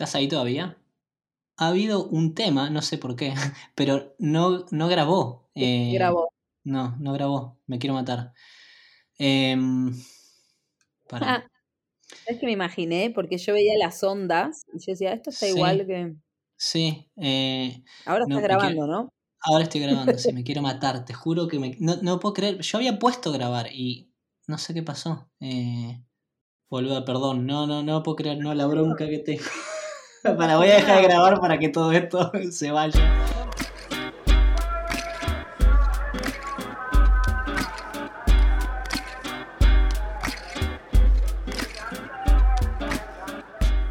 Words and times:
¿Estás 0.00 0.14
ahí 0.14 0.28
todavía? 0.28 0.78
Ha 1.58 1.68
habido 1.68 2.06
un 2.06 2.34
tema, 2.34 2.70
no 2.70 2.80
sé 2.80 2.96
por 2.96 3.16
qué, 3.16 3.34
pero 3.74 4.14
no, 4.18 4.64
no 4.70 4.88
grabó. 4.88 5.50
Eh, 5.54 5.92
grabó. 5.92 6.32
No, 6.64 6.96
no 6.98 7.12
grabó. 7.12 7.60
Me 7.66 7.78
quiero 7.78 7.92
matar. 7.92 8.32
Em, 9.18 9.94
para. 11.06 11.34
Ah, 11.34 11.46
es 12.24 12.38
que 12.38 12.46
me 12.46 12.52
imaginé, 12.52 13.12
porque 13.14 13.36
yo 13.36 13.52
veía 13.52 13.76
las 13.76 14.02
ondas 14.02 14.62
y 14.72 14.78
yo 14.78 14.92
decía, 14.92 15.12
esto 15.12 15.28
está 15.28 15.48
igual 15.48 15.86
que. 15.86 16.14
Sí. 16.56 17.10
Eh, 17.16 17.84
Ahora 18.06 18.24
estás 18.26 18.42
grabando, 18.42 18.86
¿no? 18.86 19.10
Ahora 19.42 19.64
estoy 19.64 19.82
grabando, 19.82 20.16
sí, 20.16 20.32
me 20.32 20.44
quiero 20.44 20.62
matar. 20.62 21.04
Te 21.04 21.12
juro 21.12 21.46
que 21.46 21.58
me. 21.58 21.76
No, 21.78 21.96
no 22.00 22.20
puedo 22.20 22.32
creer. 22.32 22.58
Yo 22.62 22.78
había 22.78 22.98
puesto 22.98 23.32
grabar 23.32 23.68
y 23.70 24.14
no 24.46 24.56
sé 24.56 24.72
qué 24.72 24.82
pasó. 24.82 25.30
Eh, 25.40 26.02
boluda, 26.70 27.04
perdón. 27.04 27.44
No, 27.44 27.66
no, 27.66 27.82
no 27.82 28.02
puedo 28.02 28.16
creer. 28.16 28.38
No, 28.38 28.54
la 28.54 28.64
bronca 28.64 29.06
que 29.06 29.18
tengo. 29.18 29.44
para, 30.36 30.56
voy 30.56 30.68
a 30.68 30.76
dejar 30.76 30.96
de 30.98 31.02
grabar 31.04 31.40
para 31.40 31.58
que 31.58 31.68
todo 31.68 31.92
esto 31.92 32.30
se 32.50 32.70
vaya. 32.70 33.00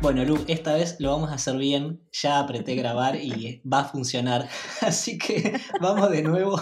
Bueno, 0.02 0.23
Lu, 0.23 0.43
esta 0.47 0.73
vez 0.73 0.95
lo 0.99 1.11
vamos 1.11 1.29
a 1.29 1.35
hacer 1.35 1.57
bien. 1.57 2.02
Ya 2.11 2.39
apreté 2.39 2.73
grabar 2.75 3.16
y 3.16 3.61
va 3.61 3.81
a 3.81 3.85
funcionar. 3.85 4.47
Así 4.81 5.17
que 5.17 5.59
vamos 5.81 6.09
de 6.09 6.23
nuevo. 6.23 6.61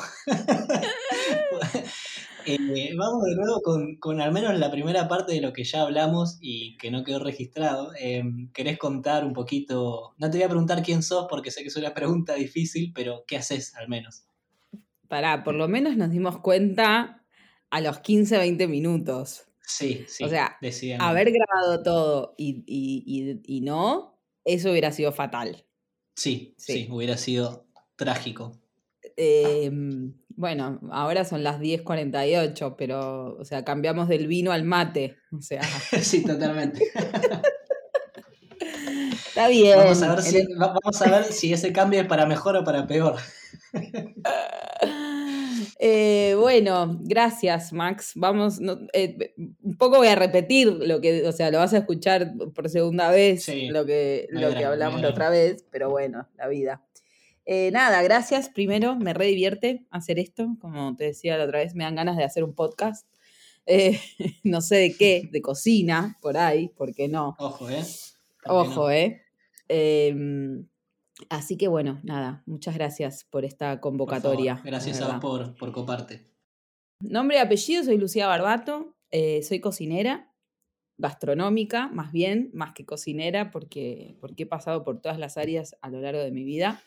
Eh, 2.49 2.95
vamos 2.95 3.23
de 3.25 3.35
nuevo 3.35 3.61
con, 3.99 4.21
al 4.21 4.31
menos 4.31 4.57
la 4.57 4.71
primera 4.71 5.07
parte 5.09 5.33
de 5.33 5.41
lo 5.41 5.51
que 5.51 5.65
ya 5.65 5.81
hablamos 5.81 6.37
y 6.39 6.77
que 6.77 6.89
no 6.89 7.03
quedó 7.03 7.20
registrado. 7.20 7.91
Eh, 7.99 8.23
¿Querés 8.53 8.77
contar 8.77 9.25
un 9.25 9.33
poquito? 9.33 10.13
No 10.17 10.31
te 10.31 10.37
voy 10.37 10.45
a 10.45 10.49
preguntar 10.49 10.81
quién 10.81 11.03
sos 11.03 11.27
porque 11.29 11.51
sé 11.51 11.61
que 11.61 11.67
es 11.67 11.75
una 11.75 11.93
pregunta 11.93 12.35
difícil, 12.35 12.93
pero 12.95 13.26
¿qué 13.27 13.35
haces 13.35 13.76
al 13.76 13.89
menos? 13.89 14.26
Pará, 15.09 15.43
por 15.43 15.55
lo 15.55 15.67
menos 15.67 15.98
nos 15.98 16.09
dimos 16.09 16.39
cuenta 16.39 17.26
a 17.70 17.81
los 17.81 17.99
15, 17.99 18.37
20 18.37 18.67
minutos. 18.67 19.43
Sí, 19.61 20.05
sí. 20.07 20.23
O 20.23 20.29
sea, 20.29 20.57
haber 20.99 21.32
grabado 21.32 21.84
todo 21.84 22.35
y, 22.37 23.61
no, 23.61 24.17
eso 24.45 24.71
hubiera 24.71 24.93
sido 24.93 25.11
fatal. 25.11 25.65
Sí, 26.15 26.55
sí, 26.57 26.87
hubiera 26.89 27.17
sido 27.17 27.67
trágico. 27.98 28.57
Em, 29.17 30.13
bueno, 30.38 30.80
ahora 30.91 31.26
son 31.26 31.43
las 31.43 31.60
10.48, 31.60 32.76
pero, 32.77 33.35
o 33.40 33.43
sea, 33.43 33.66
cambiamos 33.66 34.07
del 34.07 34.27
vino 34.27 34.52
al 34.52 34.63
mate. 34.63 35.18
O 35.35 35.41
sea. 35.41 35.62
sí, 36.02 36.24
totalmente. 36.24 36.85
Está 39.27 39.48
bien. 39.48 39.77
Vamos 39.77 40.04
a, 40.04 40.13
ver 40.13 40.24
si, 40.24 40.48
vamos 40.55 41.02
a 41.02 41.10
ver 41.10 41.24
si 41.26 41.52
ese 41.52 41.74
cambio 41.74 42.02
es 42.02 42.07
para 42.07 42.27
mejor 42.27 42.55
o 42.55 42.63
para 42.63 42.85
peor. 42.85 43.16
Eh, 45.79 46.35
bueno, 46.40 46.98
gracias, 47.01 47.72
Max. 47.72 48.13
Vamos, 48.16 48.60
eh, 48.94 49.34
un 49.38 49.77
poco 49.77 49.98
voy 49.98 50.07
a 50.07 50.16
repetir 50.16 50.68
lo 50.68 51.01
que, 51.01 51.27
o 51.27 51.32
sea, 51.32 51.51
lo 51.51 51.60
vas 51.60 51.74
a 51.74 51.79
escuchar 51.79 52.34
por 52.55 52.68
segunda 52.68 53.12
vez, 53.12 53.48
lo 53.70 53.85
que, 53.85 54.27
lo 54.32 54.55
que 54.55 54.66
hablamos 54.66 55.01
la 55.01 55.10
otra 55.10 55.29
vez, 55.29 55.66
pero 55.70 55.91
bueno, 55.91 56.27
la 56.35 56.48
vida. 56.48 56.87
Eh, 57.48 57.71
nada, 57.71 58.03
gracias. 58.03 58.49
Primero, 58.49 58.95
me 58.95 59.15
re 59.15 59.26
divierte 59.26 59.87
hacer 59.90 60.20
esto. 60.20 60.55
Como 60.62 60.95
te 60.95 61.05
decía 61.05 61.37
la 61.37 61.45
otra 61.45 61.59
vez, 61.59 61.73
me 61.73 61.84
dan 61.84 61.95
ganas 61.95 62.17
de 62.17 62.23
hacer 62.23 62.43
un 62.43 62.54
podcast. 62.54 63.07
no 64.44 64.62
sé 64.62 64.75
de 64.75 64.95
qué, 64.95 65.28
de 65.31 65.41
cocina, 65.41 66.17
por 66.22 66.38
ahí, 66.38 66.69
¿por 66.69 66.94
qué 66.94 67.09
no? 67.09 67.35
Ojo, 67.39 67.69
¿eh? 67.69 67.84
Ojo, 68.45 68.91
¿eh? 68.91 69.23
Em, 69.67 70.66
Así 71.29 71.57
que 71.57 71.67
bueno, 71.67 72.00
nada, 72.03 72.44
muchas 72.45 72.75
gracias 72.75 73.23
por 73.23 73.44
esta 73.44 73.81
convocatoria. 73.81 74.61
gracias 74.63 75.01
a 75.01 75.17
vos 75.17 75.50
por, 75.57 75.72
coparte. 75.72 76.23
Nombre 77.00 77.38
y 77.38 77.39
apellido, 77.39 77.83
soy 77.83 77.97
Lucía 77.97 78.27
Barbato, 78.27 78.95
eh, 79.11 79.41
soy 79.43 79.59
cocinera, 79.59 80.31
gastronómica 80.97 81.88
más 81.88 82.11
bien, 82.11 82.49
más 82.53 82.73
que 82.73 82.85
cocinera, 82.85 83.51
porque, 83.51 84.16
porque 84.19 84.43
he 84.43 84.45
pasado 84.45 84.83
por 84.83 85.01
todas 85.01 85.17
las 85.17 85.38
áreas 85.38 85.75
a 85.81 85.89
lo 85.89 86.01
largo 86.01 86.22
de 86.22 86.31
mi 86.31 86.43
vida. 86.43 86.81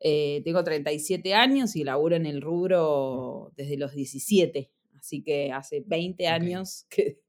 Eh, 0.00 0.42
tengo 0.44 0.62
37 0.62 1.34
años 1.34 1.76
y 1.76 1.84
laburo 1.84 2.16
en 2.16 2.26
el 2.26 2.40
rubro 2.40 3.52
desde 3.56 3.76
los 3.76 3.92
17, 3.94 4.70
así 4.98 5.22
que 5.22 5.52
hace 5.52 5.82
20 5.86 6.26
años 6.28 6.86
que, 6.90 7.20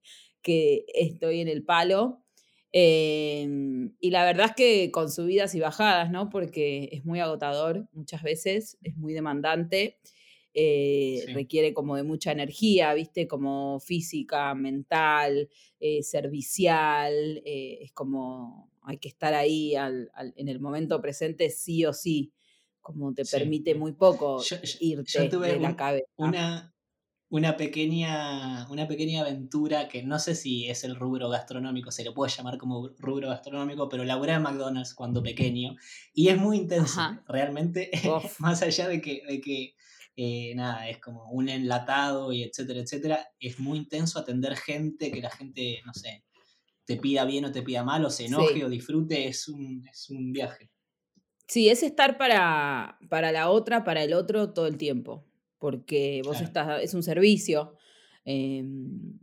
que 0.41 0.85
estoy 0.93 1.41
en 1.41 1.47
el 1.47 1.63
palo. 1.63 2.23
Em, 2.71 3.95
y 3.99 4.11
la 4.11 4.23
verdad 4.25 4.47
es 4.47 4.55
que 4.55 4.91
con 4.91 5.09
subidas 5.09 5.55
y 5.55 5.59
bajadas, 5.59 6.11
¿no? 6.11 6.29
Porque 6.29 6.89
es 6.91 7.03
muy 7.03 7.19
agotador 7.19 7.87
muchas 7.93 8.21
veces, 8.21 8.77
es 8.83 8.95
muy 8.95 9.13
demandante, 9.13 9.97
eh, 10.53 11.25
requiere 11.33 11.73
como 11.73 11.95
de 11.95 12.03
mucha 12.03 12.31
energía, 12.31 12.93
¿viste? 12.93 13.27
Como 13.27 13.79
física, 13.79 14.53
mental, 14.55 15.49
eh, 15.79 16.03
servicial, 16.03 17.41
eh, 17.45 17.79
es 17.81 17.91
como 17.91 18.69
hay 18.83 18.97
que 18.97 19.09
estar 19.09 19.33
ahí 19.35 19.75
en 19.75 20.47
el 20.47 20.59
momento 20.59 20.99
presente 21.01 21.49
sí 21.51 21.85
o 21.85 21.93
sí, 21.93 22.33
como 22.93 23.13
te 23.13 23.25
permite 23.25 23.75
muy 23.75 23.93
poco 23.93 24.41
irte 24.79 25.37
de 25.37 25.59
la 25.59 25.75
cabeza. 25.75 26.07
Una, 26.17 26.73
una 27.29 27.57
pequeña, 27.57 28.67
una 28.69 28.87
pequeña 28.87 29.21
aventura 29.21 29.87
que 29.87 30.03
no 30.03 30.17
sé 30.17 30.33
si 30.33 30.67
es 30.67 30.83
el 30.83 30.95
rubro 30.95 31.29
gastronómico, 31.29 31.91
se 31.91 32.03
le 32.03 32.11
puede 32.11 32.31
llamar 32.31 32.57
como 32.57 32.89
rubro 32.97 33.29
gastronómico, 33.29 33.87
pero 33.87 34.03
laburé 34.03 34.33
en 34.33 34.41
McDonald's 34.41 34.95
cuando 34.95 35.21
pequeño 35.21 35.75
y 36.13 36.29
es 36.29 36.37
muy 36.37 36.57
intenso, 36.57 37.01
realmente, 37.27 37.91
más 38.39 38.61
allá 38.63 38.87
de 38.87 38.99
que, 39.01 39.21
de 39.27 39.41
que 39.41 39.75
eh, 40.15 40.53
nada, 40.55 40.89
es 40.89 40.97
como 40.97 41.29
un 41.29 41.49
enlatado 41.49 42.33
y 42.33 42.43
etcétera, 42.43 42.81
etcétera, 42.81 43.27
es 43.39 43.59
muy 43.59 43.77
intenso 43.77 44.19
atender 44.19 44.57
gente, 44.57 45.11
que 45.11 45.21
la 45.21 45.29
gente, 45.29 45.81
no 45.85 45.93
sé, 45.93 46.25
te 46.83 46.97
pida 46.97 47.23
bien 47.25 47.45
o 47.45 47.51
te 47.51 47.61
pida 47.61 47.83
mal, 47.83 48.03
o 48.03 48.09
se 48.09 48.25
enoje 48.25 48.65
o 48.65 48.69
disfrute, 48.69 49.27
es 49.27 49.47
un, 49.47 49.87
es 49.87 50.09
un 50.09 50.33
viaje. 50.33 50.71
Sí, 51.49 51.67
es 51.67 51.83
estar 51.83 52.17
para, 52.17 52.97
para 53.09 53.33
la 53.33 53.49
otra, 53.49 53.83
para 53.83 54.03
el 54.03 54.13
otro 54.13 54.53
todo 54.53 54.67
el 54.67 54.77
tiempo 54.77 55.25
porque 55.59 56.21
vos 56.23 56.41
estás, 56.41 56.81
es 56.81 56.93
un 56.93 57.03
servicio 57.03 57.75
em, 58.25 59.19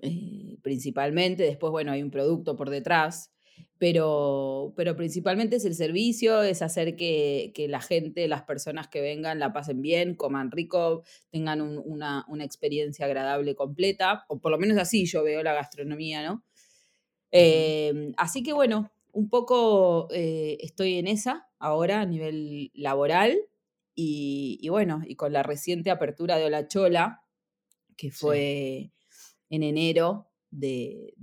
eh, 0.00 0.56
principalmente, 0.62 1.42
después, 1.42 1.70
bueno, 1.70 1.92
hay 1.92 2.02
un 2.02 2.10
producto 2.10 2.56
por 2.56 2.70
detrás, 2.70 3.32
pero, 3.78 4.72
pero 4.76 4.96
principalmente 4.96 5.56
es 5.56 5.64
el 5.64 5.74
servicio, 5.74 6.42
es 6.42 6.62
hacer 6.62 6.96
que, 6.96 7.52
la 7.68 7.80
gente, 7.80 8.26
las 8.28 8.42
personas 8.42 8.88
que 8.88 9.00
vengan 9.00 9.38
la 9.38 9.52
pasen 9.52 9.82
bien, 9.82 10.14
coman 10.14 10.50
rico, 10.50 11.02
tengan 11.30 11.60
una, 11.60 12.24
experiencia 12.40 13.06
agradable 13.06 13.54
completa, 13.54 14.24
o 14.28 14.40
por 14.40 14.52
lo 14.52 14.58
menos 14.58 14.78
así 14.78 15.04
yo 15.06 15.22
veo 15.22 15.42
la 15.42 15.52
gastronomía, 15.52 16.26
¿no? 16.26 16.44
Em, 17.30 18.14
así 18.16 18.42
que 18.42 18.52
bueno, 18.52 18.90
un 19.12 19.28
poco 19.28 20.08
eh, 20.12 20.58
estoy 20.60 20.98
en 20.98 21.06
esa 21.06 21.48
ahora 21.58 22.00
a 22.00 22.06
nivel 22.06 22.70
laboral 22.74 23.38
y, 24.00 24.68
bueno, 24.68 25.02
y 25.04 25.16
con 25.16 25.32
la 25.32 25.42
reciente 25.42 25.90
apertura 25.90 26.36
de 26.36 26.44
Hola 26.44 26.68
Chola, 26.68 27.24
que 27.96 28.12
fue 28.12 28.92
en 29.50 29.64
enero 29.64 30.30
de, 30.50 31.14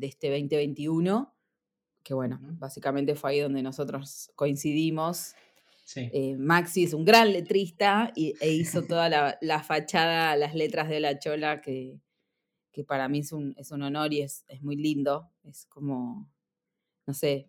este 0.00 0.30
2021, 0.30 1.32
que 2.02 2.14
bueno, 2.14 2.40
básicamente 2.58 3.14
fue 3.14 3.30
ahí 3.30 3.40
donde 3.40 3.62
nosotros 3.62 4.32
coincidimos. 4.34 5.34
Eh, 5.94 6.34
Maxi 6.36 6.82
es 6.82 6.94
un 6.94 7.04
gran 7.04 7.32
letrista 7.32 8.12
y, 8.16 8.34
e 8.40 8.52
hizo 8.52 8.82
toda 8.88 9.08
la, 9.40 9.62
fachada, 9.62 10.34
las 10.34 10.56
letras 10.56 10.88
de 10.88 10.98
La 10.98 11.20
Chola, 11.20 11.60
que, 11.60 12.00
que 12.72 12.82
para 12.82 13.08
mí 13.08 13.20
es 13.20 13.30
un, 13.30 13.54
es 13.56 13.70
un 13.70 13.82
honor 13.84 14.12
y 14.12 14.22
es, 14.22 14.44
es 14.48 14.64
muy 14.64 14.74
lindo. 14.74 15.30
Es 15.44 15.66
como, 15.66 16.28
no 17.06 17.14
sé, 17.14 17.48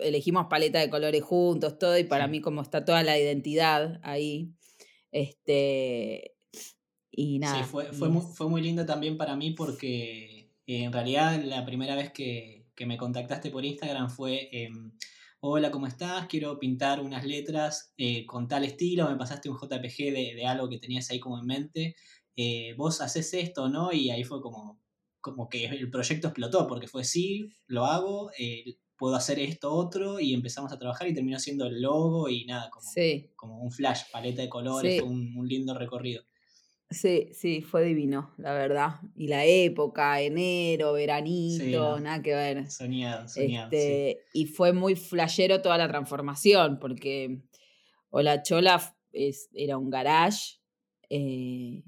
elegimos 0.00 0.46
paleta 0.48 0.80
de 0.80 0.90
colores 0.90 1.22
juntos, 1.22 1.78
todo, 1.78 1.98
y 1.98 2.04
para 2.04 2.26
mí 2.26 2.40
como 2.40 2.62
está 2.62 2.84
toda 2.84 3.02
la 3.02 3.18
identidad 3.18 4.00
ahí. 4.02 4.52
Este, 5.12 6.34
y 7.10 7.38
nada. 7.38 7.62
Sí, 7.62 7.70
fue, 7.70 7.92
fue, 7.92 8.08
muy, 8.08 8.22
fue 8.22 8.48
muy 8.48 8.62
lindo 8.62 8.84
también 8.84 9.16
para 9.16 9.36
mí 9.36 9.52
porque 9.52 10.50
en 10.66 10.92
realidad 10.92 11.40
la 11.44 11.64
primera 11.64 11.94
vez 11.94 12.12
que, 12.12 12.66
que 12.74 12.86
me 12.86 12.96
contactaste 12.96 13.50
por 13.50 13.64
Instagram 13.64 14.10
fue... 14.10 14.50
Hola, 15.46 15.70
¿cómo 15.70 15.86
estás? 15.86 16.26
Quiero 16.26 16.58
pintar 16.58 17.02
unas 17.02 17.22
letras 17.22 17.92
eh, 17.98 18.24
con 18.24 18.48
tal 18.48 18.64
estilo. 18.64 19.10
Me 19.10 19.16
pasaste 19.18 19.50
un 19.50 19.58
JPG 19.58 20.10
de, 20.10 20.32
de 20.34 20.46
algo 20.46 20.70
que 20.70 20.78
tenías 20.78 21.10
ahí 21.10 21.20
como 21.20 21.38
en 21.38 21.44
mente. 21.44 21.96
Eh, 22.34 22.72
vos 22.78 23.02
haces 23.02 23.34
esto, 23.34 23.68
¿no? 23.68 23.92
Y 23.92 24.08
ahí 24.08 24.24
fue 24.24 24.40
como, 24.40 24.80
como 25.24 25.48
que 25.48 25.64
el 25.64 25.90
proyecto 25.90 26.28
explotó, 26.28 26.66
porque 26.66 26.86
fue 26.86 27.02
sí, 27.02 27.48
lo 27.66 27.86
hago, 27.86 28.30
eh, 28.38 28.76
puedo 28.98 29.16
hacer 29.16 29.38
esto 29.38 29.72
otro 29.72 30.20
y 30.20 30.34
empezamos 30.34 30.70
a 30.70 30.78
trabajar 30.78 31.08
y 31.08 31.14
terminó 31.14 31.38
siendo 31.38 31.64
el 31.64 31.80
logo 31.80 32.28
y 32.28 32.44
nada, 32.44 32.68
como, 32.68 32.86
como 33.34 33.62
un 33.62 33.72
flash, 33.72 34.02
paleta 34.12 34.42
de 34.42 34.50
colores, 34.50 35.02
un, 35.02 35.48
lindo 35.48 35.72
recorrido. 35.72 36.22
Sí, 36.90 37.30
sí, 37.32 37.62
fue 37.62 37.84
divino, 37.84 38.34
la 38.36 38.52
verdad. 38.52 39.00
Y 39.16 39.28
la 39.28 39.46
época, 39.46 40.20
enero, 40.20 40.92
veranito, 40.92 41.98
nada 42.00 42.20
que 42.20 42.34
ver. 42.34 42.70
Soñado, 42.70 43.26
soñado. 43.26 43.70
Este, 43.72 44.20
y 44.34 44.44
fue 44.44 44.74
muy 44.74 44.94
flashero 44.94 45.62
toda 45.62 45.78
la 45.78 45.88
transformación, 45.88 46.78
porque 46.78 47.40
Hola 48.10 48.42
Chola 48.42 48.94
es, 49.10 49.48
era 49.54 49.78
un 49.78 49.88
garage, 49.88 50.60
eh, 51.08 51.82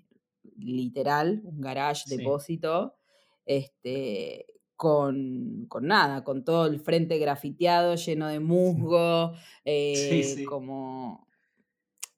literal, 0.57 1.43
un 1.45 1.61
garage 1.61 2.05
depósito, 2.09 2.97
este, 3.47 4.47
con, 4.77 5.67
con, 5.69 5.87
nada, 5.87 6.23
con 6.23 6.45
todo 6.45 6.67
el 6.67 6.81
frente 6.81 7.19
grafiteado, 7.19 7.95
lleno 7.95 8.29
de 8.29 8.41
musgo, 8.41 9.33
eh, 9.65 10.45
como 10.49 11.27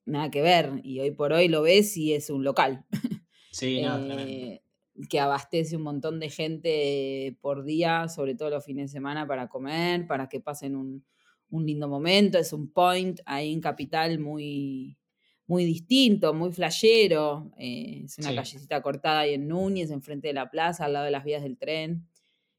nada 0.05 0.31
que 0.31 0.43
ver. 0.43 0.81
Y 0.83 1.01
hoy 1.01 1.13
por 1.13 1.33
hoy 1.33 1.49
lo 1.49 1.63
ves 1.63 1.97
y 1.97 2.15
es 2.15 2.31
un 2.31 2.45
local. 2.45 2.85
Sí, 3.51 3.81
no, 3.81 3.99
eh, 4.13 4.63
que 5.09 5.19
abastece 5.19 5.77
un 5.77 5.83
montón 5.83 6.21
de 6.21 6.31
gente 6.31 7.37
por 7.41 7.65
día, 7.65 8.07
sobre 8.09 8.37
todo 8.37 8.51
los 8.51 8.65
fines 8.65 8.91
de 8.91 8.99
semana, 8.99 9.27
para 9.27 9.49
comer, 9.49 10.07
para 10.07 10.29
que 10.29 10.39
pasen 10.39 10.77
un, 10.77 11.05
un 11.51 11.67
lindo 11.67 11.89
momento. 11.89 12.39
Es 12.39 12.53
un 12.53 12.71
point 12.71 13.19
ahí 13.25 13.53
en 13.53 13.61
Capital 13.61 14.21
muy, 14.21 14.98
muy 15.49 15.65
distinto, 15.65 16.35
muy 16.35 16.53
flashero. 16.53 17.51
Eh, 17.59 18.03
es 18.05 18.19
una 18.19 18.35
callecita 18.35 18.83
cortada 18.83 19.21
ahí 19.21 19.35
en 19.35 19.49
Núñez, 19.49 19.91
enfrente 19.91 20.29
de 20.29 20.35
la 20.35 20.51
plaza, 20.51 20.85
al 20.85 20.93
lado 20.93 21.07
de 21.07 21.11
las 21.11 21.25
vías 21.25 21.43
del 21.43 21.57
tren. 21.57 22.07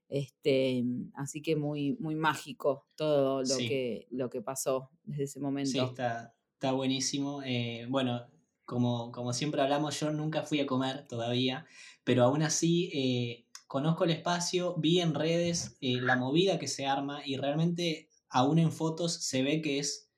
Este, 0.10 0.84
así 1.14 1.44
que 1.44 1.56
muy, 1.56 1.96
muy 2.00 2.16
mágico 2.16 2.88
todo 2.96 3.44
lo, 3.44 3.58
que, 3.58 4.08
lo 4.10 4.28
que 4.32 4.42
pasó 4.42 4.90
desde 5.04 5.26
ese 5.26 5.40
momento. 5.40 5.70
Sí, 5.70 5.78
está, 5.78 6.36
está 6.54 6.72
buenísimo. 6.72 7.44
Eh, 7.46 7.86
bueno, 7.90 8.26
como, 8.66 9.12
como 9.12 9.34
siempre 9.34 9.62
hablamos, 9.62 10.00
yo 10.00 10.12
nunca 10.12 10.42
fui 10.42 10.60
a 10.60 10.66
comer 10.66 11.08
todavía, 11.08 11.68
pero 12.04 12.24
aún 12.24 12.42
así 12.42 12.90
eh, 12.92 13.46
conozco 13.68 14.04
el 14.04 14.10
espacio, 14.10 14.76
vi 14.78 15.00
en 15.00 15.14
redes 15.14 15.78
la 15.80 16.16
movida 16.16 16.58
que 16.58 16.68
se 16.68 16.88
arma 16.88 17.22
y 17.24 17.38
realmente 17.38 18.10
aún 18.30 18.58
en 18.58 18.72
fotos 18.72 19.14
se 19.14 19.44
ve 19.44 19.62
que 19.62 19.78
es 19.78 20.09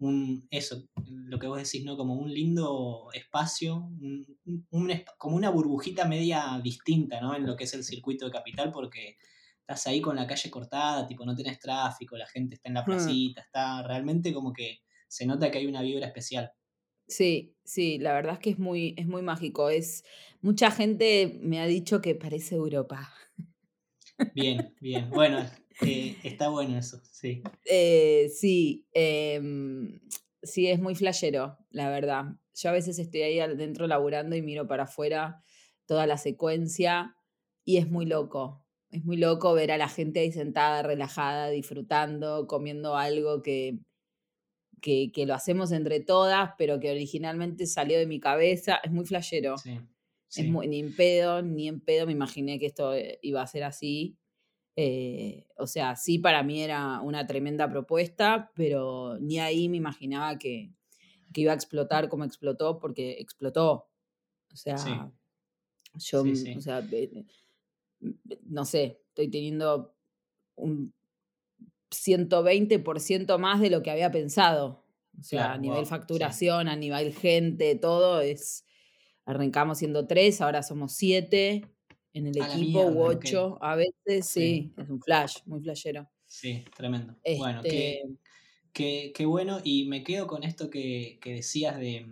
un, 0.00 0.48
eso, 0.50 0.88
lo 1.06 1.38
que 1.38 1.46
vos 1.46 1.58
decís, 1.58 1.84
¿no? 1.84 1.96
Como 1.96 2.14
un 2.14 2.32
lindo 2.32 3.08
espacio, 3.12 3.90
como 5.18 5.36
una 5.36 5.50
burbujita 5.50 6.06
media 6.06 6.60
distinta, 6.62 7.20
¿no? 7.20 7.34
En 7.36 7.46
lo 7.46 7.56
que 7.56 7.64
es 7.64 7.74
el 7.74 7.84
circuito 7.84 8.24
de 8.24 8.32
capital, 8.32 8.72
porque 8.72 9.16
estás 9.60 9.86
ahí 9.86 10.00
con 10.00 10.16
la 10.16 10.26
calle 10.26 10.50
cortada, 10.50 11.06
tipo, 11.06 11.24
no 11.24 11.36
tenés 11.36 11.58
tráfico, 11.58 12.16
la 12.16 12.26
gente 12.26 12.56
está 12.56 12.68
en 12.68 12.74
la 12.74 12.82
hmm. 12.82 12.86
placita, 12.86 13.42
está 13.42 13.82
realmente 13.82 14.32
como 14.32 14.52
que 14.52 14.80
se 15.06 15.26
nota 15.26 15.50
que 15.50 15.58
hay 15.58 15.66
una 15.66 15.82
vibra 15.82 16.06
especial. 16.06 16.50
Sí, 17.06 17.56
sí, 17.64 17.98
la 17.98 18.12
verdad 18.12 18.34
es 18.34 18.38
que 18.38 18.50
es 18.50 18.58
muy, 18.58 18.94
es 18.96 19.06
muy 19.06 19.22
mágico. 19.22 19.68
Es, 19.68 20.04
mucha 20.40 20.70
gente 20.70 21.38
me 21.42 21.60
ha 21.60 21.66
dicho 21.66 22.00
que 22.00 22.14
parece 22.14 22.54
Europa. 22.54 23.12
Bien, 24.34 24.74
bien. 24.80 25.10
Bueno, 25.10 25.44
eh, 25.82 26.16
está 26.22 26.48
bueno 26.48 26.78
eso, 26.78 27.00
sí. 27.10 27.42
Eh, 27.64 28.30
sí, 28.34 28.86
em, 28.92 30.00
sí, 30.42 30.66
es 30.68 30.80
muy 30.80 30.94
flashero, 30.94 31.58
la 31.70 31.88
verdad. 31.90 32.24
Yo 32.54 32.70
a 32.70 32.72
veces 32.72 32.98
estoy 32.98 33.22
ahí 33.22 33.40
adentro 33.40 33.86
laburando 33.86 34.36
y 34.36 34.42
miro 34.42 34.66
para 34.66 34.84
afuera 34.84 35.42
toda 35.86 36.06
la 36.06 36.18
secuencia 36.18 37.16
y 37.64 37.78
es 37.78 37.90
muy 37.90 38.06
loco. 38.06 38.64
Es 38.90 39.04
muy 39.04 39.16
loco 39.16 39.52
ver 39.54 39.70
a 39.70 39.78
la 39.78 39.88
gente 39.88 40.20
ahí 40.20 40.32
sentada, 40.32 40.82
relajada, 40.82 41.48
disfrutando, 41.48 42.46
comiendo 42.46 42.96
algo 42.96 43.40
que, 43.40 43.78
que, 44.80 45.12
lo 45.26 45.34
hacemos 45.34 45.70
entre 45.72 46.00
todas, 46.00 46.50
pero 46.58 46.80
que 46.80 46.90
originalmente 46.90 47.66
salió 47.66 47.98
de 47.98 48.06
mi 48.06 48.18
cabeza. 48.18 48.80
Es 48.82 48.90
muy 48.90 49.06
flashero. 49.06 49.54
Es 50.36 50.46
muy, 50.46 50.68
ni 50.68 50.80
en 50.80 50.94
pedo, 50.94 51.42
ni 51.42 51.68
en 51.68 51.80
pedo 51.80 52.06
me 52.06 52.12
imaginé 52.12 52.58
que 52.58 52.66
esto 52.66 52.94
eh, 52.94 53.18
iba 53.22 53.42
a 53.42 53.46
ser 53.46 53.64
así. 53.64 54.16
Eh, 54.82 55.46
o 55.58 55.66
sea, 55.66 55.94
sí, 55.94 56.18
para 56.18 56.42
mí 56.42 56.62
era 56.62 57.02
una 57.02 57.26
tremenda 57.26 57.68
propuesta, 57.68 58.50
pero 58.54 59.18
ni 59.20 59.38
ahí 59.38 59.68
me 59.68 59.76
imaginaba 59.76 60.38
que, 60.38 60.72
iba 61.34 61.52
a 61.52 61.54
explotar 61.54 62.08
como 62.08 62.24
explotó, 62.24 62.78
porque 62.78 63.18
explotó. 63.18 63.90
O 64.50 64.56
sea, 64.56 65.12
yo, 65.96 66.22
o 66.22 66.60
sea, 66.62 66.82
no 68.46 68.64
sé, 68.64 69.02
estoy 69.08 69.28
teniendo 69.28 69.94
un 70.54 70.94
120% 71.90 73.38
más 73.38 73.60
de 73.60 73.68
lo 73.68 73.82
que 73.82 73.90
había 73.90 74.10
pensado. 74.10 74.82
O 75.18 75.22
sea, 75.22 75.52
a 75.52 75.58
nivel 75.58 75.84
facturación, 75.84 76.68
a 76.68 76.76
nivel 76.76 77.12
gente, 77.12 77.74
todo 77.74 78.22
es. 78.22 78.64
Arrancamos 79.26 79.76
siendo 79.76 80.06
tres, 80.06 80.40
ahora 80.40 80.62
somos 80.62 80.92
siete 80.94 81.70
en 82.12 82.26
el 82.26 82.36
equipo 82.36 82.84
u 82.86 83.02
ocho. 83.02 83.58
A 83.60 83.76
veces 83.76 84.26
sí. 84.26 84.72
es 84.76 84.88
un 84.88 85.00
flash, 85.00 85.38
muy 85.46 85.60
flashero. 85.60 86.08
Sí, 86.26 86.64
tremendo. 86.76 87.16
Bueno, 87.38 87.62
qué, 87.62 88.02
este 88.74 89.12
qué, 89.12 89.26
bueno. 89.26 89.60
Y 89.64 89.86
me 89.86 90.04
quedo 90.04 90.26
con 90.26 90.44
esto 90.44 90.70
que, 90.70 91.18
decías 91.24 91.78
de, 91.78 92.06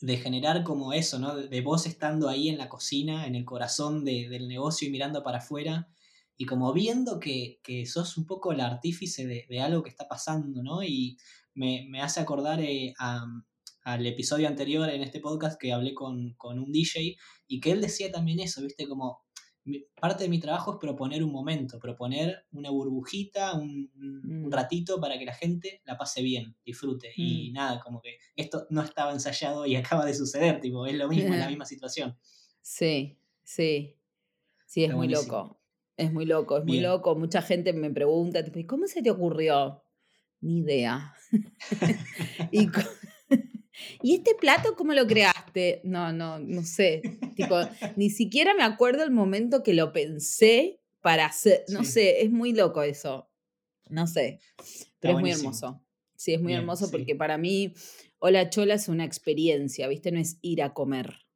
de, 0.00 0.16
generar 0.18 0.64
como 0.64 0.92
eso, 0.92 1.18
¿no? 1.18 1.36
De, 1.36 1.60
vos 1.60 1.86
estando 1.86 2.28
ahí 2.28 2.48
en 2.48 2.58
la 2.58 2.68
cocina, 2.68 3.26
en 3.26 3.34
el 3.34 3.44
corazón 3.44 4.04
del 4.04 4.48
negocio 4.48 4.88
y 4.88 4.90
mirando 4.90 5.22
para 5.22 5.38
afuera. 5.38 5.88
Y 6.36 6.46
como 6.46 6.72
viendo 6.72 7.20
que, 7.20 7.60
sos 7.86 8.16
un 8.16 8.26
poco 8.26 8.52
el 8.52 8.60
artífice 8.60 9.26
de, 9.26 9.60
algo 9.60 9.82
que 9.82 9.90
está 9.90 10.08
pasando, 10.08 10.62
¿no? 10.62 10.82
Y 10.82 11.18
me, 11.54 12.00
hace 12.00 12.20
acordar 12.20 12.60
eh, 12.60 12.94
a, 12.98 13.26
al 13.82 14.06
episodio 14.06 14.48
anterior 14.48 14.88
en 14.90 15.02
este 15.02 15.20
podcast 15.20 15.60
que 15.60 15.72
hablé 15.72 15.94
con, 15.94 16.36
un 16.42 16.72
DJ 16.72 17.16
y 17.46 17.60
que 17.60 17.72
él 17.72 17.80
decía 17.80 18.10
también 18.10 18.40
eso, 18.40 18.62
¿viste? 18.62 18.86
Como 18.86 19.24
parte 20.00 20.24
de 20.24 20.30
mi 20.30 20.40
trabajo 20.40 20.72
es 20.72 20.78
proponer 20.78 21.22
un 21.22 21.32
momento, 21.32 21.78
proponer 21.78 22.46
una 22.52 22.70
burbujita, 22.70 23.54
un, 23.54 23.90
mm. 23.94 24.50
ratito 24.50 25.00
para 25.00 25.18
que 25.18 25.24
la 25.24 25.34
gente 25.34 25.82
la 25.84 25.96
pase 25.96 26.22
bien, 26.22 26.56
disfrute. 26.64 27.12
Y 27.16 27.50
mm. 27.50 27.52
nada, 27.52 27.80
como 27.80 28.00
que 28.00 28.18
esto 28.36 28.66
no 28.70 28.82
estaba 28.82 29.12
ensayado 29.12 29.66
y 29.66 29.76
acaba 29.76 30.04
de 30.04 30.14
suceder, 30.14 30.60
tipo, 30.60 30.86
es 30.86 30.94
lo 30.94 31.08
mismo, 31.08 31.34
es 31.34 31.40
la 31.40 31.48
misma 31.48 31.64
situación. 31.64 32.16
Sí, 32.60 33.18
sí. 33.42 33.96
Sí, 34.66 34.84
es 34.84 34.94
muy 34.94 35.08
loco. 35.08 35.60
Es 35.96 36.12
muy 36.12 36.24
loco, 36.24 36.58
es 36.58 36.64
muy 36.64 36.80
loco. 36.80 37.14
Mucha 37.14 37.42
gente 37.42 37.72
me 37.72 37.90
pregunta, 37.90 38.44
tipo, 38.44 38.58
¿cómo 38.66 38.86
se 38.86 39.02
te 39.02 39.10
ocurrió? 39.10 39.82
Ni 40.40 40.60
idea. 40.60 41.12
y, 42.52 42.68
¿Y 44.02 44.14
este 44.14 44.34
plato 44.34 44.74
cómo 44.76 44.92
lo 44.94 45.06
creaste? 45.06 45.80
No, 45.84 46.12
no, 46.12 46.38
no 46.38 46.62
sé. 46.62 47.02
tipo, 47.34 47.56
ni 47.96 48.10
siquiera 48.10 48.54
me 48.54 48.62
acuerdo 48.62 49.02
el 49.02 49.10
momento 49.10 49.62
que 49.62 49.74
lo 49.74 49.92
pensé 49.92 50.80
para 51.00 51.26
hacer. 51.26 51.64
No 51.68 51.84
sé, 51.84 52.22
es 52.22 52.30
muy 52.30 52.52
loco 52.52 52.82
eso. 52.82 53.30
No 53.88 54.06
sé. 54.06 54.40
Pero 55.00 55.14
es 55.14 55.20
muy 55.20 55.30
hermoso. 55.30 55.82
Sí, 56.16 56.34
es 56.34 56.40
muy 56.40 56.52
hermoso 56.52 56.90
porque 56.90 57.16
para 57.16 57.38
mí, 57.38 57.72
Hola 58.18 58.50
Chola 58.50 58.74
es 58.74 58.88
una 58.88 59.04
experiencia, 59.04 59.88
¿viste? 59.88 60.12
No 60.12 60.20
es 60.20 60.38
ir 60.42 60.62
a 60.62 60.74
comer. 60.74 61.26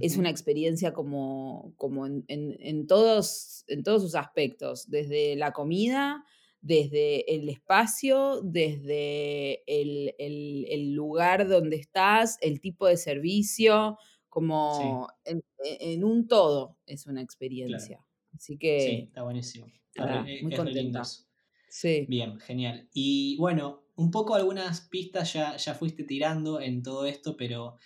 Es 0.00 0.16
una 0.16 0.30
experiencia 0.30 0.92
como, 0.92 1.72
como 1.76 2.06
en, 2.06 2.86
todos, 2.88 3.64
en 3.68 3.84
todos 3.84 4.02
sus 4.02 4.16
aspectos, 4.16 4.90
desde 4.90 5.36
la 5.36 5.52
comida 5.52 6.24
desde 6.66 7.32
el 7.32 7.48
espacio, 7.48 8.40
desde 8.42 9.62
el, 9.68 10.92
lugar 10.94 11.48
donde 11.48 11.76
estás, 11.76 12.38
el 12.40 12.60
tipo 12.60 12.88
de 12.88 12.96
servicio, 12.96 13.98
como 14.28 15.08
en, 15.24 16.04
un 16.04 16.26
todo 16.26 16.76
es 16.84 17.06
una 17.06 17.22
experiencia. 17.22 18.04
Así 18.34 18.58
que... 18.58 18.80
Sí, 18.80 18.94
está 19.06 19.22
buenísimo. 19.22 19.66
muy 20.42 20.54
contenta. 20.56 21.02
Sí. 21.68 22.04
Bien, 22.08 22.40
genial. 22.40 22.88
Y 22.92 23.36
bueno, 23.38 23.84
un 23.94 24.10
poco 24.10 24.34
algunas 24.34 24.80
pistas 24.80 25.34
ya, 25.34 25.56
ya 25.56 25.74
fuiste 25.74 26.02
tirando 26.02 26.60
en 26.60 26.82
todo 26.82 27.06
esto, 27.06 27.36
pero, 27.36 27.76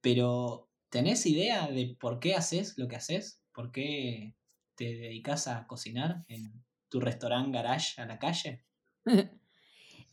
pero 0.00 0.70
¿tenés 0.88 1.26
idea 1.26 1.68
de 1.68 1.96
por 2.00 2.18
qué 2.18 2.34
haces 2.34 2.78
lo 2.78 2.88
que 2.88 2.96
haces? 2.96 3.42
¿Por 3.52 3.72
qué 3.72 4.36
te 4.74 4.84
dedicas 4.84 5.48
a 5.48 5.66
cocinar 5.66 6.22
en, 6.28 6.64
tu 6.92 7.00
restaurante 7.00 7.50
garage 7.56 8.02
a 8.02 8.04
la 8.04 8.18
calle? 8.18 8.60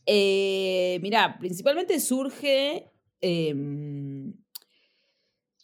eh, 0.06 0.98
mira, 1.02 1.36
principalmente 1.38 2.00
surge 2.00 2.90
em, 3.20 4.32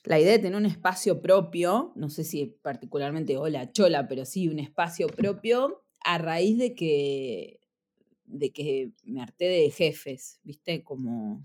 la 0.04 0.20
idea 0.20 0.32
de 0.32 0.40
tener 0.40 0.56
un 0.56 0.66
espacio 0.66 1.22
propio, 1.22 1.92
no 1.96 2.10
sé 2.10 2.22
si 2.22 2.58
particularmente 2.62 3.38
hola 3.38 3.72
chola, 3.72 4.06
pero 4.06 4.26
sí 4.26 4.46
un 4.48 4.58
espacio 4.58 5.06
propio 5.06 5.86
a 6.04 6.18
raíz 6.18 6.58
de 6.58 6.74
que 6.74 7.60
de 8.26 8.52
que 8.52 8.90
me 9.04 9.22
harté 9.22 9.46
de 9.46 9.70
jefes, 9.70 10.40
¿viste? 10.42 10.84
Como 10.84 11.42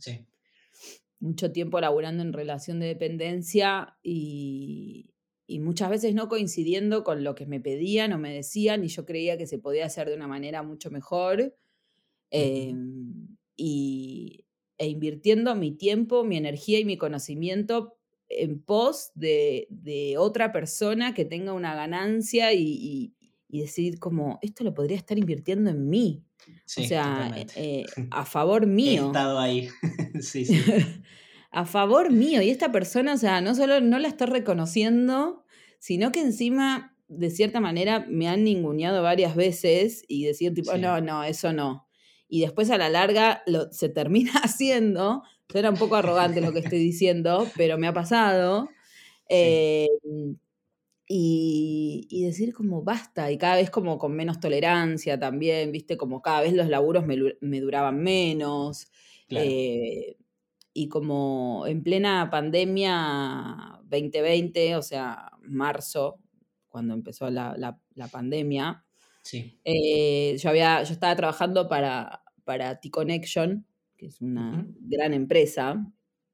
mucho 1.20 1.52
tiempo 1.52 1.80
laburando 1.80 2.24
en 2.24 2.34
relación 2.34 2.80
de 2.80 2.88
dependencia 2.88 3.96
y, 4.04 5.11
y 5.52 5.60
muchas 5.60 5.90
veces 5.90 6.16
no 6.16 6.30
coincidiendo 6.30 7.04
con 7.04 7.26
lo 7.26 7.36
que 7.36 7.46
me 7.46 7.60
pedían 7.60 8.14
o 8.14 8.18
me 8.18 8.34
decían 8.34 8.86
y 8.86 8.88
yo 8.88 9.06
creía 9.06 9.38
que 9.38 9.48
se 9.48 9.60
podía 9.60 9.86
hacer 9.86 10.08
de 10.08 10.16
una 10.16 10.28
manera 10.28 10.64
mucho 10.64 10.90
mejor 10.92 11.54
em, 12.30 13.28
y, 13.58 14.46
e 14.78 14.88
invirtiendo 14.88 15.54
mi 15.56 15.72
tiempo, 15.72 16.24
mi 16.24 16.38
energía 16.38 16.80
y 16.80 16.86
mi 16.86 16.96
conocimiento 16.96 17.98
en 18.30 18.62
pos 18.62 19.12
de, 19.14 19.68
otra 20.18 20.54
persona 20.54 21.14
que 21.14 21.26
tenga 21.26 21.52
una 21.52 21.76
ganancia 21.76 22.54
y, 22.54 23.14
decir 23.50 24.00
como, 24.00 24.40
esto 24.42 24.64
lo 24.64 24.74
podría 24.74 24.96
estar 24.96 25.18
invirtiendo 25.18 25.70
en 25.70 25.90
mí. 25.90 26.24
o 26.78 26.82
sea, 26.82 27.36
eh, 27.58 27.86
a 28.12 28.24
favor 28.24 28.68
mío. 28.68 29.04
He 29.04 29.08
estado 29.08 29.38
ahí. 29.38 29.68
sí, 30.22 30.46
sí. 30.46 30.56
a 31.52 31.66
favor 31.66 32.10
mío. 32.10 32.42
Y 32.42 32.50
esta 32.50 32.72
persona, 32.72 33.16
o 33.16 33.18
sea, 33.18 33.42
no 33.42 33.54
solo 33.54 33.82
no 33.82 34.00
la 34.00 34.08
está 34.08 34.26
reconociendo, 34.26 35.41
sino 35.82 36.12
que 36.12 36.22
encima, 36.22 36.96
de 37.08 37.32
cierta 37.32 37.60
manera, 37.60 38.06
me 38.08 38.30
han 38.30 38.44
ninguneado 38.44 39.02
varias 39.02 39.36
veces 39.36 40.06
y 40.08 40.26
decir, 40.26 40.54
tipo, 40.54 40.78
no, 40.78 41.02
no, 41.02 41.24
eso 41.24 41.54
no. 41.54 41.88
Y 42.30 42.42
después 42.42 42.70
a 42.70 42.78
la 42.78 42.88
larga 42.88 43.42
lo, 43.48 43.74
se 43.74 43.90
termina 43.90 44.32
haciendo. 44.44 45.24
Era 45.52 45.72
un 45.72 45.78
poco 45.78 45.96
arrogante 45.96 46.40
lo 46.40 46.54
que 46.54 46.60
estoy 46.60 46.78
diciendo, 46.78 47.48
pero 47.58 47.80
me 47.80 47.88
ha 47.88 47.94
pasado. 47.94 48.70
Em, 49.28 50.38
y, 51.08 52.26
decir 52.26 52.54
como 52.54 52.84
basta, 52.84 53.32
y 53.32 53.40
cada 53.40 53.56
vez 53.56 53.72
como 53.72 53.98
con 53.98 54.16
menos 54.16 54.40
tolerancia 54.40 55.20
también, 55.20 55.72
viste, 55.72 55.98
como 55.98 56.22
cada 56.22 56.42
vez 56.42 56.54
los 56.54 56.70
laburos 56.70 57.06
me, 57.08 57.60
duraban 57.60 58.04
menos. 58.04 58.88
Eh, 59.32 60.16
y 60.74 60.90
como 60.90 61.66
en 61.66 61.82
plena 61.82 62.30
pandemia 62.30 63.81
2020, 63.92 64.76
o 64.78 64.82
sea, 64.82 65.32
marzo, 65.42 66.20
cuando 66.70 66.94
empezó 66.94 67.30
la, 67.30 67.78
pandemia, 68.12 68.84
eh, 69.64 70.38
yo, 70.40 70.50
había, 70.50 70.82
yo 70.84 70.94
estaba 70.94 71.16
trabajando 71.16 71.68
para, 71.68 72.24
para 72.44 72.80
T-Connection, 72.80 73.66
que 73.98 74.08
es 74.08 74.22
una 74.22 74.66
gran 74.80 75.14
empresa 75.14 75.86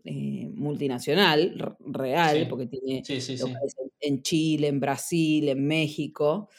eh, 0.06 0.50
multinacional, 0.54 1.76
real, 1.80 2.48
porque 2.48 2.68
tiene 2.68 3.04
en 4.00 4.22
Chile, 4.22 4.68
en 4.68 4.80
Brasil, 4.80 5.50
en 5.50 5.68
México. 5.68 6.50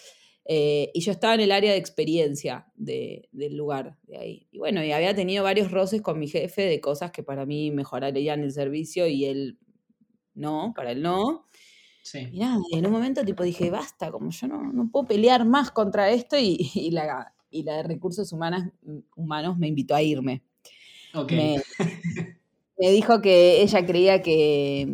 Eh, 0.44 0.90
y 0.92 1.00
yo 1.00 1.12
estaba 1.12 1.34
en 1.34 1.40
el 1.40 1.52
área 1.52 1.72
de 1.72 1.78
experiencia 1.78 2.66
del 2.74 3.56
lugar 3.56 3.98
de 4.02 4.18
ahí. 4.18 4.48
Y 4.50 4.58
bueno, 4.58 4.84
y 4.84 4.92
había 4.92 5.14
tenido 5.14 5.44
varios 5.44 5.70
roces 5.70 6.02
con 6.02 6.18
mi 6.18 6.26
jefe 6.26 6.62
de 6.62 6.80
cosas 6.80 7.10
que 7.10 7.22
para 7.22 7.46
mí 7.46 7.70
mejorarían 7.70 8.42
el 8.42 8.52
servicio 8.52 9.06
y 9.06 9.26
él 9.26 9.58
no, 10.38 10.72
para 10.74 10.92
él 10.92 11.02
no. 11.02 11.46
Sí. 12.02 12.28
Y 12.32 12.38
nada, 12.38 12.58
en 12.72 12.86
un 12.86 12.92
momento 12.92 13.24
tipo 13.24 13.42
dije, 13.42 13.70
basta, 13.70 14.10
como 14.10 14.30
yo 14.30 14.46
no, 14.46 14.72
no 14.72 14.88
puedo 14.90 15.06
pelear 15.06 15.44
más 15.44 15.70
contra 15.70 16.10
esto 16.10 16.38
y, 16.38 16.70
y, 16.74 16.90
la, 16.90 17.34
y 17.50 17.62
la 17.62 17.76
de 17.76 17.82
recursos 17.82 18.32
humanos, 18.32 18.64
humanos 19.16 19.58
me 19.58 19.68
invitó 19.68 19.94
a 19.94 20.02
irme. 20.02 20.42
Me, 21.30 21.62
me 22.78 22.90
dijo 22.90 23.20
que 23.20 23.62
ella 23.62 23.84
creía 23.84 24.22
que, 24.22 24.86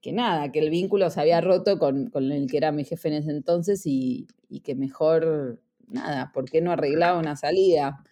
que 0.00 0.12
nada, 0.12 0.52
que 0.52 0.58
el 0.58 0.70
vínculo 0.70 1.08
se 1.10 1.20
había 1.20 1.40
roto 1.40 1.78
con, 1.78 2.10
el 2.14 2.46
que 2.50 2.56
era 2.56 2.72
mi 2.72 2.84
jefe 2.84 3.08
en 3.08 3.14
ese 3.14 3.30
entonces 3.30 3.82
y, 3.86 4.26
que 4.62 4.74
mejor, 4.74 5.60
nada, 5.88 6.30
¿por 6.32 6.50
qué 6.50 6.60
no 6.60 6.72
arreglaba 6.72 7.18
una 7.18 7.36
salida? 7.36 8.04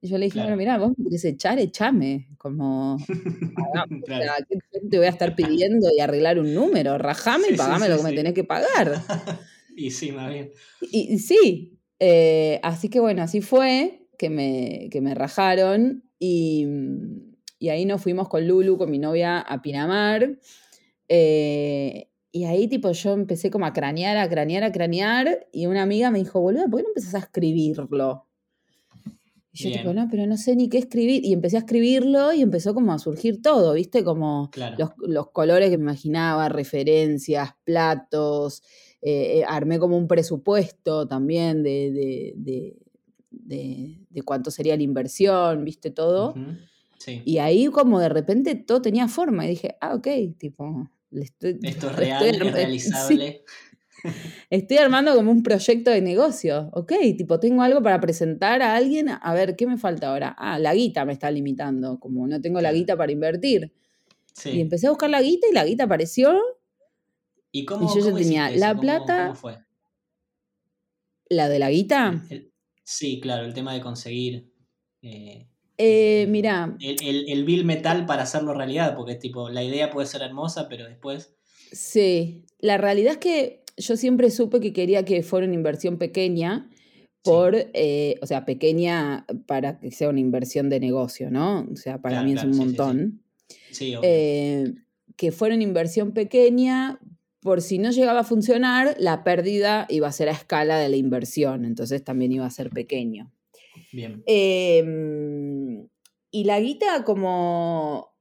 Y 0.00 0.08
yo 0.08 0.18
le 0.18 0.26
dije, 0.26 0.40
bueno, 0.40 0.56
mira, 0.56 0.78
vos 0.78 0.92
me 0.96 1.04
querés 1.04 1.24
echar, 1.24 1.58
echame. 1.58 2.28
Como, 2.38 2.98
¿qué 4.48 4.80
te 4.90 4.98
voy 4.98 5.06
a 5.06 5.10
estar 5.10 5.34
pidiendo 5.34 5.88
y 5.96 6.00
arreglar 6.00 6.38
un 6.38 6.52
número? 6.54 6.98
Rajame 6.98 7.48
y 7.50 7.56
pagame 7.56 7.88
lo 7.88 7.96
que 7.98 8.02
me 8.02 8.12
tenés 8.12 8.34
que 8.34 8.44
pagar. 8.44 9.02
y 9.76 9.90
sí, 9.90 10.12
más 10.12 10.32
bien. 10.32 10.52
Y, 10.80 11.18
sí, 11.18 11.80
eh, 11.98 12.60
así 12.62 12.88
que 12.88 13.00
bueno, 13.00 13.22
así 13.22 13.40
fue 13.40 14.08
que 14.18 14.30
me, 14.30 14.88
que 14.90 15.00
me 15.00 15.14
rajaron 15.14 16.04
y, 16.18 16.66
y 17.58 17.70
ahí 17.70 17.84
nos 17.84 18.02
fuimos 18.02 18.28
con 18.28 18.46
Lulu, 18.46 18.76
con 18.76 18.90
mi 18.90 18.98
novia, 18.98 19.40
a 19.40 19.62
Pinamar. 19.62 20.38
Eh, 21.08 22.08
y 22.32 22.44
ahí 22.44 22.68
tipo 22.68 22.92
yo 22.92 23.14
empecé 23.14 23.50
como 23.50 23.64
a 23.64 23.72
cranear, 23.72 24.18
a 24.18 24.28
cranear, 24.28 24.62
a 24.62 24.72
cranear 24.72 25.46
y 25.52 25.66
una 25.66 25.82
amiga 25.82 26.10
me 26.10 26.18
dijo, 26.18 26.38
boludo, 26.38 26.68
¿por 26.68 26.80
qué 26.80 26.82
no 26.82 26.88
empezás 26.90 27.14
a 27.14 27.18
escribirlo? 27.20 28.26
Y 29.58 29.70
yo 29.70 29.78
tipo, 29.78 29.94
no, 29.94 30.08
pero 30.10 30.26
no 30.26 30.36
sé 30.36 30.54
ni 30.54 30.68
qué 30.68 30.78
escribir. 30.78 31.24
Y 31.24 31.32
empecé 31.32 31.56
a 31.56 31.60
escribirlo 31.60 32.32
y 32.32 32.42
empezó 32.42 32.74
como 32.74 32.92
a 32.92 32.98
surgir 32.98 33.40
todo, 33.40 33.72
¿viste? 33.72 34.04
Como 34.04 34.50
los, 34.98 35.30
colores 35.30 35.70
que 35.70 35.78
me 35.78 35.84
imaginaba, 35.84 36.48
referencias, 36.48 37.50
platos. 37.64 38.62
Eh, 39.02 39.38
eh, 39.38 39.44
armé 39.46 39.78
como 39.78 39.96
un 39.96 40.08
presupuesto 40.08 41.06
también 41.06 41.62
de, 41.62 42.34
de, 43.30 44.22
cuánto 44.24 44.50
sería 44.50 44.76
la 44.76 44.82
inversión, 44.82 45.64
¿viste? 45.64 45.90
Todo. 45.90 46.34
Y 47.24 47.38
ahí 47.38 47.66
como 47.66 48.00
de 48.00 48.08
repente 48.08 48.54
todo 48.54 48.82
tenía 48.82 49.08
forma 49.08 49.46
y 49.46 49.50
dije, 49.50 49.76
ah, 49.80 49.94
ok, 49.94 50.08
tipo, 50.38 50.90
Esto 51.10 51.48
es 51.88 51.96
real, 51.96 52.24
es 52.24 52.52
realizable. 52.52 53.44
Estoy 54.50 54.78
armando 54.78 55.14
como 55.14 55.30
un 55.30 55.42
proyecto 55.42 55.90
de 55.90 56.00
negocio, 56.00 56.70
ok, 56.72 56.92
tipo, 57.16 57.40
tengo 57.40 57.62
algo 57.62 57.82
para 57.82 58.00
presentar 58.00 58.62
a 58.62 58.76
alguien, 58.76 59.08
a 59.08 59.34
ver, 59.34 59.56
¿qué 59.56 59.66
me 59.66 59.78
falta 59.78 60.08
ahora? 60.08 60.34
Ah, 60.38 60.58
la 60.58 60.74
guita 60.74 61.04
me 61.04 61.12
está 61.12 61.30
limitando, 61.30 61.98
como 61.98 62.26
no 62.26 62.40
tengo 62.40 62.60
la 62.60 62.72
guita 62.72 62.96
para 62.96 63.12
invertir. 63.12 63.72
Y 64.44 64.60
empecé 64.60 64.86
a 64.86 64.90
buscar 64.90 65.08
la 65.08 65.22
guita 65.22 65.46
y 65.50 65.54
la 65.54 65.64
guita 65.64 65.84
apareció. 65.84 66.38
¿Y 67.50 67.64
cómo, 67.64 67.92
yo 67.94 68.04
ya 68.04 68.14
tenía 68.14 68.50
la 68.50 68.78
plata. 68.78 69.28
¿Cómo 69.28 69.34
fue? 69.34 69.58
¿La 71.28 71.48
de 71.48 71.58
la 71.58 71.70
guita? 71.70 72.22
sí, 72.84 73.18
claro, 73.20 73.46
el 73.46 73.54
tema 73.54 73.72
de 73.72 73.80
conseguir. 73.80 74.52
Eh, 75.02 75.48
eh, 75.78 76.26
mira. 76.28 76.76
El, 76.80 77.28
el, 77.28 77.44
bill 77.44 77.64
metal 77.64 78.06
para 78.06 78.22
hacerlo 78.22 78.54
realidad, 78.54 78.94
porque 78.94 79.14
tipo, 79.14 79.48
la 79.48 79.62
idea 79.62 79.90
puede 79.90 80.06
ser 80.06 80.22
hermosa, 80.22 80.68
pero 80.68 80.86
después. 80.86 81.34
Sí, 81.72 82.44
la 82.58 82.78
realidad 82.78 83.14
es 83.14 83.18
que 83.18 83.64
yo 83.76 83.96
siempre 83.96 84.30
supe 84.30 84.60
que 84.60 84.72
quería 84.72 85.04
que 85.04 85.22
fuera 85.22 85.46
una 85.46 85.54
inversión 85.54 85.98
pequeña, 85.98 86.70
por, 87.22 87.56
eh, 87.56 88.14
o 88.22 88.26
sea, 88.26 88.44
pequeña 88.44 89.26
para 89.46 89.80
que 89.80 89.90
sea 89.90 90.08
una 90.08 90.20
inversión 90.20 90.70
de 90.70 90.78
negocio, 90.78 91.30
¿no? 91.30 91.66
O 91.72 91.76
sea, 91.76 92.00
para 92.00 92.22
mí 92.22 92.34
es 92.34 92.44
un 92.44 92.56
montón. 92.56 93.22
Sí, 93.70 93.94
eh, 94.02 94.74
que 95.16 95.32
fuera 95.32 95.54
una 95.54 95.64
inversión 95.64 96.12
pequeña, 96.12 97.00
por 97.40 97.62
si 97.62 97.78
no 97.78 97.90
llegaba 97.90 98.20
a 98.20 98.24
funcionar, 98.24 98.96
la 98.98 99.24
pérdida 99.24 99.86
iba 99.88 100.06
a 100.08 100.12
ser 100.12 100.28
a 100.28 100.32
escala 100.32 100.78
de 100.78 100.88
la 100.88 100.96
inversión, 100.96 101.64
entonces 101.64 102.04
también 102.04 102.32
iba 102.32 102.46
a 102.46 102.50
ser 102.50 102.70
pequeño. 102.70 103.32
Bien. 103.92 104.22
Em, 104.26 105.88
y 106.30 106.44
la 106.44 106.60
guita 106.60 107.04
como, 107.04 108.14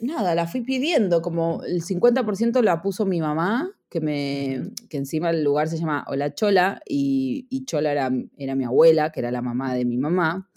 nada, 0.00 0.34
la 0.34 0.46
fui 0.46 0.60
pidiendo, 0.60 1.22
como 1.22 1.62
el 1.64 1.82
50% 1.82 2.62
la 2.62 2.82
puso 2.82 3.06
mi 3.06 3.20
mamá, 3.20 3.76
que, 3.90 4.00
me, 4.00 4.70
que 4.88 4.96
encima 4.96 5.30
el 5.30 5.42
lugar 5.42 5.68
se 5.68 5.76
llama 5.76 6.04
Hola 6.06 6.32
Chola, 6.32 6.80
y, 6.86 7.64
Chola 7.66 7.92
era, 7.92 8.10
era, 8.38 8.54
mi 8.54 8.64
abuela, 8.64 9.10
que 9.10 9.20
era 9.20 9.30
la 9.30 9.42
mamá 9.42 9.74
de 9.74 9.84
mi 9.84 9.98
mamá. 9.98 10.48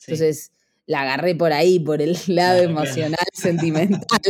Entonces 0.00 0.52
la 0.86 1.00
agarré 1.00 1.34
por 1.34 1.52
ahí, 1.52 1.80
por 1.80 2.02
el 2.02 2.16
lado 2.28 2.62
emocional, 2.62 3.16
sentimental. 3.32 4.20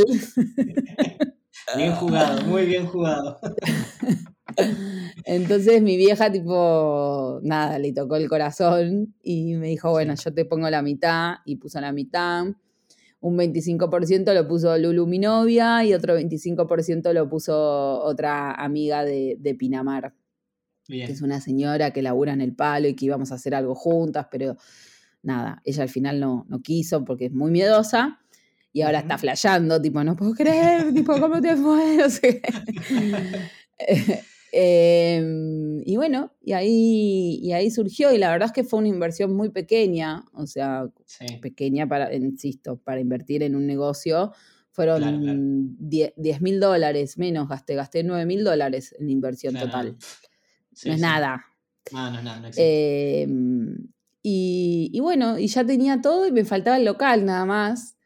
Bien 1.77 1.93
jugado, 1.93 2.43
muy 2.47 2.67
bien 2.67 2.87
jugado. 2.87 3.39
Entonces 5.25 5.83
mi 5.83 5.97
vieja 5.97 6.31
tipo, 6.31 7.41
nada, 7.43 7.79
le 7.79 7.93
tocó 7.93 8.17
el 8.17 8.29
corazón 8.29 9.15
y 9.23 9.55
me 9.55 9.69
dijo, 9.69 9.91
bueno, 9.91 10.15
yo 10.15 10.33
te 10.33 10.45
pongo 10.45 10.71
la 10.71 10.83
mitad 10.83 11.37
y 11.45 11.57
puso 11.57 11.81
la 11.81 11.91
mitad. 11.93 12.45
Un 13.25 13.39
25% 13.39 14.35
lo 14.35 14.47
puso 14.47 14.77
Lulu, 14.77 15.07
mi 15.07 15.19
novia, 15.19 15.83
y 15.83 15.95
otro 15.95 16.15
25% 16.15 17.11
lo 17.15 17.27
puso 17.27 18.03
otra 18.03 18.53
amiga 18.53 19.03
de, 19.03 19.57
Pinamar. 19.59 20.13
Que 20.87 21.05
es 21.05 21.23
una 21.23 21.41
señora 21.41 21.91
que 21.91 22.03
labura 22.03 22.35
en 22.35 22.43
el 22.43 22.55
palo 22.55 22.87
y 22.87 22.95
que 22.95 23.07
íbamos 23.07 23.33
a 23.33 23.37
hacer 23.37 23.55
algo 23.55 23.75
juntas, 23.75 24.27
pero 24.31 24.59
nada, 25.23 25.63
ella 25.65 25.85
al 25.85 25.89
final 25.89 26.21
no, 26.21 26.45
no 26.51 26.61
quiso 26.61 27.03
porque 27.07 27.25
es 27.25 27.33
muy 27.33 27.51
miedosa 27.51 28.21
y 28.75 28.83
ahora 28.83 28.99
está 28.99 29.17
flasheando, 29.17 29.81
tipo, 29.81 30.05
no 30.05 30.17
puedo 30.17 30.35
creer, 30.35 30.93
tipo, 30.93 31.19
¿cómo 31.19 31.41
te 31.41 31.57
fue? 31.57 31.97
No 31.97 32.11
sé. 32.11 32.43
Em, 34.57 35.83
y 35.85 35.97
bueno, 35.97 36.33
y 36.41 36.53
ahí, 36.53 37.41
y 37.43 37.53
ahí 37.55 37.73
surgió, 37.73 38.13
y 38.13 38.19
la 38.19 38.31
verdad 38.31 38.47
es 38.47 38.53
que 38.53 38.63
fue 38.63 38.79
una 38.79 38.87
inversión 38.87 39.35
muy 39.35 39.49
pequeña, 39.49 40.25
o 40.33 40.47
sea, 40.47 40.87
pequeña 41.43 41.89
para, 41.89 42.15
insisto, 42.15 42.77
para 42.77 43.01
invertir 43.01 43.43
en 43.43 43.57
un 43.57 43.67
negocio. 43.67 44.33
Fueron 44.71 45.77
10 45.81 46.41
mil 46.41 46.61
dólares 46.61 47.19
menos, 47.19 47.49
gasté, 47.49 47.75
gasté 47.75 48.05
9 48.05 48.27
mil 48.27 48.45
dólares 48.45 48.95
en 48.97 49.11
inversión 49.11 49.55
total. 49.55 49.97
no 50.85 50.93
es 50.93 51.01
nada. 51.01 51.45
No, 51.91 52.11
no 52.13 52.19
es 52.19 52.25
nada, 52.25 52.41
no 52.41 52.49
em, 52.55 53.89
y, 54.23 54.91
y, 54.93 55.01
bueno, 55.01 55.37
y 55.37 55.49
ya 55.49 55.67
tenía 55.67 56.01
todo 56.01 56.29
y 56.29 56.33
me 56.33 56.45
faltaba 56.45 56.77
el 56.77 56.85
local 56.85 57.27
nada 57.27 57.45
más. 57.45 57.97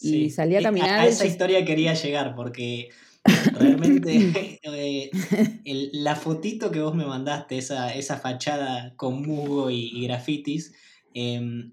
Y 0.00 0.30
salí 0.30 0.56
a 0.56 0.62
caminar. 0.62 0.98
A, 0.98 1.06
esa 1.06 1.26
historia 1.26 1.64
quería 1.64 1.94
llegar 1.94 2.34
porque 2.34 2.88
Realmente, 3.58 4.60
eh, 4.62 5.10
la 5.92 6.16
fotito 6.16 6.70
que 6.70 6.80
vos 6.80 6.94
me 6.94 7.06
mandaste, 7.06 7.58
esa, 7.58 7.94
esa 7.94 8.18
fachada 8.18 8.94
con 8.96 9.22
mugo 9.22 9.70
y, 9.70 10.02
grafitis, 10.04 10.74
em, 11.14 11.72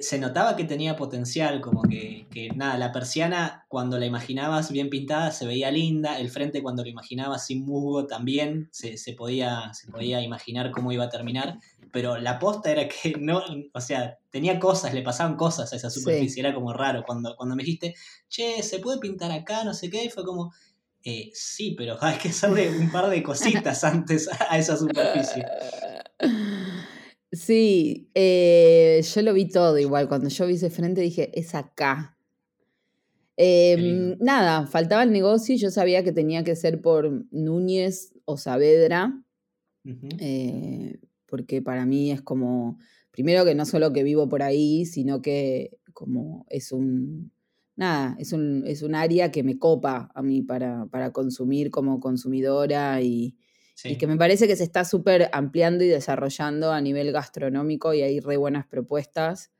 se 0.00 0.18
notaba 0.18 0.56
que 0.56 0.64
tenía 0.64 0.96
potencial, 0.96 1.62
como 1.62 1.82
que, 1.82 2.26
nada, 2.54 2.76
la 2.76 2.92
persiana 2.92 3.64
cuando 3.68 3.98
la 3.98 4.04
imaginabas 4.04 4.70
bien 4.70 4.90
pintada 4.90 5.30
se 5.30 5.46
veía 5.46 5.70
linda, 5.70 6.18
el 6.18 6.28
frente 6.28 6.62
cuando 6.62 6.82
lo 6.82 6.90
imaginabas 6.90 7.46
sin 7.46 7.64
musgo 7.64 8.06
también 8.06 8.68
se, 8.72 8.96
podía, 9.14 9.72
se 9.72 9.90
podía 9.90 10.20
imaginar 10.20 10.70
cómo 10.70 10.92
iba 10.92 11.04
a 11.04 11.08
terminar, 11.08 11.58
pero 11.92 12.18
la 12.18 12.38
posta 12.38 12.70
era 12.70 12.88
que 12.88 13.14
no, 13.20 13.42
o 13.72 13.80
sea, 13.80 14.18
tenía 14.30 14.58
cosas, 14.58 14.94
le 14.94 15.02
pasaban 15.02 15.36
cosas 15.36 15.72
a 15.72 15.76
esa 15.76 15.90
superficie, 15.90 16.40
era 16.40 16.54
como 16.54 16.72
raro. 16.72 17.04
Cuando, 17.06 17.34
cuando 17.36 17.56
me 17.56 17.62
dijiste, 17.62 17.94
che, 18.28 18.62
¿se 18.62 18.78
puede 18.78 18.98
pintar 18.98 19.32
acá? 19.32 19.64
No 19.64 19.74
sé 19.74 19.90
qué, 19.90 20.04
y 20.04 20.10
fue 20.10 20.24
como, 20.24 20.52
eh, 21.04 21.30
sí, 21.32 21.74
pero 21.76 21.96
hay 22.00 22.18
que 22.18 22.28
hacerle 22.28 22.70
un 22.70 22.90
par 22.90 23.10
de 23.10 23.22
cositas 23.22 23.84
antes 23.84 24.28
a 24.48 24.58
esa 24.58 24.76
superficie. 24.76 25.44
Sí, 27.32 28.10
eh, 28.14 29.02
yo 29.14 29.22
lo 29.22 29.32
vi 29.32 29.48
todo 29.48 29.78
igual. 29.78 30.08
Cuando 30.08 30.28
yo 30.28 30.46
vi 30.46 30.54
ese 30.54 30.70
frente 30.70 31.00
dije, 31.00 31.30
es 31.38 31.54
acá. 31.54 32.16
Em, 33.36 34.18
nada, 34.20 34.66
faltaba 34.66 35.02
el 35.02 35.12
negocio 35.12 35.54
y 35.54 35.58
yo 35.58 35.70
sabía 35.70 36.04
que 36.04 36.12
tenía 36.12 36.44
que 36.44 36.56
ser 36.56 36.82
por 36.82 37.24
Núñez 37.30 38.12
o 38.26 38.36
Saavedra, 38.36 39.24
eh, 40.18 40.98
porque 41.30 41.62
para 41.62 41.86
mí 41.86 42.10
es 42.10 42.20
como, 42.20 42.78
primero 43.10 43.44
que 43.44 43.54
no 43.54 43.64
solo 43.64 43.92
que 43.92 44.02
vivo 44.02 44.28
por 44.28 44.42
ahí, 44.42 44.84
sino 44.84 45.22
que 45.22 45.78
como 45.94 46.44
es 46.48 46.72
un, 46.72 47.32
nada, 47.76 48.16
es 48.18 48.32
un, 48.32 48.64
es 48.66 48.82
un 48.82 48.94
área 48.94 49.30
que 49.30 49.42
me 49.42 49.58
copa 49.58 50.10
a 50.14 50.22
mí 50.22 50.42
para, 50.42 50.86
para 50.86 51.12
consumir 51.12 51.70
como 51.70 52.00
consumidora 52.00 53.00
y, 53.00 53.36
y 53.84 53.96
que 53.96 54.06
me 54.06 54.16
parece 54.16 54.46
que 54.46 54.56
se 54.56 54.64
está 54.64 54.84
súper 54.84 55.30
ampliando 55.32 55.84
y 55.84 55.88
desarrollando 55.88 56.72
a 56.72 56.80
nivel 56.80 57.12
gastronómico 57.12 57.94
y 57.94 58.02
hay 58.02 58.20
re 58.20 58.36
buenas 58.36 58.66
propuestas. 58.66 59.50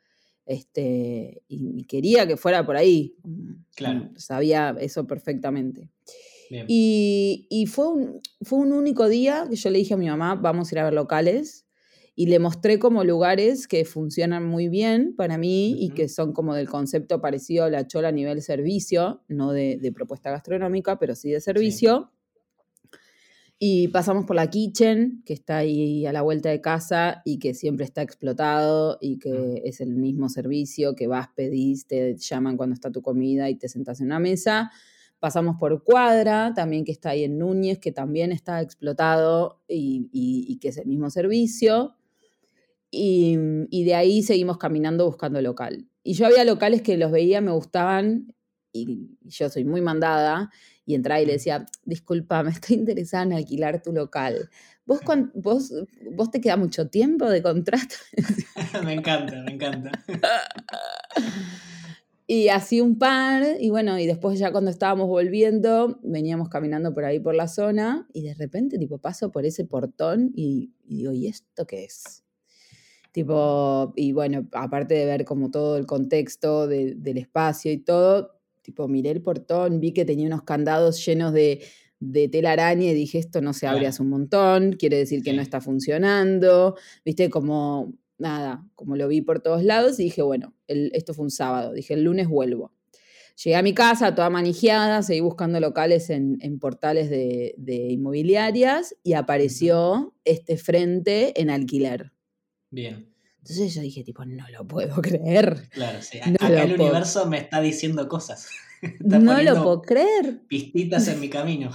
Este, 0.46 1.42
y, 1.48 1.84
quería 1.84 2.26
que 2.26 2.36
fuera 2.36 2.66
por 2.66 2.76
ahí. 2.76 3.14
Claro. 3.76 4.10
Sabía 4.16 4.76
eso 4.80 5.06
perfectamente. 5.06 5.88
Y, 6.50 7.66
fue, 7.70 7.88
un, 7.88 8.20
fue 8.42 8.58
un 8.58 8.72
único 8.72 9.08
día 9.08 9.46
que 9.48 9.56
yo 9.56 9.70
le 9.70 9.78
dije 9.78 9.94
a 9.94 9.96
mi 9.96 10.08
mamá, 10.08 10.34
vamos 10.34 10.70
a 10.70 10.74
ir 10.74 10.78
a 10.80 10.84
ver 10.84 10.94
locales. 10.94 11.66
Y 12.16 12.26
le 12.26 12.38
mostré 12.38 12.78
como 12.78 13.04
lugares 13.04 13.66
que 13.66 13.84
funcionan 13.84 14.44
muy 14.44 14.68
bien 14.68 15.14
para 15.16 15.38
mí 15.38 15.76
y 15.78 15.90
que 15.90 16.08
son 16.08 16.32
como 16.32 16.54
del 16.54 16.68
concepto 16.68 17.20
parecido 17.20 17.64
a 17.64 17.70
la 17.70 17.86
chola 17.86 18.08
a 18.08 18.12
nivel 18.12 18.42
servicio, 18.42 19.22
no 19.28 19.52
de, 19.52 19.92
propuesta 19.94 20.30
gastronómica, 20.30 20.98
pero 20.98 21.14
sí 21.14 21.30
de 21.30 21.40
servicio. 21.40 22.10
Y 23.58 23.88
pasamos 23.88 24.24
por 24.24 24.36
la 24.36 24.50
kitchen, 24.50 25.22
que 25.24 25.34
está 25.34 25.58
ahí 25.58 26.04
a 26.04 26.12
la 26.12 26.22
vuelta 26.22 26.48
de 26.48 26.60
casa 26.60 27.22
y 27.24 27.38
que 27.38 27.54
siempre 27.54 27.84
está 27.84 28.02
explotado 28.02 28.98
y 29.00 29.18
que 29.18 29.62
es 29.64 29.80
el 29.80 29.94
mismo 29.94 30.28
servicio 30.30 30.94
que 30.94 31.06
vas, 31.06 31.28
pedís, 31.36 31.86
te 31.86 32.16
llaman 32.16 32.56
cuando 32.56 32.74
está 32.74 32.90
tu 32.90 33.02
comida 33.02 33.48
y 33.50 33.56
te 33.56 33.68
sentas 33.68 34.00
en 34.00 34.06
una 34.06 34.18
mesa. 34.18 34.70
Pasamos 35.20 35.56
por 35.58 35.84
Cuadra, 35.84 36.52
también 36.54 36.84
que 36.84 36.92
está 36.92 37.10
ahí 37.10 37.24
en 37.24 37.38
Núñez, 37.38 37.78
que 37.78 37.92
también 37.92 38.32
está 38.32 38.60
explotado 38.60 39.62
y, 39.68 40.58
que 40.60 40.68
es 40.68 40.78
el 40.78 40.86
mismo 40.86 41.10
servicio. 41.10 41.94
Y, 42.90 43.36
y, 43.70 43.84
de 43.84 43.94
ahí 43.94 44.22
seguimos 44.22 44.58
caminando 44.58 45.06
buscando 45.06 45.40
local. 45.40 45.86
Y 46.02 46.14
yo 46.14 46.26
había 46.26 46.44
locales 46.44 46.82
que 46.82 46.96
los 46.96 47.12
veía, 47.12 47.40
me 47.40 47.52
gustaban, 47.52 48.34
y 48.72 49.16
yo 49.22 49.48
soy 49.48 49.64
muy 49.64 49.80
mandada, 49.80 50.50
y 50.86 50.94
entraba 50.94 51.20
y 51.20 51.26
le 51.26 51.34
decía, 51.34 51.66
disculpa, 51.84 52.42
me 52.42 52.50
estoy 52.50 52.76
interesada 52.76 53.24
en 53.24 53.32
alquilar 53.34 53.82
tu 53.82 53.92
local. 53.92 54.50
¿Vos, 54.86 55.00
vos, 55.34 55.72
vos 56.10 56.30
te 56.30 56.40
queda 56.40 56.56
mucho 56.56 56.88
tiempo 56.88 57.28
de 57.28 57.42
contrato? 57.42 57.94
me 58.84 58.94
encanta, 58.94 59.42
me 59.42 59.52
encanta. 59.52 59.92
Y 62.32 62.48
así 62.48 62.80
un 62.80 62.96
par, 62.96 63.56
y 63.58 63.70
bueno, 63.70 63.98
y 63.98 64.06
después 64.06 64.38
ya 64.38 64.52
cuando 64.52 64.70
estábamos 64.70 65.08
volviendo, 65.08 65.98
veníamos 66.04 66.48
caminando 66.48 66.94
por 66.94 67.04
ahí 67.04 67.18
por 67.18 67.34
la 67.34 67.48
zona, 67.48 68.06
y 68.12 68.22
de 68.22 68.34
repente, 68.34 68.78
tipo, 68.78 68.98
paso 68.98 69.32
por 69.32 69.44
ese 69.44 69.64
portón 69.64 70.30
y, 70.36 70.70
digo, 70.84 71.10
¿y 71.12 71.26
esto 71.26 71.66
qué 71.66 71.82
es? 71.82 72.22
Tipo, 73.10 73.92
y 73.96 74.12
bueno, 74.12 74.46
aparte 74.52 74.94
de 74.94 75.06
ver 75.06 75.24
como 75.24 75.50
todo 75.50 75.76
el 75.76 75.86
contexto 75.86 76.68
del 76.68 77.18
espacio 77.18 77.72
y 77.72 77.78
todo, 77.78 78.38
tipo, 78.62 78.86
miré 78.86 79.10
el 79.10 79.22
portón, 79.22 79.80
vi 79.80 79.90
que 79.90 80.04
tenía 80.04 80.28
unos 80.28 80.44
candados 80.44 81.04
llenos 81.04 81.32
de, 81.32 81.64
de 81.98 82.28
telaraña 82.28 82.92
y 82.92 82.94
dije, 82.94 83.18
esto 83.18 83.40
no 83.40 83.52
se 83.52 83.66
abre 83.66 83.88
hace 83.88 84.02
un 84.02 84.10
montón, 84.10 84.74
quiere 84.74 84.98
decir 84.98 85.24
que 85.24 85.32
no 85.32 85.42
está 85.42 85.60
funcionando, 85.60 86.76
viste, 87.04 87.28
como, 87.28 87.92
nada, 88.20 88.64
como 88.74 88.96
lo 88.96 89.08
vi 89.08 89.22
por 89.22 89.40
todos 89.40 89.64
lados 89.64 89.98
y 89.98 90.04
dije, 90.04 90.22
bueno, 90.22 90.54
esto 90.66 91.14
fue 91.14 91.24
un 91.24 91.30
sábado, 91.30 91.72
dije, 91.72 91.94
el 91.94 92.04
lunes 92.04 92.28
vuelvo. 92.28 92.72
Llegué 93.42 93.56
a 93.56 93.62
mi 93.62 93.72
casa 93.72 94.14
toda 94.14 94.28
manijeada, 94.28 95.02
seguí 95.02 95.20
buscando 95.20 95.60
locales 95.60 96.10
en, 96.10 96.58
portales 96.60 97.08
de, 97.08 97.86
inmobiliarias 97.88 98.94
y 99.02 99.14
apareció 99.14 100.14
este 100.24 100.58
frente 100.58 101.40
en 101.40 101.48
alquiler. 101.48 102.12
Bien. 102.70 103.10
Entonces 103.38 103.74
yo 103.74 103.80
dije, 103.80 104.04
tipo, 104.04 104.26
no 104.26 104.44
lo 104.50 104.66
puedo 104.66 105.00
creer. 105.00 105.68
Claro, 105.70 106.02
sí. 106.02 106.18
Acá 106.20 106.64
el 106.64 106.74
universo 106.74 107.26
me 107.26 107.38
está 107.38 107.62
diciendo 107.62 108.08
cosas. 108.08 108.48
no 109.00 109.42
lo 109.42 109.62
puedo 109.62 109.82
creer. 109.82 110.42
Pistitas 110.46 111.08
en 111.08 111.20
mi 111.20 111.30
camino. 111.30 111.70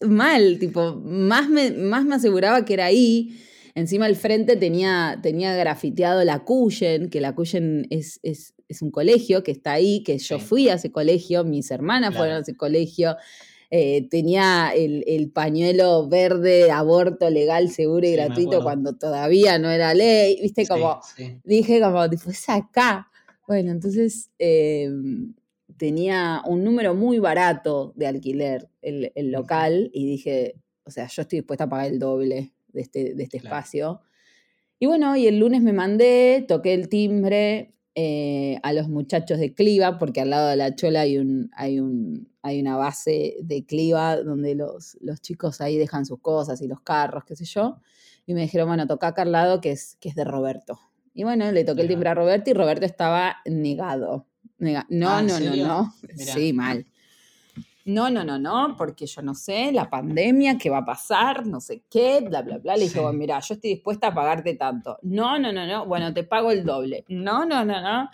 Mal, 0.00 0.58
tipo, 0.58 0.96
más 0.96 1.48
me, 1.50 1.72
más 1.72 2.06
me 2.06 2.14
aseguraba 2.14 2.64
que 2.64 2.72
era 2.72 2.86
ahí. 2.86 3.38
Encima 3.74 4.06
al 4.06 4.16
frente 4.16 4.56
tenía, 4.56 5.18
tenía 5.22 5.54
grafiteado 5.56 6.24
la 6.24 6.44
Cuyen, 6.44 7.08
que 7.08 7.20
la 7.20 7.34
Cuyen 7.34 7.86
es, 7.90 8.20
es, 8.22 8.54
un 8.80 8.90
colegio 8.90 9.42
que 9.42 9.50
está 9.50 9.72
ahí, 9.72 10.02
que 10.02 10.16
yo 10.18 10.38
fui 10.38 10.68
a 10.68 10.74
ese 10.74 10.90
colegio, 10.90 11.44
mis 11.44 11.70
hermanas 11.70 12.16
fueron 12.16 12.36
a 12.36 12.40
ese 12.40 12.56
colegio. 12.56 13.16
Eh, 13.70 14.06
tenía 14.10 14.72
el, 14.74 15.30
pañuelo 15.30 16.06
verde, 16.06 16.70
aborto 16.70 17.30
legal, 17.30 17.70
seguro 17.70 18.06
y 18.06 18.12
gratuito 18.12 18.62
cuando 18.62 18.94
todavía 18.96 19.58
no 19.58 19.70
era 19.70 19.94
ley, 19.94 20.38
viste, 20.42 20.66
como, 20.66 21.00
dije 21.44 21.80
como, 21.80 22.04
es 22.04 22.48
acá. 22.50 23.08
Bueno, 23.46 23.72
entonces 23.72 24.30
em, 24.38 25.34
tenía 25.78 26.42
un 26.46 26.64
número 26.64 26.94
muy 26.94 27.18
barato 27.18 27.92
de 27.96 28.06
alquiler 28.06 28.68
el, 28.82 29.10
local 29.30 29.90
y 29.92 30.06
dije, 30.06 30.54
o 30.84 30.90
sea, 30.90 31.06
yo 31.08 31.22
estoy 31.22 31.38
dispuesta 31.38 31.64
a 31.64 31.68
pagar 31.68 31.86
el 31.86 31.98
doble 31.98 32.52
de 32.72 32.82
este, 32.82 33.14
de 33.14 33.22
este 33.22 33.38
espacio. 33.38 34.00
Y 34.78 34.86
bueno, 34.86 35.16
y 35.16 35.26
el 35.26 35.38
lunes 35.38 35.62
me 35.62 35.72
mandé, 35.72 36.44
toqué 36.46 36.74
el 36.74 36.88
timbre, 36.88 37.74
eh, 37.94 38.58
a 38.62 38.72
los 38.72 38.88
muchachos 38.88 39.38
de 39.38 39.54
Cliva, 39.54 39.98
porque 39.98 40.22
al 40.22 40.30
lado 40.30 40.48
de 40.48 40.56
la 40.56 40.74
chola 40.74 41.02
hay, 41.02 41.18
un, 41.18 41.50
hay, 41.54 41.78
un, 41.78 42.28
hay 42.42 42.60
una 42.60 42.76
base 42.76 43.36
de 43.42 43.66
Cliva 43.66 44.16
donde 44.16 44.54
los, 44.54 44.96
los, 45.02 45.20
chicos 45.20 45.60
ahí 45.60 45.76
dejan 45.76 46.06
sus 46.06 46.18
cosas 46.20 46.62
y 46.62 46.68
los 46.68 46.80
carros, 46.80 47.24
qué 47.24 47.36
sé 47.36 47.44
yo. 47.44 47.76
Y 48.26 48.34
me 48.34 48.40
dijeron, 48.40 48.68
bueno, 48.68 48.86
toca 48.86 49.08
acá 49.08 49.22
al 49.22 49.32
lado 49.32 49.60
que 49.60 49.72
es, 49.72 49.96
que 50.00 50.08
es 50.08 50.14
de 50.14 50.24
Roberto. 50.24 50.80
Y 51.12 51.24
bueno, 51.24 51.52
le 51.52 51.64
toqué 51.64 51.82
el 51.82 51.88
timbre 51.88 52.08
a 52.08 52.14
Roberto 52.14 52.48
y 52.48 52.54
Roberto 52.54 52.86
estaba 52.86 53.36
negado. 53.44 54.26
no, 54.58 54.78
ah, 54.78 54.86
no, 54.88 55.38
no, 55.38 55.56
no. 55.56 55.94
Sí, 56.16 56.52
mal 56.54 56.86
no, 57.84 58.10
no, 58.10 58.24
no, 58.24 58.38
no, 58.38 58.76
porque 58.76 59.06
yo 59.06 59.22
no 59.22 59.34
sé, 59.34 59.72
la 59.72 59.90
pandemia, 59.90 60.56
qué 60.56 60.70
va 60.70 60.78
a 60.78 60.84
pasar, 60.84 61.46
no 61.46 61.60
sé 61.60 61.82
qué, 61.90 62.20
bla, 62.20 62.42
bla, 62.42 62.58
bla. 62.58 62.76
Le 62.76 62.84
dije, 62.84 63.00
bueno, 63.00 63.18
mira, 63.18 63.40
yo 63.40 63.54
estoy 63.54 63.70
dispuesta 63.70 64.08
a 64.08 64.14
pagarte 64.14 64.54
tanto. 64.54 64.98
No, 65.02 65.38
no, 65.38 65.52
no, 65.52 65.66
no, 65.66 65.86
bueno, 65.86 66.14
te 66.14 66.22
pago 66.24 66.50
el 66.50 66.64
doble. 66.64 67.04
No, 67.08 67.44
no, 67.44 67.64
no, 67.64 67.80
no. 67.80 68.08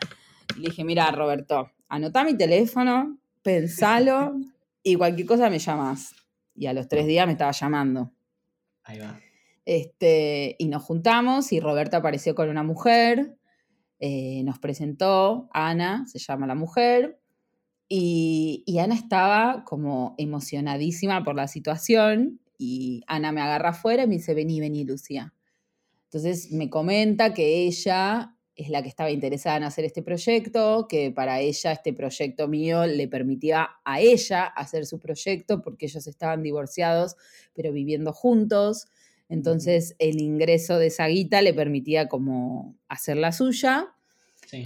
Le 0.57 0.69
dije, 0.71 0.85
mira, 0.85 1.11
Roberto, 1.11 1.71
anota 1.89 2.25
mi 2.25 2.35
teléfono, 2.35 3.19
pensalo 3.43 4.37
y 4.83 4.97
cualquier 4.97 5.27
cosa 5.27 5.51
me 5.51 5.59
llamas. 5.59 6.15
Y 6.55 6.67
a 6.67 6.73
los 6.73 6.89
tres 6.89 7.07
días 7.07 7.27
me 7.27 7.33
estaba 7.33 7.53
llamando. 7.53 8.13
Ahí 8.85 8.99
va. 8.99 9.21
Este, 9.65 10.57
y 10.59 10.69
nos 10.69 10.83
juntamos 10.83 11.53
y 11.53 11.61
Roberto 11.61 11.99
apareció 11.99 12.35
con 12.35 12.49
una 12.49 12.63
mujer, 12.63 13.37
eh, 14.01 14.43
nos 14.45 14.59
presentó, 14.59 15.51
Ana, 15.53 16.07
se 16.07 16.19
llama 16.19 16.47
la 16.47 16.55
mujer, 16.55 17.21
y, 17.89 18.79
Ana 18.79 18.95
estaba 18.95 19.65
como 19.65 20.15
emocionadísima 20.19 21.25
por 21.25 21.35
la 21.35 21.49
situación 21.49 22.41
y 22.59 23.03
Ana 23.07 23.33
me 23.33 23.41
agarra 23.41 23.71
afuera 23.71 24.03
y 24.03 24.07
me 24.07 24.17
dice, 24.17 24.35
vení, 24.35 24.61
vení, 24.61 24.85
Lucía. 24.85 25.33
Entonces 26.05 26.53
me 26.53 26.69
comenta 26.69 27.33
que 27.33 27.67
ella 27.67 28.35
es 28.57 28.71
la 28.71 28.83
que 28.83 28.89
estaba 28.89 29.11
interesada 29.11 29.57
en 29.57 29.63
hacer 29.63 29.85
este 29.85 30.03
proyecto, 30.03 30.87
que 30.89 31.13
para 31.13 31.41
ella 31.41 31.73
este 31.73 31.93
proyecto 31.93 32.49
mío 32.49 32.87
le 32.87 33.07
permitía 33.09 33.69
a 33.85 34.01
ella 34.01 34.45
hacer 34.45 34.85
su 34.85 34.99
proyecto 34.99 35.63
porque 35.63 35.87
ellos 35.87 36.07
estaban 36.07 36.43
divorciados 36.43 37.17
pero 37.55 37.73
viviendo 37.73 38.13
juntos. 38.13 38.87
Entonces 39.29 39.95
el 39.99 40.21
ingreso 40.21 40.79
de 40.79 40.89
esa 40.89 41.07
guita 41.07 41.41
le 41.41 41.55
permitía 41.55 42.09
como 42.09 42.77
hacer 42.89 43.17
la 43.17 43.33
suya 43.33 43.95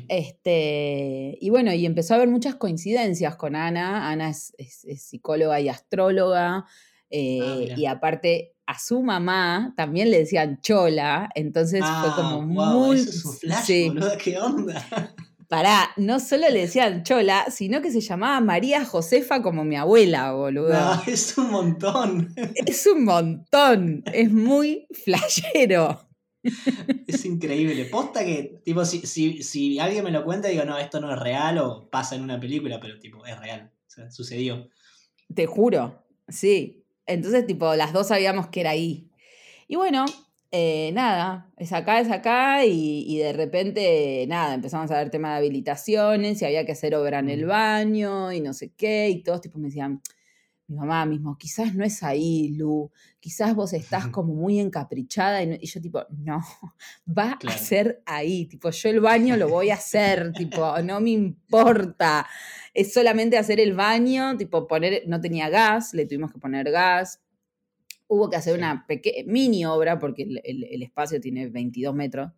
este, 0.08 1.38
y 1.40 1.50
bueno, 1.50 1.72
y 1.72 1.86
empezó 1.86 2.14
a 2.14 2.16
haber 2.16 2.28
muchas 2.28 2.54
coincidencias 2.56 3.36
con 3.36 3.56
Ana. 3.56 4.10
Ana 4.10 4.30
es, 4.30 4.54
psicóloga 4.98 5.60
y 5.60 5.68
astróloga. 5.68 6.66
Eh, 7.10 7.74
y 7.76 7.86
aparte, 7.86 8.54
a 8.66 8.78
su 8.78 9.02
mamá 9.02 9.74
también 9.76 10.10
le 10.10 10.18
decían 10.20 10.60
chola, 10.62 11.28
entonces 11.34 11.80
fue 11.80 11.88
Ah, 11.90 12.12
como 12.16 12.54
wow, 12.54 12.86
muy... 12.86 12.96
eso 12.96 13.10
es 13.10 13.24
un 13.24 13.36
flash, 13.36 13.64
sí. 13.64 13.88
boludo, 13.88 14.12
¿qué 14.18 14.38
onda? 14.38 14.86
Pará, 15.48 15.90
no 15.98 16.18
solo 16.18 16.48
le 16.48 16.60
decían 16.60 17.02
chola, 17.02 17.44
sino 17.50 17.82
que 17.82 17.90
se 17.90 18.00
llamaba 18.00 18.40
María 18.40 18.86
Josefa 18.86 19.42
como 19.42 19.64
mi 19.64 19.76
abuela, 19.76 20.32
boludo. 20.32 20.72
No, 20.72 21.02
es 21.06 21.36
un 21.36 21.50
montón. 21.50 22.34
Es 22.54 22.86
un 22.86 23.04
montón, 23.04 24.02
es 24.10 24.32
muy 24.32 24.86
flashero. 25.04 26.08
Es 27.06 27.24
increíble. 27.24 27.84
Posta 27.86 28.24
que, 28.24 28.60
tipo, 28.64 28.84
si, 28.84 29.06
si, 29.06 29.42
si 29.42 29.78
alguien 29.78 30.04
me 30.04 30.10
lo 30.10 30.24
cuenta, 30.24 30.48
digo, 30.48 30.64
no, 30.64 30.78
esto 30.78 31.00
no 31.00 31.12
es 31.12 31.18
real 31.18 31.58
o 31.58 31.88
pasa 31.90 32.16
en 32.16 32.22
una 32.22 32.40
película, 32.40 32.80
pero 32.80 32.98
tipo, 32.98 33.24
es 33.26 33.38
real. 33.38 33.70
O 33.86 33.90
sea, 33.90 34.10
sucedió. 34.10 34.68
Te 35.34 35.46
juro, 35.46 36.02
sí. 36.28 36.84
Entonces, 37.06 37.46
tipo, 37.46 37.74
las 37.74 37.92
dos 37.92 38.08
sabíamos 38.08 38.48
que 38.48 38.60
era 38.60 38.70
ahí. 38.70 39.10
Y 39.68 39.76
bueno, 39.76 40.04
eh, 40.50 40.90
nada, 40.92 41.50
es 41.56 41.72
acá, 41.72 42.00
es 42.00 42.10
acá, 42.10 42.64
y, 42.66 43.04
y 43.06 43.18
de 43.18 43.32
repente, 43.32 44.24
nada, 44.28 44.54
empezamos 44.54 44.90
a 44.90 44.98
ver 44.98 45.10
tema 45.10 45.30
de 45.32 45.38
habilitaciones, 45.38 46.42
y 46.42 46.44
había 46.44 46.66
que 46.66 46.72
hacer 46.72 46.94
obra 46.94 47.20
en 47.20 47.30
el 47.30 47.46
Mm. 47.46 47.48
baño, 47.48 48.32
y 48.32 48.40
no 48.40 48.52
sé 48.52 48.72
qué, 48.76 49.08
y 49.08 49.22
todos 49.22 49.40
tipo 49.40 49.58
me 49.58 49.68
decían, 49.68 50.02
mi 50.68 50.76
mamá 50.76 51.04
mismo, 51.06 51.36
quizás 51.36 51.74
no 51.74 51.84
es 51.84 52.02
ahí, 52.02 52.54
Lu, 52.56 52.90
quizás 53.20 53.54
vos 53.54 53.72
estás 53.72 54.06
como 54.16 54.32
muy 54.34 54.58
encaprichada, 54.60 55.42
y, 55.42 55.46
no- 55.46 55.56
y 55.60 55.66
yo 55.66 55.80
tipo, 55.80 56.04
no, 56.10 56.40
va 57.06 57.36
Claro. 57.38 57.54
a 57.56 57.58
ser 57.58 58.02
ahí, 58.06 58.46
tipo, 58.46 58.70
yo 58.70 58.88
el 58.88 59.00
baño 59.00 59.36
lo 59.36 59.48
voy 59.48 59.70
a 59.70 59.74
hacer, 59.74 60.32
tipo, 60.32 60.80
no 60.82 61.00
me 61.00 61.10
importa, 61.10 62.26
es 62.74 62.92
solamente 62.92 63.36
hacer 63.36 63.60
el 63.60 63.74
baño, 63.74 64.36
tipo 64.36 64.66
poner, 64.66 65.02
no 65.06 65.20
tenía 65.20 65.50
gas, 65.50 65.92
le 65.94 66.06
tuvimos 66.06 66.32
que 66.32 66.38
poner 66.38 66.70
gas. 66.70 67.20
Hubo 68.08 68.28
que 68.28 68.36
hacer 68.36 68.54
Sí. 68.54 68.58
una 68.58 68.86
pequeña, 68.86 69.24
mini 69.30 69.64
obra 69.64 69.98
porque 69.98 70.22
el, 70.24 70.40
el- 70.44 70.64
el 70.64 70.82
espacio 70.82 71.20
tiene 71.20 71.48
22 71.48 71.94
metros. 71.94 72.30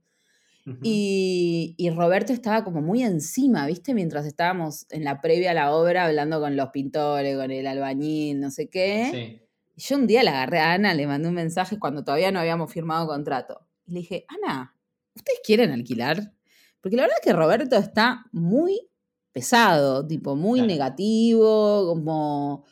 Y, 0.83 1.75
y 1.77 1.91
Roberto 1.91 2.33
estaba 2.33 2.65
como 2.65 2.81
muy 2.81 3.03
encima, 3.03 3.67
¿viste? 3.67 3.93
Mientras 3.93 4.25
estábamos 4.25 4.87
en 4.91 5.05
la 5.05 5.21
previa 5.21 5.51
a 5.51 5.55
la 5.55 5.73
obra 5.75 6.07
hablando 6.07 6.41
con 6.41 6.57
los 6.57 6.71
pintores, 6.71 7.37
con 7.37 7.51
el 7.51 7.67
albañil, 7.67 8.41
no 8.41 8.51
sé 8.51 8.71
qué. 8.71 9.09
Sí. 9.13 9.41
Y 9.77 9.83
yo 9.83 9.97
un 9.97 10.07
día 10.07 10.23
la 10.23 10.31
agarré 10.31 10.61
a 10.61 10.73
Ana, 10.73 10.95
le 10.95 11.07
mandé 11.07 11.29
un 11.29 11.35
mensaje 11.35 11.79
cuando 11.79 12.03
todavía 12.03 12.33
no 12.33 12.41
habíamos 12.41 12.73
firmado 12.73 13.07
contrato. 13.07 13.67
Y 13.87 13.93
le 13.93 14.01
dije, 14.01 14.25
Ana, 14.29 14.75
¿ustedes 15.15 15.41
quieren 15.45 15.71
alquilar? 15.71 16.33
Porque 16.81 16.97
la 16.97 17.03
verdad 17.03 17.19
es 17.21 17.25
que 17.27 17.33
Roberto 17.35 17.77
está 17.77 18.25
muy 18.33 18.89
pesado, 19.33 20.07
tipo, 20.07 20.35
muy 20.37 20.61
Claro. 20.61 20.73
negativo, 20.73 21.87
como... 21.87 22.65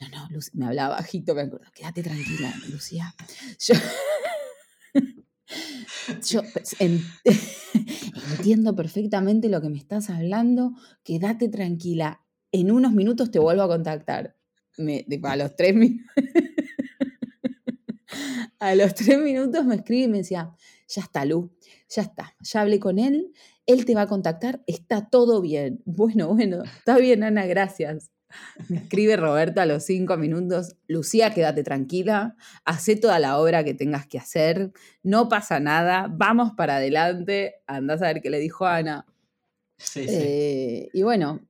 No, 0.00 0.08
no, 0.08 0.28
Lucy, 0.30 0.50
me 0.54 0.66
hablaba 0.66 0.96
bajito, 0.96 1.34
me 1.34 1.42
acuerdo. 1.42 1.66
Quédate 1.74 2.02
tranquila, 2.02 2.52
Lucía. 2.70 3.14
Yo, 3.58 3.74
yo 6.28 6.42
pues, 6.52 6.76
en- 6.80 7.02
entiendo 8.36 8.74
perfectamente 8.74 9.48
lo 9.48 9.60
que 9.60 9.68
me 9.68 9.78
estás 9.78 10.10
hablando. 10.10 10.72
Quédate 11.02 11.48
tranquila. 11.48 12.20
En 12.52 12.70
unos 12.70 12.92
minutos 12.92 13.30
te 13.30 13.38
vuelvo 13.38 13.62
a 13.62 13.68
contactar. 13.68 14.36
A 15.32 15.36
los 15.36 15.56
tres 15.56 15.74
minutos. 15.74 16.06
a 18.58 18.74
los 18.74 18.94
tres 18.94 19.18
minutos 19.18 19.64
me 19.64 19.76
escribe 19.76 20.04
y 20.04 20.08
me 20.08 20.18
decía, 20.18 20.54
ya 20.88 21.02
está, 21.02 21.24
Lu, 21.24 21.52
ya 21.88 22.02
está, 22.02 22.34
ya 22.40 22.60
hablé 22.60 22.78
con 22.78 22.98
él, 22.98 23.32
él 23.66 23.84
te 23.84 23.94
va 23.94 24.02
a 24.02 24.06
contactar, 24.06 24.62
está 24.66 25.08
todo 25.08 25.40
bien. 25.40 25.82
Bueno, 25.84 26.28
bueno, 26.34 26.62
está 26.64 26.98
bien, 26.98 27.22
Ana, 27.22 27.46
gracias. 27.46 28.10
Me 28.68 28.78
escribe 28.78 29.16
Roberto 29.16 29.60
a 29.60 29.66
los 29.66 29.84
cinco 29.84 30.16
minutos, 30.16 30.76
Lucía, 30.88 31.32
quédate 31.34 31.62
tranquila, 31.62 32.36
hace 32.64 32.96
toda 32.96 33.18
la 33.18 33.38
obra 33.38 33.64
que 33.64 33.74
tengas 33.74 34.06
que 34.06 34.18
hacer, 34.18 34.72
no 35.02 35.28
pasa 35.28 35.60
nada, 35.60 36.08
vamos 36.10 36.52
para 36.56 36.76
adelante, 36.76 37.56
andás 37.66 38.02
a 38.02 38.06
ver 38.06 38.20
qué 38.22 38.30
le 38.30 38.38
dijo 38.38 38.66
Ana. 38.66 39.06
Sí, 39.78 40.06
sí. 40.08 40.14
Eh, 40.16 40.88
y 40.92 41.02
bueno, 41.02 41.40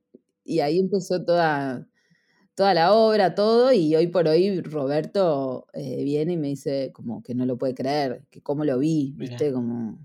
y 0.43 0.59
ahí 0.59 0.79
empezó 0.79 1.23
toda, 1.23 1.87
toda 2.55 2.73
la 2.73 2.93
obra, 2.93 3.35
todo, 3.35 3.71
y 3.71 3.95
hoy 3.95 4.07
por 4.07 4.27
hoy 4.27 4.61
Roberto 4.61 5.67
eh, 5.73 6.03
viene 6.03 6.33
y 6.33 6.37
me 6.37 6.47
dice 6.49 6.91
como 6.93 7.21
que 7.23 7.35
no 7.35 7.45
lo 7.45 7.57
puede 7.57 7.75
creer, 7.75 8.23
que 8.29 8.41
cómo 8.41 8.65
lo 8.65 8.79
vi, 8.79 9.13
Mirá. 9.17 9.31
¿viste? 9.31 9.53
Como... 9.53 9.99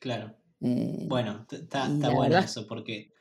Claro. 0.00 0.34
eh, 0.60 1.06
Bueno, 1.08 1.46
está 1.50 1.88
la 1.88 2.10
bueno 2.10 2.34
verdad- 2.34 2.44
eso, 2.44 2.66
porque, 2.66 3.12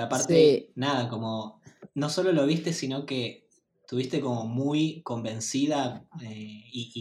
aparte, 0.00 0.34
sí, 0.66 0.72
nada, 0.74 1.08
como 1.08 1.57
no 1.94 2.10
solo 2.10 2.32
lo 2.32 2.46
viste, 2.46 2.72
sino 2.72 3.06
que 3.06 3.46
tuviste 3.86 4.20
como 4.20 4.46
muy 4.46 5.02
convencida 5.02 6.06
eh, 6.22 6.62
y, 6.72 6.92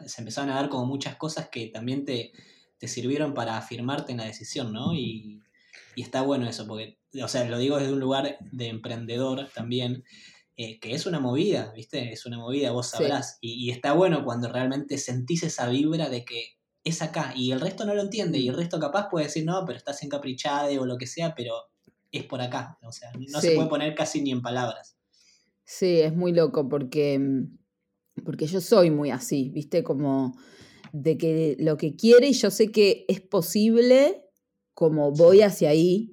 y 0.00 0.06
se 0.08 0.20
empezaron 0.20 0.50
a 0.50 0.56
dar 0.56 0.68
como 0.68 0.86
muchas 0.86 1.16
cosas 1.16 1.48
que 1.50 1.68
también 1.68 2.04
te, 2.04 2.32
te 2.78 2.88
sirvieron 2.88 3.34
para 3.34 3.56
afirmarte 3.56 4.12
en 4.12 4.18
la 4.18 4.24
decisión, 4.24 4.72
¿no? 4.72 4.94
Y, 4.94 5.40
y 5.94 6.02
está 6.02 6.22
bueno 6.22 6.48
eso, 6.48 6.66
porque, 6.66 6.98
o 7.22 7.28
sea, 7.28 7.44
lo 7.48 7.58
digo 7.58 7.78
desde 7.78 7.92
un 7.92 8.00
lugar 8.00 8.38
de 8.52 8.68
emprendedor 8.68 9.48
también, 9.54 10.04
eh, 10.56 10.80
que 10.80 10.94
es 10.94 11.06
una 11.06 11.20
movida, 11.20 11.72
¿viste? 11.74 12.12
Es 12.12 12.26
una 12.26 12.38
movida, 12.38 12.72
vos 12.72 12.88
Sí. 12.90 12.90
sabrás. 12.90 13.38
Y, 13.40 13.52
y 13.66 13.70
está 13.70 13.92
bueno 13.92 14.24
cuando 14.24 14.50
realmente 14.52 14.98
sentís 14.98 15.42
esa 15.42 15.68
vibra 15.68 16.08
de 16.08 16.24
que 16.24 16.56
es 16.84 17.02
acá 17.02 17.32
y 17.36 17.50
el 17.52 17.60
resto 17.60 17.84
no 17.84 17.94
lo 17.94 18.02
entiende 18.02 18.38
y 18.38 18.48
el 18.48 18.56
resto 18.56 18.78
capaz 18.78 19.08
puede 19.10 19.26
decir, 19.26 19.44
no, 19.44 19.64
pero 19.66 19.76
estás 19.78 20.02
encaprichada 20.02 20.68
o 20.80 20.86
lo 20.86 20.96
que 20.98 21.06
sea, 21.06 21.34
pero 21.34 21.52
es 22.12 22.24
por 22.24 22.40
acá. 22.40 22.78
O 22.82 22.92
sea, 22.92 23.12
no 23.14 23.40
se 23.40 23.54
puede 23.54 23.68
poner 23.68 23.94
casi 23.94 24.20
ni 24.22 24.30
en 24.30 24.42
palabras. 24.42 24.96
sí, 25.64 26.00
es 26.00 26.14
muy 26.14 26.32
loco 26.32 26.68
porque, 26.68 27.18
mm, 27.18 27.58
porque 28.24 28.46
yo 28.46 28.60
soy 28.60 28.90
muy 28.90 29.10
así, 29.10 29.50
¿viste? 29.50 29.82
Como 29.82 30.36
de 30.92 31.18
que 31.18 31.56
lo 31.58 31.76
que 31.76 31.96
quiere 31.96 32.28
y 32.28 32.32
yo 32.32 32.50
sé 32.50 32.70
que 32.72 33.04
es 33.08 33.20
posible, 33.20 34.24
como 34.74 35.12
voy 35.12 35.42
hacia 35.42 35.70
ahí. 35.70 36.12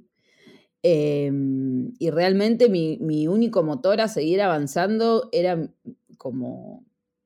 em, 0.86 1.93
y 1.99 2.10
realmente 2.10 2.69
mi, 2.69 2.97
mi 2.99 3.27
único 3.27 3.63
motor 3.63 4.01
a 4.01 4.08
seguir 4.10 4.41
avanzando 4.41 5.29
era 5.32 5.71
como 6.17 6.86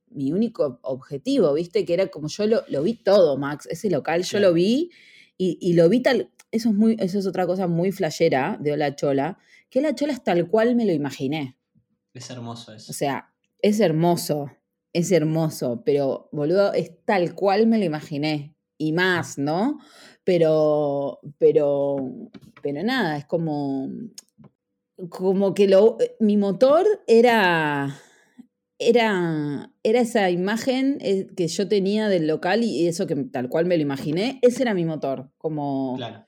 mi 0.10 0.32
único 0.32 0.80
objetivo, 0.84 1.54
¿viste? 1.54 1.86
Que 1.86 1.94
era 1.96 2.08
como 2.08 2.28
yo 2.28 2.46
lo, 2.48 2.64
lo 2.70 2.84
vi 2.84 2.94
todo, 2.96 3.38
Max. 3.38 3.68
Ese 3.70 3.90
local 3.90 4.24
yo 4.24 4.40
lo 4.40 4.54
vi 4.54 4.92
y, 5.38 5.58
y 5.62 5.74
lo 5.74 5.90
vi 5.90 6.02
tal. 6.02 6.32
Eso 6.58 6.70
es, 6.70 6.76
muy, 6.76 6.98
eso 7.00 7.20
es 7.20 7.28
otra 7.28 7.46
cosa 7.46 7.68
muy 7.68 7.92
flashera 7.92 8.58
de 8.60 8.74
Hola 8.74 8.96
Chola, 8.96 9.38
que 9.70 9.78
Hola 9.78 9.94
Chola 9.94 10.14
es 10.14 10.24
tal 10.24 10.50
cual 10.50 10.76
me 10.76 10.86
lo 10.86 10.92
imaginé. 10.92 11.56
Es 12.16 12.32
hermoso 12.32 12.74
eso. 12.74 12.92
O 12.92 12.96
sea, 12.96 13.32
es 13.62 13.80
hermoso, 13.80 14.50
es 14.92 15.12
hermoso, 15.12 15.84
pero 15.86 16.30
boludo, 16.32 16.74
es 16.74 16.94
tal 17.06 17.36
cual 17.36 17.68
me 17.68 17.78
lo 17.78 17.86
imaginé. 17.86 18.56
Y 18.80 18.92
más, 18.92 19.38
¿no? 19.38 19.78
Pero, 20.24 21.20
pero, 21.38 21.98
pero 22.64 22.84
nada, 22.84 23.18
es 23.18 23.26
como, 23.26 23.92
como 25.10 25.54
que 25.54 25.68
lo, 25.68 25.98
mi 26.20 26.38
motor 26.38 26.88
era, 27.06 28.00
era, 28.80 29.72
era 29.84 30.00
esa 30.00 30.32
imagen 30.32 30.98
eh, 31.02 31.28
que 31.38 31.48
yo 31.48 31.68
tenía 31.68 32.10
del 32.10 32.26
local 32.26 32.64
y 32.64 32.88
eso 32.88 33.06
que 33.06 33.16
tal 33.16 33.48
cual 33.48 33.68
me 33.68 33.78
lo 33.78 33.84
imaginé, 33.84 34.40
ese 34.42 34.64
era 34.64 34.74
mi 34.74 34.86
motor, 34.86 35.30
como... 35.38 35.94
Claro. 35.98 36.28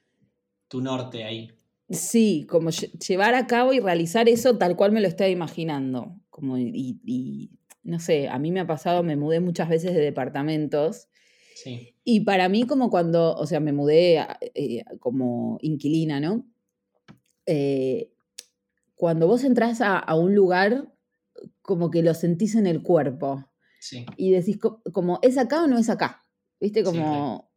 Tu 0.70 0.80
norte 0.82 1.24
ahí. 1.26 1.52
Sí, 1.90 2.46
como 2.50 2.70
lle- 2.70 2.92
llevar 3.00 3.34
a 3.36 3.48
cabo 3.48 3.74
y 3.74 3.80
realizar 3.80 4.30
eso 4.30 4.58
tal 4.58 4.76
cual 4.78 4.92
me 4.94 5.02
lo 5.02 5.08
estaba 5.08 5.30
imaginando. 5.30 6.16
Como 6.30 6.58
y, 6.58 7.00
y, 7.06 7.50
no 7.84 8.00
sé, 8.00 8.30
a 8.30 8.40
mí 8.40 8.52
me 8.52 8.60
ha 8.62 8.68
pasado, 8.68 9.04
me 9.04 9.18
mudé 9.18 9.40
muchas 9.42 9.68
veces 9.70 9.94
de 9.94 10.00
departamentos 10.02 11.08
Sí. 11.56 11.94
y 12.06 12.22
para 12.22 12.48
mí 12.48 12.64
como 12.66 12.90
cuando, 12.90 13.36
o 13.36 13.46
sea, 13.46 13.60
me 13.60 13.74
mudé 13.74 14.26
eh, 14.54 14.86
como 15.00 15.58
inquilina, 15.62 16.20
¿no? 16.22 16.46
Eh, 17.46 18.12
cuando 18.96 19.28
vos 19.28 19.44
entras 19.44 19.82
a, 19.82 19.98
a 19.98 20.16
un 20.16 20.36
lugar, 20.36 20.94
como 21.62 21.90
que 21.90 22.04
lo 22.04 22.14
sentís 22.14 22.56
en 22.56 22.68
el 22.68 22.82
cuerpo 22.84 23.46
Sí. 23.82 24.06
y 24.18 24.32
decís 24.32 24.58
co- 24.58 24.82
como, 24.94 25.20
¿es 25.22 25.38
acá 25.38 25.64
o 25.64 25.68
no 25.68 25.78
es 25.78 25.90
acá? 25.90 26.26
¿Viste? 26.60 26.84
Como... 26.84 27.49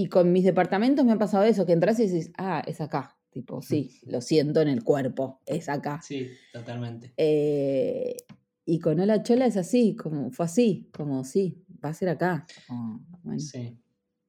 Y 0.00 0.06
con 0.06 0.32
mis 0.32 0.44
departamentos 0.44 1.04
me 1.04 1.12
ha 1.12 1.18
pasado 1.18 1.44
eso, 1.44 1.66
que 1.66 1.72
entras 1.72 2.00
y 2.00 2.06
decís, 2.06 2.32
ah, 2.38 2.62
es 2.66 2.80
acá. 2.80 3.18
Tipo, 3.28 3.60
sí, 3.60 4.00
lo 4.06 4.22
siento 4.22 4.62
en 4.62 4.68
el 4.68 4.82
cuerpo, 4.82 5.42
es 5.44 5.68
acá. 5.68 6.00
Sí, 6.02 6.30
totalmente. 6.54 7.12
Eh, 7.18 8.16
y 8.64 8.78
con 8.78 8.98
Hola 8.98 9.22
Chola 9.22 9.44
es 9.44 9.58
así, 9.58 9.94
como 9.94 10.30
fue 10.30 10.46
así, 10.46 10.88
como 10.90 11.22
sí, 11.22 11.62
va 11.84 11.90
a 11.90 11.94
ser 11.94 12.08
acá. 12.08 12.46
Como, 12.66 13.06
bueno, 13.22 13.38
Sí. 13.40 13.78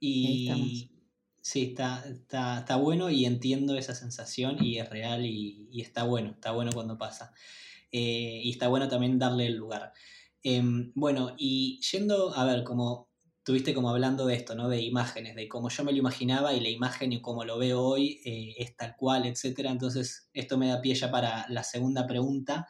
Y 0.02 0.92
sí, 1.42 1.68
está, 1.70 2.04
está, 2.06 2.60
está 2.60 2.76
bueno 2.76 3.10
y 3.10 3.24
entiendo 3.24 3.78
esa 3.78 3.96
sensación 3.96 4.62
y 4.62 4.78
es 4.78 4.90
real 4.90 5.26
y, 5.26 5.70
y 5.72 5.80
está 5.80 6.04
bueno, 6.04 6.32
está 6.32 6.52
bueno 6.52 6.72
cuando 6.74 6.98
pasa. 6.98 7.34
Eh, 7.94 8.42
y 8.44 8.52
está 8.52 8.68
bueno 8.68 8.90
también 8.90 9.18
darle 9.18 9.48
el 9.48 9.56
lugar. 9.56 9.94
Em, 10.44 10.92
bueno, 10.96 11.34
y 11.38 11.80
yendo, 11.80 12.36
a 12.36 12.44
ver, 12.44 12.66
como 12.66 13.11
tuviste 13.44 13.74
como 13.74 13.90
hablando 13.90 14.26
de 14.26 14.36
esto, 14.36 14.56
¿no? 14.56 14.70
De 14.70 14.82
imágenes, 14.82 15.36
de 15.36 15.48
cómo 15.48 15.70
yo 15.70 15.84
me 15.84 15.92
lo 15.92 15.98
imaginaba 15.98 16.54
y 16.54 16.60
la 16.60 16.70
imagen 16.70 17.12
y 17.12 17.22
cómo 17.22 17.44
lo 17.44 17.58
veo 17.58 17.82
hoy 17.82 18.22
eh, 18.24 18.56
es 18.58 18.76
tal 18.76 18.96
cual, 18.96 19.26
etcétera. 19.26 19.72
Entonces, 19.72 20.30
esto 20.34 20.58
me 20.58 20.68
da 20.68 20.82
pie 20.82 20.96
ya 20.96 21.10
para 21.10 21.48
la 21.50 21.64
segunda 21.64 22.08
pregunta 22.08 22.68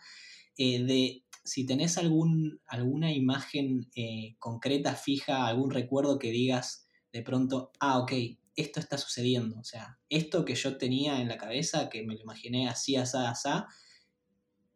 eh, 0.57 0.83
de 0.83 1.25
si 1.43 1.65
tenés 1.65 1.97
algún, 1.97 2.61
alguna 2.67 3.11
imagen 3.11 3.89
eh, 3.95 4.35
concreta, 4.39 4.95
fija, 4.95 5.47
algún 5.47 5.71
recuerdo 5.71 6.19
que 6.19 6.31
digas 6.31 6.87
de 7.11 7.23
pronto, 7.23 7.71
ah, 7.79 7.99
ok, 7.99 8.13
esto 8.55 8.79
está 8.79 8.97
sucediendo. 8.97 9.59
O 9.59 9.63
sea, 9.63 9.99
esto 10.09 10.45
que 10.45 10.55
yo 10.55 10.77
tenía 10.77 11.19
en 11.21 11.27
la 11.27 11.37
cabeza, 11.37 11.89
que 11.89 12.03
me 12.03 12.13
lo 12.13 12.21
imaginé 12.21 12.69
así, 12.69 12.95
asá, 12.95 13.29
asá, 13.29 13.67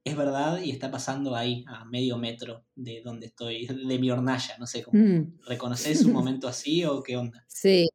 es 0.05 0.15
verdad 0.15 0.61
y 0.61 0.69
está 0.69 0.91
pasando 0.91 1.35
ahí, 1.35 1.65
a 1.67 1.83
medio 1.83 2.17
metro 2.17 2.63
de 2.75 3.01
donde 3.03 3.25
estoy, 3.25 3.67
de 3.89 3.99
mi 3.99 4.09
hornalla, 4.11 4.55
no 4.59 4.67
sé, 4.67 4.83
cómo 4.83 4.97
mm. 4.97 5.39
¿reconoces 5.47 6.05
un 6.05 6.13
momento 6.13 6.47
así 6.47 6.85
o 6.85 7.01
qué 7.01 7.17
onda? 7.17 7.43
Sí, 7.47 7.89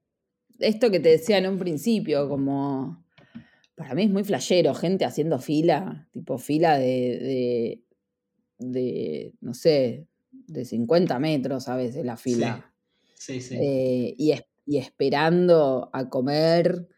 esto 0.59 0.91
que 0.91 1.01
te 1.01 1.11
decía 1.11 1.39
en 1.39 1.49
un 1.49 1.59
principio, 1.59 2.29
como 2.29 3.05
para 3.77 3.95
mí 3.95 4.03
es 4.03 4.11
muy 4.11 4.25
flashero, 4.25 4.75
gente 4.75 5.05
haciendo 5.05 5.39
fila, 5.39 6.09
tipo 6.13 6.37
fila 6.37 6.77
de, 6.77 7.81
de, 8.59 9.33
no 9.41 9.55
sé, 9.55 10.07
de 10.31 10.65
50 10.65 11.19
metros 11.19 11.69
a 11.69 11.77
veces 11.77 12.05
la 12.05 12.17
fila. 12.17 12.75
Sí, 13.15 13.41
sí. 13.41 13.55
Eh, 13.55 14.15
y, 14.19 14.35
y 14.67 14.79
esperando 14.79 15.89
a 15.93 16.11
comer, 16.11 16.89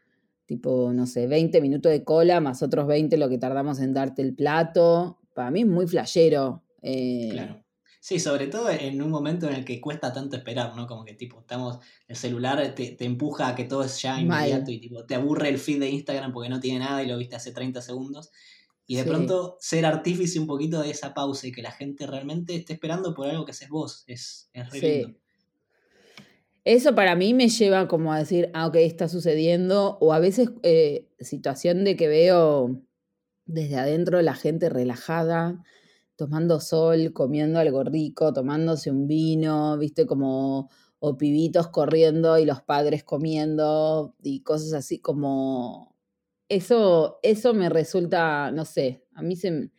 tipo, 0.53 0.93
no 0.93 1.07
sé, 1.07 1.27
20 1.27 1.63
minutos 1.63 1.91
de 1.91 2.05
cola 2.05 2.39
más 2.41 2.63
otros 2.63 2.87
20 2.87 3.17
lo 3.17 3.31
que 3.31 3.39
tardamos 3.39 3.81
en 3.81 3.95
darte 3.95 4.21
el 4.21 4.35
plato. 4.35 5.19
Para 5.35 5.51
mí 5.51 5.61
es 5.61 5.67
muy 5.67 5.87
flashero. 5.87 6.63
Eh, 6.83 7.31
claro. 7.33 7.65
Sí, 7.99 8.21
sobre 8.21 8.49
todo 8.49 8.69
en 8.69 9.01
un 9.01 9.11
momento 9.11 9.49
en 9.49 9.55
el 9.55 9.65
que 9.65 9.81
cuesta 9.81 10.13
tanto 10.13 10.37
esperar, 10.37 10.77
¿no? 10.77 10.87
Como 10.87 11.05
que 11.07 11.15
tipo, 11.15 11.41
estamos, 11.41 11.79
el 12.07 12.17
celular 12.17 12.75
te, 12.75 13.03
empuja 13.03 13.49
a 13.49 13.55
que 13.55 13.65
todo 13.65 13.85
es 13.85 14.03
ya 14.03 14.21
inmediato 14.21 14.71
y 14.71 14.79
tipo, 14.79 15.07
te 15.07 15.15
aburre 15.15 15.49
el 15.49 15.59
feed 15.59 15.81
de 15.81 15.89
Instagram 15.89 16.33
porque 16.33 16.51
no 16.51 16.61
tiene 16.61 16.81
nada 16.81 17.03
y 17.03 17.07
lo 17.07 17.17
viste 17.17 17.37
hace 17.37 17.53
30 17.53 17.81
segundos. 17.81 18.31
Y 18.87 18.97
de 18.97 19.05
pronto 19.05 19.57
ser 19.59 19.87
artífice 19.87 20.39
un 20.39 20.47
poquito 20.47 20.83
de 20.83 20.91
esa 20.91 21.15
pausa 21.15 21.47
y 21.47 21.53
que 21.53 21.63
la 21.63 21.71
gente 21.71 22.07
realmente 22.07 22.55
esté 22.57 22.75
esperando 22.75 23.15
por 23.15 23.27
algo 23.29 23.47
que 23.47 23.53
haces 23.53 23.71
vos, 23.71 24.05
es, 24.07 24.51
es 24.53 24.69
re 24.71 25.17
eso 26.65 26.95
para 26.95 27.17
mí 27.17 27.35
me 27.35 27.49
lleva 27.49 27.89
como 27.89 28.13
a 28.13 28.19
decir, 28.19 28.51
ah, 28.55 28.67
ok, 28.67 28.77
está 28.77 29.09
sucediendo, 29.09 29.99
o 30.01 30.13
a 30.13 30.21
veces 30.21 30.51
eh, 30.63 31.09
situación 31.21 31.85
de 31.85 31.97
que 31.97 32.09
veo 32.09 32.83
desde 33.47 33.77
adentro 33.77 34.23
la 34.23 34.35
gente 34.35 34.69
relajada, 34.69 35.63
tomando 36.17 36.61
sol, 36.61 37.13
comiendo 37.13 37.59
algo 37.59 37.83
rico, 37.85 38.33
tomándose 38.33 38.91
un 38.91 39.09
vino, 39.09 39.77
viste, 39.79 40.07
como, 40.07 40.71
o 41.01 41.17
pibitos 41.17 41.69
corriendo 41.69 42.39
y 42.39 42.45
los 42.45 42.63
padres 42.63 43.05
comiendo 43.05 44.15
y 44.23 44.43
cosas 44.43 44.73
así 44.75 45.01
como... 45.01 45.93
Eso, 46.49 47.19
eso 47.23 47.55
me 47.55 47.71
resulta, 47.71 48.51
no 48.53 48.67
sé, 48.67 49.05
a 49.15 49.23
mí 49.23 49.37
se, 49.37 49.71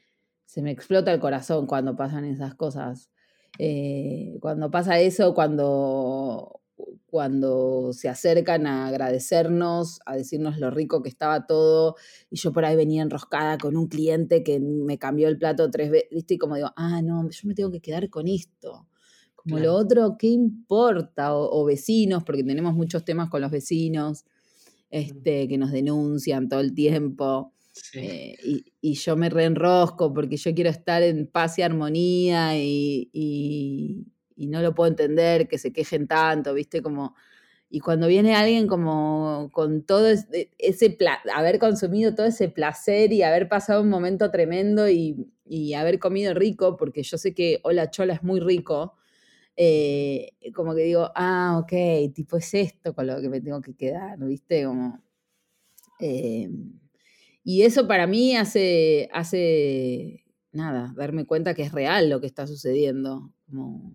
se 0.45 0.61
me 0.63 0.71
explota 0.71 1.13
el 1.13 1.19
corazón 1.19 1.67
cuando 1.67 1.95
pasan 1.95 2.25
esas 2.25 2.55
cosas. 2.55 3.11
Eh, 3.59 4.37
cuando 4.41 4.71
pasa 4.71 4.99
eso, 4.99 5.35
cuando 5.35 6.62
cuando 7.05 7.93
se 7.93 8.09
acercan 8.09 8.65
a 8.65 8.87
agradecernos, 8.87 9.99
a 10.05 10.15
decirnos 10.15 10.57
lo 10.57 10.71
rico 10.71 11.03
que 11.03 11.09
estaba 11.09 11.45
todo, 11.45 11.95
y 12.29 12.37
yo 12.37 12.51
por 12.51 12.65
ahí 12.65 12.75
venía 12.75 13.03
enroscada 13.03 13.57
con 13.57 13.77
un 13.77 13.87
cliente 13.87 14.43
que 14.43 14.59
me 14.59 14.97
cambió 14.97 15.27
el 15.27 15.37
plato 15.37 15.69
tres 15.69 15.91
veces, 15.91 16.09
¿viste? 16.11 16.33
Y 16.33 16.37
como 16.37 16.55
digo, 16.55 16.71
ah, 16.75 17.01
no, 17.01 17.29
yo 17.29 17.47
me 17.47 17.53
tengo 17.53 17.71
que 17.71 17.81
quedar 17.81 18.09
con 18.09 18.27
esto. 18.27 18.87
Como 19.35 19.59
lo 19.59 19.75
otro, 19.75 20.15
¿qué 20.17 20.27
importa? 20.27 21.35
O, 21.35 21.65
vecinos, 21.65 22.23
porque 22.23 22.43
tenemos 22.43 22.73
muchos 22.73 23.03
temas 23.03 23.29
con 23.29 23.41
los 23.41 23.51
vecinos, 23.51 24.25
este, 24.89 25.47
que 25.47 25.57
nos 25.57 25.71
denuncian 25.71 26.47
todo 26.47 26.61
el 26.61 26.73
tiempo. 26.73 27.53
Eh, 27.93 28.35
y, 28.81 28.93
yo 28.93 29.15
me 29.15 29.29
reenrosco 29.29 30.13
porque 30.13 30.37
yo 30.37 30.53
quiero 30.53 30.69
estar 30.69 31.03
en 31.03 31.27
paz 31.27 31.57
y 31.57 31.63
armonía 31.63 32.57
y, 32.57 33.09
y 33.11 34.05
no 34.47 34.61
lo 34.61 34.73
puedo 34.75 34.89
entender, 34.89 35.47
que 35.47 35.57
se 35.57 35.73
quejen 35.73 36.07
tanto, 36.07 36.53
¿viste? 36.53 36.81
Como, 36.81 37.15
y 37.69 37.79
cuando 37.79 38.07
viene 38.07 38.35
alguien 38.35 38.67
como 38.67 39.49
con 39.51 39.83
todo 39.83 40.07
ese, 40.07 40.51
ese 40.59 40.97
haber 41.33 41.59
consumido 41.59 42.13
todo 42.15 42.27
ese 42.27 42.49
placer 42.49 43.11
y 43.13 43.23
haber 43.23 43.49
pasado 43.49 43.81
un 43.81 43.89
momento 43.89 44.29
tremendo 44.31 44.89
y, 44.89 45.29
haber 45.75 45.99
comido 45.99 46.33
rico, 46.33 46.77
porque 46.77 47.03
yo 47.03 47.17
sé 47.17 47.33
que 47.33 47.59
Hola 47.63 47.89
Chola 47.91 48.13
es 48.13 48.23
muy 48.23 48.39
rico, 48.39 48.95
eh, 49.55 50.33
como 50.55 50.75
que 50.75 50.83
digo, 50.83 51.11
ah, 51.15 51.59
ok, 51.61 52.13
tipo 52.13 52.37
es 52.37 52.53
esto 52.53 52.95
con 52.95 53.07
lo 53.07 53.21
que 53.21 53.29
me 53.29 53.41
tengo 53.41 53.61
que 53.61 53.75
quedar, 53.75 54.17
¿viste? 54.19 54.65
Como, 54.65 55.03
eh, 55.99 56.49
y 57.43 57.63
eso 57.63 57.87
para 57.87 58.07
mí 58.07 58.35
hace, 58.37 59.09
hace, 59.11 60.23
nada, 60.51 60.93
darme 60.95 61.25
cuenta 61.25 61.53
que 61.53 61.63
es 61.63 61.71
real 61.71 62.09
lo 62.09 62.21
que 62.21 62.27
está 62.27 62.47
sucediendo. 62.47 63.33
Como, 63.49 63.93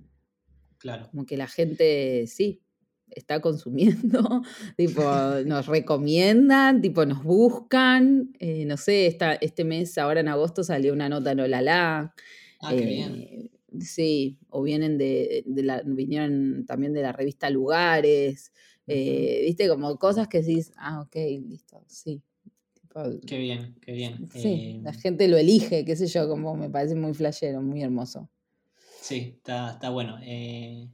Claro. 0.78 1.08
Como 1.10 1.26
que 1.26 1.36
la 1.36 1.46
gente, 1.46 2.26
sí, 2.26 2.62
está 3.10 3.40
consumiendo, 3.40 4.42
tipo, 4.76 5.02
nos 5.44 5.66
recomiendan, 5.66 6.80
tipo, 6.80 7.04
nos 7.06 7.22
buscan. 7.22 8.32
Eh, 8.38 8.64
no 8.64 8.76
sé, 8.76 9.06
esta, 9.06 9.34
este 9.34 9.64
mes, 9.64 9.98
ahora 9.98 10.20
en 10.20 10.28
agosto, 10.28 10.64
salió 10.64 10.92
una 10.92 11.08
nota 11.08 11.32
en 11.32 11.40
Olala. 11.40 12.14
Ah, 12.60 12.70
qué 12.70 12.84
bien. 12.84 13.14
Eh, 13.16 13.50
sí, 13.80 14.38
o 14.50 14.62
vienen 14.62 14.98
de, 14.98 15.44
la, 15.46 15.82
vinieron 15.84 16.64
también 16.66 16.92
de 16.92 17.02
la 17.02 17.12
revista 17.12 17.50
Lugares. 17.50 18.52
Eh, 18.86 19.42
viste, 19.44 19.68
como 19.68 19.98
cosas 19.98 20.28
que 20.28 20.40
decís, 20.40 20.72
ah, 20.76 21.00
ok, 21.02 21.14
listo, 21.46 21.84
sí. 21.86 22.22
qué 23.26 23.38
bien, 23.38 23.76
qué 23.80 23.92
bien. 23.92 24.28
Sí, 24.32 24.80
la 24.82 24.94
gente 24.94 25.28
lo 25.28 25.36
elige, 25.36 25.84
qué 25.84 25.94
sé 25.94 26.06
yo, 26.06 26.28
como 26.28 26.56
me 26.56 26.70
parece 26.70 26.94
muy 26.94 27.12
flashero, 27.12 27.60
muy 27.60 27.82
hermoso. 27.82 28.30
Sí, 29.00 29.34
está, 29.36 29.72
está 29.72 29.90
bueno. 29.90 30.18
Eh, 30.22 30.88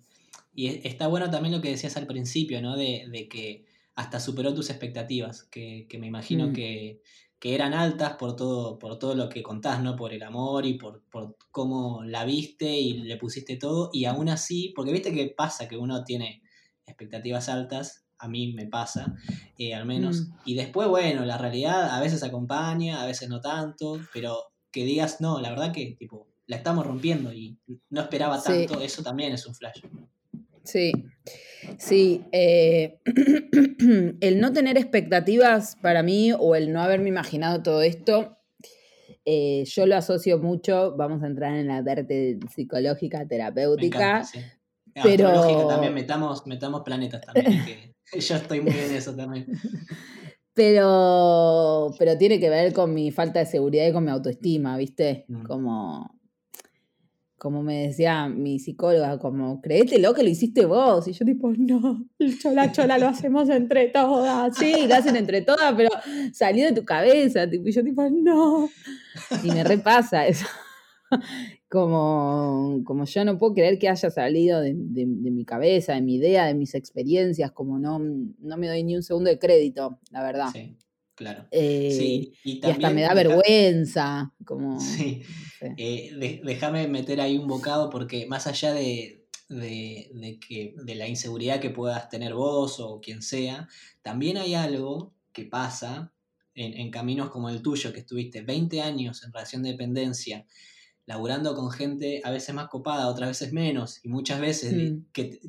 y 0.54 0.86
está 0.86 1.08
bueno 1.08 1.30
también 1.30 1.54
lo 1.54 1.60
que 1.60 1.70
decías 1.70 1.96
al 1.96 2.06
principio, 2.06 2.62
¿no? 2.62 2.76
De, 2.76 3.28
que 3.30 3.64
hasta 3.96 4.20
superó 4.20 4.54
tus 4.54 4.70
expectativas, 4.70 5.44
que, 5.44 5.86
me 5.98 6.06
imagino 6.06 6.48
mm. 6.48 6.52
que, 6.52 7.00
eran 7.46 7.74
altas 7.74 8.14
por 8.14 8.36
todo, 8.36 8.78
por 8.78 8.98
todo 8.98 9.14
lo 9.14 9.28
que 9.28 9.42
contás, 9.42 9.82
¿no? 9.82 9.96
Por 9.96 10.14
el 10.14 10.22
amor 10.22 10.64
y 10.64 10.78
por, 10.78 11.02
cómo 11.50 12.02
la 12.02 12.24
viste 12.24 12.72
y 12.72 12.94
le 13.02 13.18
pusiste 13.18 13.56
todo. 13.56 13.90
Y 13.92 14.06
aún 14.06 14.30
así, 14.30 14.72
porque 14.74 14.92
viste 14.92 15.12
que 15.12 15.26
pasa 15.28 15.68
que 15.68 15.76
uno 15.76 16.04
tiene 16.04 16.42
expectativas 16.86 17.50
altas, 17.50 18.06
a 18.18 18.28
mí 18.28 18.54
me 18.54 18.66
pasa, 18.66 19.14
eh, 19.58 19.74
al 19.74 19.84
menos. 19.84 20.22
Mm. 20.22 20.34
Y 20.46 20.54
después, 20.54 20.88
bueno, 20.88 21.26
la 21.26 21.36
realidad 21.36 21.90
a 21.90 22.00
veces 22.00 22.22
acompaña, 22.22 23.02
a 23.02 23.06
veces 23.06 23.28
no 23.28 23.40
tanto, 23.42 24.00
pero 24.14 24.38
que 24.70 24.84
digas, 24.84 25.20
no, 25.20 25.40
la 25.40 25.50
verdad 25.50 25.72
que, 25.72 25.96
tipo, 25.98 26.26
la 26.46 26.56
estamos 26.56 26.86
rompiendo 26.86 27.32
y 27.32 27.58
no 27.90 28.00
esperaba 28.02 28.42
tanto, 28.42 28.80
eso 28.80 29.02
también 29.02 29.32
es 29.32 29.46
un 29.46 29.54
flash. 29.54 29.80
Sí, 30.64 30.92
sí. 31.78 32.24
Eh, 32.32 32.98
el 34.20 34.40
no 34.40 34.52
tener 34.52 34.76
expectativas 34.76 35.76
para 35.76 36.02
mí 36.02 36.32
o 36.32 36.54
el 36.54 36.72
no 36.72 36.82
haberme 36.82 37.08
imaginado 37.08 37.62
todo 37.62 37.82
esto, 37.82 38.38
eh, 39.24 39.64
yo 39.66 39.86
lo 39.86 39.96
asocio 39.96 40.38
mucho, 40.38 40.94
vamos 40.96 41.22
a 41.22 41.26
entrar 41.26 41.54
en 41.54 41.68
la 41.68 41.82
parte 41.82 42.38
psicológica, 42.54 43.26
terapéutica. 43.26 44.22
pero 45.02 45.66
también 45.66 45.94
metamos, 45.94 46.46
metamos 46.46 46.82
planetas 46.82 47.22
también, 47.22 47.64
que 48.12 48.20
yo 48.20 48.36
estoy 48.36 48.60
muy 48.60 48.72
en 48.72 48.94
eso 48.94 49.14
también. 49.14 49.46
Pero, 50.52 51.92
pero 51.98 52.16
tiene 52.16 52.38
que 52.38 52.48
ver 52.48 52.72
con 52.72 52.94
mi 52.94 53.10
falta 53.10 53.40
de 53.40 53.46
seguridad 53.46 53.88
y 53.88 53.92
con 53.92 54.04
mi 54.04 54.12
autoestima, 54.12 54.76
¿viste? 54.76 55.24
Mm. 55.26 55.46
Como 55.46 56.13
como 57.44 57.62
me 57.62 57.88
decía 57.88 58.26
mi 58.30 58.58
psicóloga, 58.58 59.18
como, 59.18 59.60
créetelo 59.60 60.14
que 60.14 60.22
lo 60.22 60.30
hiciste 60.30 60.64
vos. 60.64 61.06
Y 61.08 61.12
yo 61.12 61.26
tipo, 61.26 61.52
no, 61.54 62.08
chola 62.40 62.72
chola 62.72 62.96
lo 62.96 63.08
hacemos 63.08 63.50
entre 63.50 63.88
todas. 63.88 64.56
Sí, 64.56 64.86
lo 64.88 64.94
hacen 64.94 65.14
entre 65.14 65.42
todas, 65.42 65.74
pero 65.74 65.90
salió 66.32 66.64
de 66.64 66.72
tu 66.72 66.86
cabeza. 66.86 67.44
Y 67.52 67.70
yo 67.70 67.84
tipo, 67.84 68.08
no. 68.08 68.70
Y 69.42 69.50
me 69.50 69.62
repasa 69.62 70.26
eso. 70.26 70.46
Como, 71.68 72.80
como 72.84 73.04
yo 73.04 73.24
no 73.26 73.36
puedo 73.36 73.52
creer 73.52 73.78
que 73.78 73.90
haya 73.90 74.08
salido 74.08 74.60
de, 74.60 74.72
mi 74.74 75.44
cabeza, 75.44 75.92
de 75.92 76.00
mi 76.00 76.14
idea, 76.14 76.46
de 76.46 76.54
mis 76.54 76.74
experiencias, 76.74 77.52
como 77.52 77.78
no, 77.78 77.98
no 77.98 78.56
me 78.56 78.68
doy 78.68 78.84
ni 78.84 78.96
un 78.96 79.02
segundo 79.02 79.28
de 79.28 79.38
crédito, 79.38 79.98
la 80.10 80.22
verdad. 80.22 80.48
Sí. 80.50 80.78
Claro. 81.14 81.46
Eh, 81.50 82.32
y, 82.42 82.60
hasta 82.64 82.90
me 82.90 83.02
da 83.02 83.14
vergüenza. 83.14 84.32
Como, 84.44 84.80
sí. 84.80 85.22
Eh, 85.78 86.40
déjame 86.44 86.88
meter 86.88 87.20
ahí 87.20 87.38
un 87.38 87.46
bocado 87.46 87.88
porque 87.88 88.26
más 88.26 88.46
allá 88.46 88.72
de, 88.74 89.26
que, 89.48 90.74
de 90.76 90.94
la 90.94 91.08
inseguridad 91.08 91.60
que 91.60 91.70
puedas 91.70 92.08
tener 92.08 92.34
vos 92.34 92.80
o 92.80 93.00
quien 93.00 93.22
sea, 93.22 93.68
también 94.02 94.36
hay 94.36 94.54
algo 94.54 95.14
que 95.32 95.44
pasa 95.44 96.12
en, 96.54 96.74
en 96.74 96.90
caminos 96.90 97.30
como 97.30 97.48
el 97.48 97.62
tuyo, 97.62 97.92
que 97.92 98.00
estuviste 98.00 98.42
20 98.42 98.82
años 98.82 99.22
en 99.22 99.32
relación 99.32 99.62
de 99.62 99.70
dependencia 99.70 100.46
laburando 101.06 101.54
con 101.54 101.70
gente 101.70 102.22
a 102.24 102.30
veces 102.30 102.54
más 102.54 102.68
copada, 102.68 103.08
otras 103.08 103.28
veces 103.28 103.52
menos, 103.52 104.00
y 104.02 104.08
muchas 104.08 104.40
veces 104.40 104.74
mm. 104.74 105.06
que, 105.12 105.40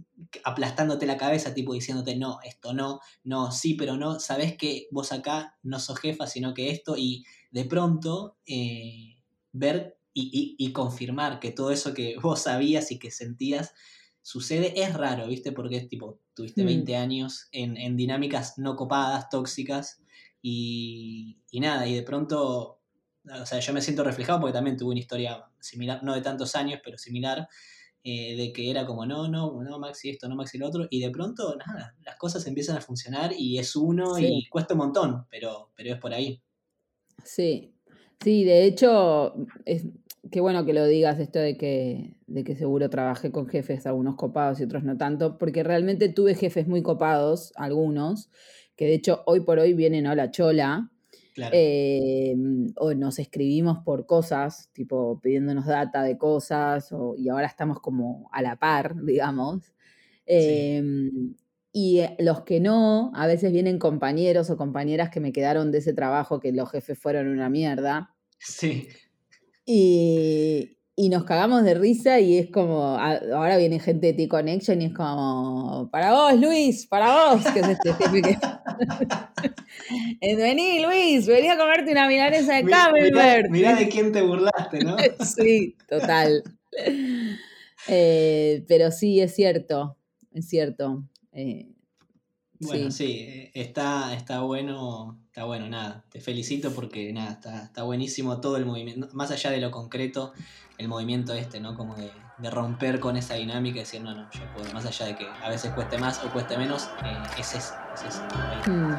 aplastándote 0.43 1.05
la 1.05 1.17
cabeza, 1.17 1.53
tipo 1.53 1.73
diciéndote, 1.73 2.15
no, 2.15 2.39
esto 2.43 2.73
no, 2.73 2.99
no, 3.23 3.51
sí, 3.51 3.75
pero 3.75 3.95
no, 3.95 4.19
sabes 4.19 4.57
que 4.57 4.87
vos 4.91 5.11
acá 5.11 5.57
no 5.63 5.79
sos 5.79 5.99
jefa, 5.99 6.27
sino 6.27 6.53
que 6.53 6.71
esto, 6.71 6.95
y 6.97 7.25
de 7.51 7.65
pronto 7.65 8.37
eh, 8.45 9.17
ver 9.53 9.97
y, 10.13 10.71
confirmar 10.71 11.39
que 11.39 11.51
todo 11.51 11.71
eso 11.71 11.93
que 11.93 12.15
vos 12.21 12.41
sabías 12.41 12.91
y 12.91 12.99
que 12.99 13.11
sentías 13.11 13.73
sucede 14.21 14.81
es 14.81 14.93
raro, 14.93 15.27
¿viste? 15.27 15.51
Porque 15.51 15.77
es 15.77 15.87
tipo, 15.87 16.19
tuviste 16.33 16.63
20 16.63 16.91
mm. 16.91 16.95
años 17.01 17.47
en, 17.51 17.95
dinámicas 17.95 18.57
no 18.57 18.75
copadas, 18.75 19.29
tóxicas, 19.29 20.01
y, 20.41 21.39
y, 21.49 21.59
nada, 21.59 21.87
y 21.87 21.95
de 21.95 22.03
pronto, 22.03 22.74
o 23.41 23.45
sea, 23.45 23.59
yo 23.59 23.73
me 23.73 23.81
siento 23.81 24.03
reflejado 24.03 24.39
porque 24.39 24.53
también 24.53 24.77
tuve 24.77 24.91
una 24.91 24.99
historia 24.99 25.45
similar, 25.59 26.03
no 26.03 26.13
de 26.13 26.21
tantos 26.21 26.55
años, 26.55 26.79
pero 26.83 26.97
similar, 26.97 27.47
eh, 28.03 28.35
de 28.35 28.53
que 28.53 28.69
era 28.69 28.85
como, 28.85 29.05
no, 29.05 29.27
no, 29.27 29.63
no, 29.63 29.79
Maxi 29.79 30.11
esto, 30.11 30.29
no, 30.29 30.35
Maxi 30.35 30.57
lo 30.57 30.67
otro, 30.67 30.87
y 30.89 31.01
de 31.01 31.09
pronto, 31.09 31.55
nada, 31.55 31.95
las 32.05 32.17
cosas 32.17 32.45
empiezan 32.45 32.77
a 32.77 32.81
funcionar 32.81 33.33
y 33.35 33.57
es 33.57 33.75
uno 33.75 34.19
y 34.19 34.47
cuesta 34.47 34.75
un 34.75 34.79
montón, 34.79 35.25
pero, 35.31 35.71
pero 35.75 35.93
es 35.93 35.99
por 35.99 36.13
ahí. 36.13 36.39
Sí, 37.23 37.73
sí, 38.23 38.43
de 38.43 38.65
hecho, 38.65 39.33
es, 39.65 39.85
qué 40.31 40.39
bueno 40.39 40.65
que 40.65 40.73
lo 40.73 40.85
digas 40.85 41.19
esto 41.19 41.39
de 41.39 41.57
que, 41.57 42.17
de 42.27 42.43
que 42.43 42.55
seguro 42.55 42.89
trabajé 42.89 43.31
con 43.31 43.47
jefes, 43.47 43.87
algunos 43.87 44.15
copados 44.15 44.59
y 44.59 44.63
otros 44.65 44.83
no 44.83 44.97
tanto, 44.97 45.39
porque 45.39 45.63
realmente 45.63 46.09
tuve 46.09 46.35
jefes 46.35 46.67
muy 46.67 46.83
copados, 46.83 47.53
algunos, 47.55 48.29
que 48.75 48.85
de 48.85 48.93
hecho 48.93 49.23
hoy 49.25 49.39
por 49.39 49.57
hoy 49.57 49.73
vienen 49.73 50.05
a 50.05 50.13
la 50.13 50.29
chola, 50.29 50.91
Em, 51.37 52.73
o 52.77 52.93
nos 52.93 53.19
escribimos 53.19 53.79
por 53.83 54.05
cosas, 54.05 54.69
tipo 54.73 55.19
pidiéndonos 55.21 55.65
data 55.65 56.03
de 56.03 56.17
cosas, 56.17 56.93
y 57.17 57.29
ahora 57.29 57.47
estamos 57.47 57.79
como 57.79 58.29
a 58.31 58.41
la 58.41 58.55
par, 58.55 58.95
digamos. 59.03 59.73
Em, 60.25 61.35
y 61.71 61.99
eh, 61.99 62.15
los 62.19 62.41
que 62.41 62.59
no, 62.59 63.11
a 63.15 63.27
veces 63.27 63.51
vienen 63.51 63.79
compañeros 63.79 64.49
o 64.49 64.57
compañeras 64.57 65.09
que 65.09 65.19
me 65.19 65.33
quedaron 65.33 65.71
de 65.71 65.79
ese 65.79 65.93
trabajo 65.93 66.39
que 66.39 66.51
los 66.51 66.71
jefes 66.71 66.97
fueron 66.97 67.27
una 67.27 67.49
mierda. 67.49 68.15
Sí. 68.39 68.87
Y, 69.65 70.74
y 70.97 71.09
nos 71.09 71.25
cagamos 71.25 71.63
de 71.63 71.73
risa 71.73 72.21
y 72.21 72.37
es 72.37 72.49
como, 72.49 72.97
ahora 72.97 73.57
viene 73.57 73.79
gente 73.79 74.07
de 74.07 74.13
T-Connection 74.13 74.81
y 74.81 74.85
es 74.85 74.93
como, 74.93 75.89
para 75.91 76.13
vos, 76.13 76.39
Luis, 76.39 76.87
para 76.87 77.33
vos, 77.33 77.43
que 77.51 77.59
es 77.59 77.67
este 77.67 77.93
jefe 77.93 78.21
que... 78.21 78.37
vení, 80.37 80.79
Luis, 80.79 81.27
vení 81.27 81.49
a 81.49 81.57
comerte 81.57 81.91
una 81.91 82.07
milanesa 82.07 82.55
de 82.55 82.63
Camembert. 82.63 83.49
Mirá, 83.49 83.75
de 83.75 83.89
quién 83.89 84.13
te 84.13 84.21
burlaste, 84.21 84.85
¿no? 84.85 84.95
sí, 85.19 85.75
total. 85.89 86.43
Eh, 87.87 88.63
pero 88.67 88.89
sí, 88.91 89.19
es 89.19 89.35
cierto, 89.35 89.97
es 90.31 90.47
cierto. 90.47 91.03
Eh, 91.33 91.74
bueno, 92.59 92.91
sí, 92.91 93.49
está, 93.53 94.13
está 94.13 94.41
bueno, 94.41 95.19
está 95.27 95.43
bueno, 95.43 95.67
nada. 95.67 96.03
Te 96.09 96.21
felicito 96.21 96.71
porque 96.71 97.11
nada, 97.13 97.31
está, 97.31 97.63
está 97.63 97.83
buenísimo 97.83 98.39
todo 98.39 98.57
el 98.57 98.65
movimiento, 98.65 99.09
más 99.13 99.31
allá 99.31 99.51
de 99.51 99.59
lo 99.59 99.71
concreto, 99.71 100.33
el 100.77 100.87
movimiento 100.87 101.33
este, 101.33 101.59
¿no? 101.59 101.75
Como 101.75 101.95
de, 101.95 102.11
romper 102.51 102.99
con 102.99 103.15
esa 103.15 103.35
dinámica 103.35 103.77
y 103.77 103.79
decir, 103.79 104.01
no, 104.01 104.13
no, 104.13 104.29
yo 104.31 104.41
puedo, 104.53 104.71
más 104.73 104.85
allá 104.85 105.05
de 105.05 105.15
que 105.15 105.25
a 105.25 105.49
veces 105.49 105.71
cueste 105.73 105.97
más 105.97 106.23
o 106.23 106.31
cueste 106.31 106.57
menos, 106.57 106.89
eh, 107.03 107.23
es 107.39 107.55
eso, 107.55 107.73
es 107.93 108.03
eso. 108.03 108.21
Hmm. 108.67 108.95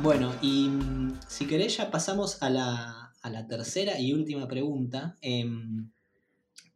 Bueno, 0.00 0.32
y 0.40 0.68
mm, 0.68 1.18
si 1.26 1.46
querés 1.46 1.76
ya 1.76 1.90
pasamos 1.90 2.42
a 2.42 2.48
la, 2.50 3.07
la 3.30 3.46
tercera 3.46 3.98
y 3.98 4.12
última 4.12 4.46
pregunta. 4.48 5.16
Em, 5.20 5.90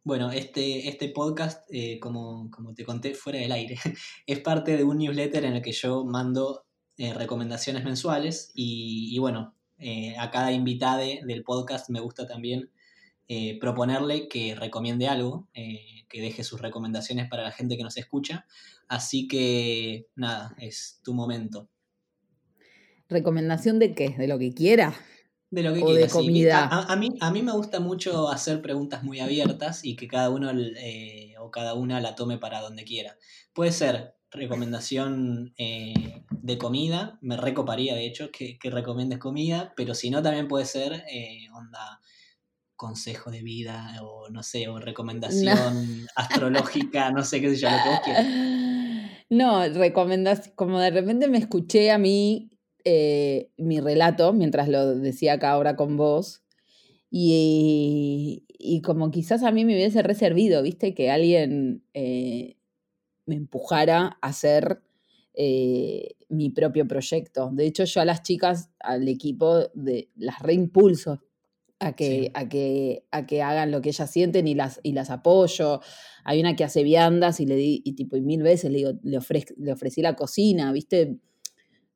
bueno, 0.05 0.33
este, 0.33 0.89
este 0.89 1.09
podcast, 1.11 1.65
eh, 1.71 2.01
como, 2.01 2.51
te 2.75 2.85
conté 2.85 3.15
fuera 3.15 3.39
del 3.39 3.53
aire, 3.53 3.77
es 4.27 4.41
parte 4.41 4.77
de 4.77 4.85
un 4.85 4.99
newsletter 4.99 5.45
en 5.45 5.55
el 5.55 5.63
que 5.63 5.73
yo 5.73 6.05
mando 6.05 6.65
eh, 6.97 7.15
recomendaciones 7.15 7.85
mensuales 7.85 8.51
y, 8.55 9.17
bueno, 9.19 9.55
eh, 9.79 10.17
a 10.19 10.31
cada 10.31 10.53
invitada 10.53 10.99
del 10.99 11.43
podcast 11.45 11.91
me 11.91 12.01
gusta 12.01 12.27
también 12.27 12.71
proponerle 13.61 14.29
que 14.29 14.55
recomiende 14.55 15.09
algo, 15.09 15.49
que 15.55 16.21
deje 16.21 16.45
sus 16.45 16.61
recomendaciones 16.61 17.31
para 17.31 17.45
la 17.45 17.51
gente 17.51 17.79
que 17.79 17.83
nos 17.83 17.97
escucha. 17.97 18.45
Así 18.89 19.27
que 19.27 20.07
nada, 20.15 20.55
es 20.59 21.01
tu 21.03 21.15
momento. 21.15 21.71
¿Recomendación 23.09 23.79
de 23.79 23.95
qué? 23.95 24.11
¿De 24.11 24.27
lo 24.29 24.39
que 24.39 24.53
quiera? 24.53 24.95
De 25.53 25.63
lo 25.63 25.75
que 25.75 25.83
o 25.83 25.93
de 25.93 26.09
comida. 26.09 26.67
A, 26.67 26.97
mí, 26.97 27.11
a 27.21 27.31
mí 27.31 27.43
me 27.43 27.53
gusta 27.53 27.79
mucho 27.79 28.31
hacer 28.31 28.63
preguntas 28.63 29.03
muy 29.03 29.21
abiertas 29.21 29.85
y 29.85 29.97
que 29.97 30.09
cada 30.09 30.31
uno 30.31 30.51
eh, 30.51 31.35
o 31.39 31.51
cada 31.51 31.75
una 31.75 32.01
la 32.01 32.15
tome 32.15 32.39
para 32.39 32.63
donde 32.63 32.85
quiera. 32.85 33.19
Puede 33.53 33.71
ser 33.71 34.15
recomendación 34.31 35.53
eh, 35.59 36.25
de 36.31 36.57
comida, 36.57 37.19
me 37.21 37.37
recoparía 37.37 37.95
de 37.95 38.07
hecho 38.07 38.31
que, 38.33 38.59
que, 38.59 38.71
recomiendes 38.71 39.19
comida, 39.19 39.75
pero 39.77 39.95
si 39.95 40.09
no 40.09 40.23
también 40.23 40.49
puede 40.49 40.65
ser 40.65 41.05
eh, 41.07 41.47
onda 41.53 42.01
consejo 42.75 43.31
de 43.31 43.43
vida 43.43 43.95
o 44.03 44.31
no 44.31 44.43
sé, 44.43 44.69
o 44.69 44.79
recomendación 44.79 46.07
astrológica, 46.17 47.11
no 47.11 47.25
sé 47.25 47.43
qué 47.43 47.51
sé 47.51 47.61
yo, 47.61 47.71
lo 47.71 47.77
que 47.77 47.89
vos 47.91 48.01
quieras. 48.03 48.27
No, 49.29 49.69
recomendación, 49.69 50.55
como 50.57 50.81
de 50.81 50.91
repente 50.91 51.29
me 51.29 51.37
escuché 51.37 51.91
a 51.91 51.99
mí 51.99 52.52
eh, 52.85 53.51
mi 53.57 53.81
relato 53.81 54.33
mientras 54.33 54.69
lo 54.69 54.95
decía 54.97 55.35
acá 55.35 55.51
ahora 55.53 55.77
con 55.77 55.97
vos. 55.97 56.43
Y, 57.15 58.81
como 58.85 59.11
quizás 59.11 59.43
a 59.43 59.51
mí 59.51 59.65
me 59.65 59.75
hubiese 59.75 60.03
reservido, 60.03 60.63
viste, 60.63 60.95
que 60.95 61.11
alguien 61.11 61.85
eh, 61.93 62.57
me 63.27 63.35
empujara 63.35 64.19
a 64.23 64.29
hacer 64.29 64.81
eh, 65.35 66.17
mi 66.29 66.49
propio 66.51 66.89
proyecto. 66.89 67.51
De 67.53 67.67
hecho, 67.67 67.85
yo 67.85 68.01
a 68.01 68.05
las 68.07 68.23
chicas, 68.23 68.71
al 68.81 69.09
equipo, 69.09 69.69
de, 69.75 70.09
las 70.17 70.41
reimpulso 70.41 71.21
a 71.81 71.95
que, 71.95 72.31
a, 72.35 72.49
que, 72.49 73.05
a 73.11 73.27
que 73.27 73.43
hagan 73.43 73.73
lo 73.73 73.83
que 73.83 73.91
ellas 73.91 74.11
sienten 74.11 74.47
y 74.47 74.55
las, 74.55 74.81
y 74.83 74.93
las 74.93 75.11
apoyo. 75.11 75.81
Hay 76.25 76.41
una 76.41 76.57
que 76.57 76.65
hace 76.65 76.83
viandas 76.83 77.41
y 77.41 77.47
le 77.47 77.57
di, 77.57 77.83
y 77.85 77.93
tipo, 77.93 78.17
y 78.17 78.23
mil 78.23 78.43
veces 78.43 78.71
le, 78.71 78.79
digo, 78.79 78.93
le, 79.03 79.19
le 79.59 79.73
ofrecí 79.73 80.01
la 80.01 80.15
cocina, 80.15 80.73
¿viste? 80.73 81.19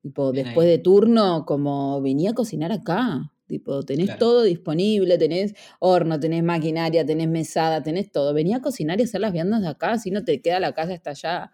Tipo, 0.07 0.31
después 0.31 0.69
de 0.69 0.79
turno, 0.79 1.45
como 1.45 2.01
venía 2.01 2.31
a 2.31 2.35
cocinar 2.35 2.71
acá. 2.71 3.33
Tipo, 3.49 3.83
tenés 3.83 4.17
todo 4.19 4.45
disponible, 4.45 5.19
tenés 5.19 5.57
horno, 5.81 6.21
tenés 6.21 6.45
maquinaria, 6.45 7.05
tenés 7.05 7.27
mesada, 7.27 7.83
tenés 7.83 8.13
todo. 8.13 8.33
Venía 8.33 8.59
a 8.59 8.63
cocinar 8.63 9.01
y 9.01 9.03
hacer 9.03 9.21
las 9.21 9.33
viandas 9.33 9.63
de 9.63 9.69
acá, 9.69 9.99
si 9.99 10.13
no 10.13 10.23
te 10.23 10.41
queda 10.41 10.61
la 10.61 10.75
casa 10.75 10.95
hasta 10.95 11.11
allá. 11.11 11.51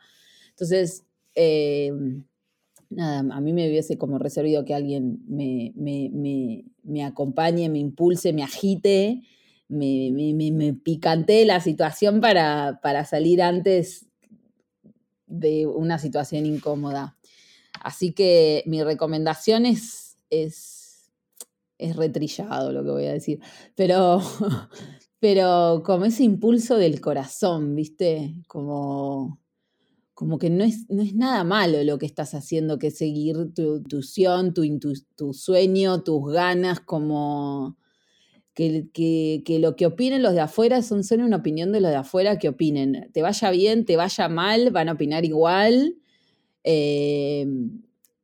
Entonces, 0.50 1.06
em, 1.34 2.24
nada, 2.90 3.20
a 3.34 3.40
mí 3.40 3.54
me 3.54 3.70
hubiese 3.70 3.96
como 3.96 4.18
reservado 4.18 4.66
que 4.66 4.74
alguien 4.74 5.20
me, 5.26 5.72
me, 5.74 7.02
acompañe, 7.02 7.70
me 7.70 7.78
impulse, 7.78 8.34
me 8.34 8.42
agite, 8.42 9.22
me, 9.66 10.10
me, 10.12 10.74
picantee 10.74 11.46
la 11.46 11.60
situación 11.60 12.20
para, 12.20 12.80
para 12.82 13.06
salir 13.06 13.40
antes 13.40 14.08
de 15.26 15.66
una 15.66 15.98
situación 15.98 16.44
incómoda. 16.44 17.16
Así 17.82 18.12
que 18.12 18.62
mi 18.66 18.82
recomendación 18.82 19.66
es, 19.66 20.16
es, 20.30 21.10
retrillado 21.96 22.72
lo 22.72 22.84
que 22.84 22.90
voy 22.90 23.06
a 23.06 23.12
decir, 23.12 23.40
pero, 23.74 24.20
pero 25.18 25.82
como 25.84 26.04
ese 26.04 26.22
impulso 26.22 26.76
del 26.76 27.00
corazón, 27.00 27.74
¿viste? 27.74 28.36
Como, 28.46 29.40
como 30.14 30.38
que 30.38 30.48
no 30.48 30.62
es, 30.62 30.88
no 30.88 31.02
es 31.02 31.16
nada 31.16 31.42
malo 31.42 31.82
lo 31.82 31.98
que 31.98 32.06
estás 32.06 32.34
haciendo, 32.34 32.78
que 32.78 32.92
seguir 32.92 33.52
tu 33.52 33.78
intuición, 33.78 34.54
tu, 34.54 34.62
tu 35.16 35.34
sueño, 35.34 36.02
tus 36.02 36.32
ganas, 36.32 36.80
como... 36.80 37.76
Que, 38.54 38.90
que, 38.92 39.58
lo 39.60 39.76
que 39.76 39.86
opinen 39.86 40.22
los 40.22 40.34
de 40.34 40.40
afuera 40.40 40.82
son 40.82 41.04
solo 41.04 41.24
una 41.24 41.38
opinión 41.38 41.72
de 41.72 41.80
los 41.80 41.90
de 41.90 41.96
afuera 41.96 42.38
que 42.38 42.50
opinen. 42.50 43.10
Te 43.14 43.22
vaya 43.22 43.50
bien, 43.50 43.86
te 43.86 43.96
vaya 43.96 44.28
mal, 44.28 44.70
van 44.70 44.90
a 44.90 44.92
opinar 44.92 45.24
igual. 45.24 46.01
Eh, 46.64 47.46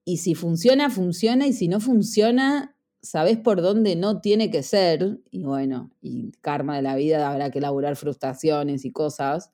y 0.05 0.17
si 0.19 0.35
funciona, 0.35 0.91
funciona, 0.91 1.47
y 1.47 1.53
si 1.53 1.69
no 1.69 1.81
funciona, 1.81 2.75
sabes 3.03 3.37
por 3.39 3.61
dónde 3.61 3.95
no 3.95 4.21
tiene 4.21 4.51
que 4.51 4.63
ser, 4.63 5.21
y 5.31 5.43
bueno, 5.43 5.91
y 6.01 6.33
karma 6.41 6.77
de 6.77 6.83
la 6.83 6.97
vida 6.97 7.31
habrá 7.31 7.51
que 7.51 7.59
elaborar 7.59 7.97
frustraciones 7.97 8.85
y 8.85 8.91
cosas. 8.91 9.53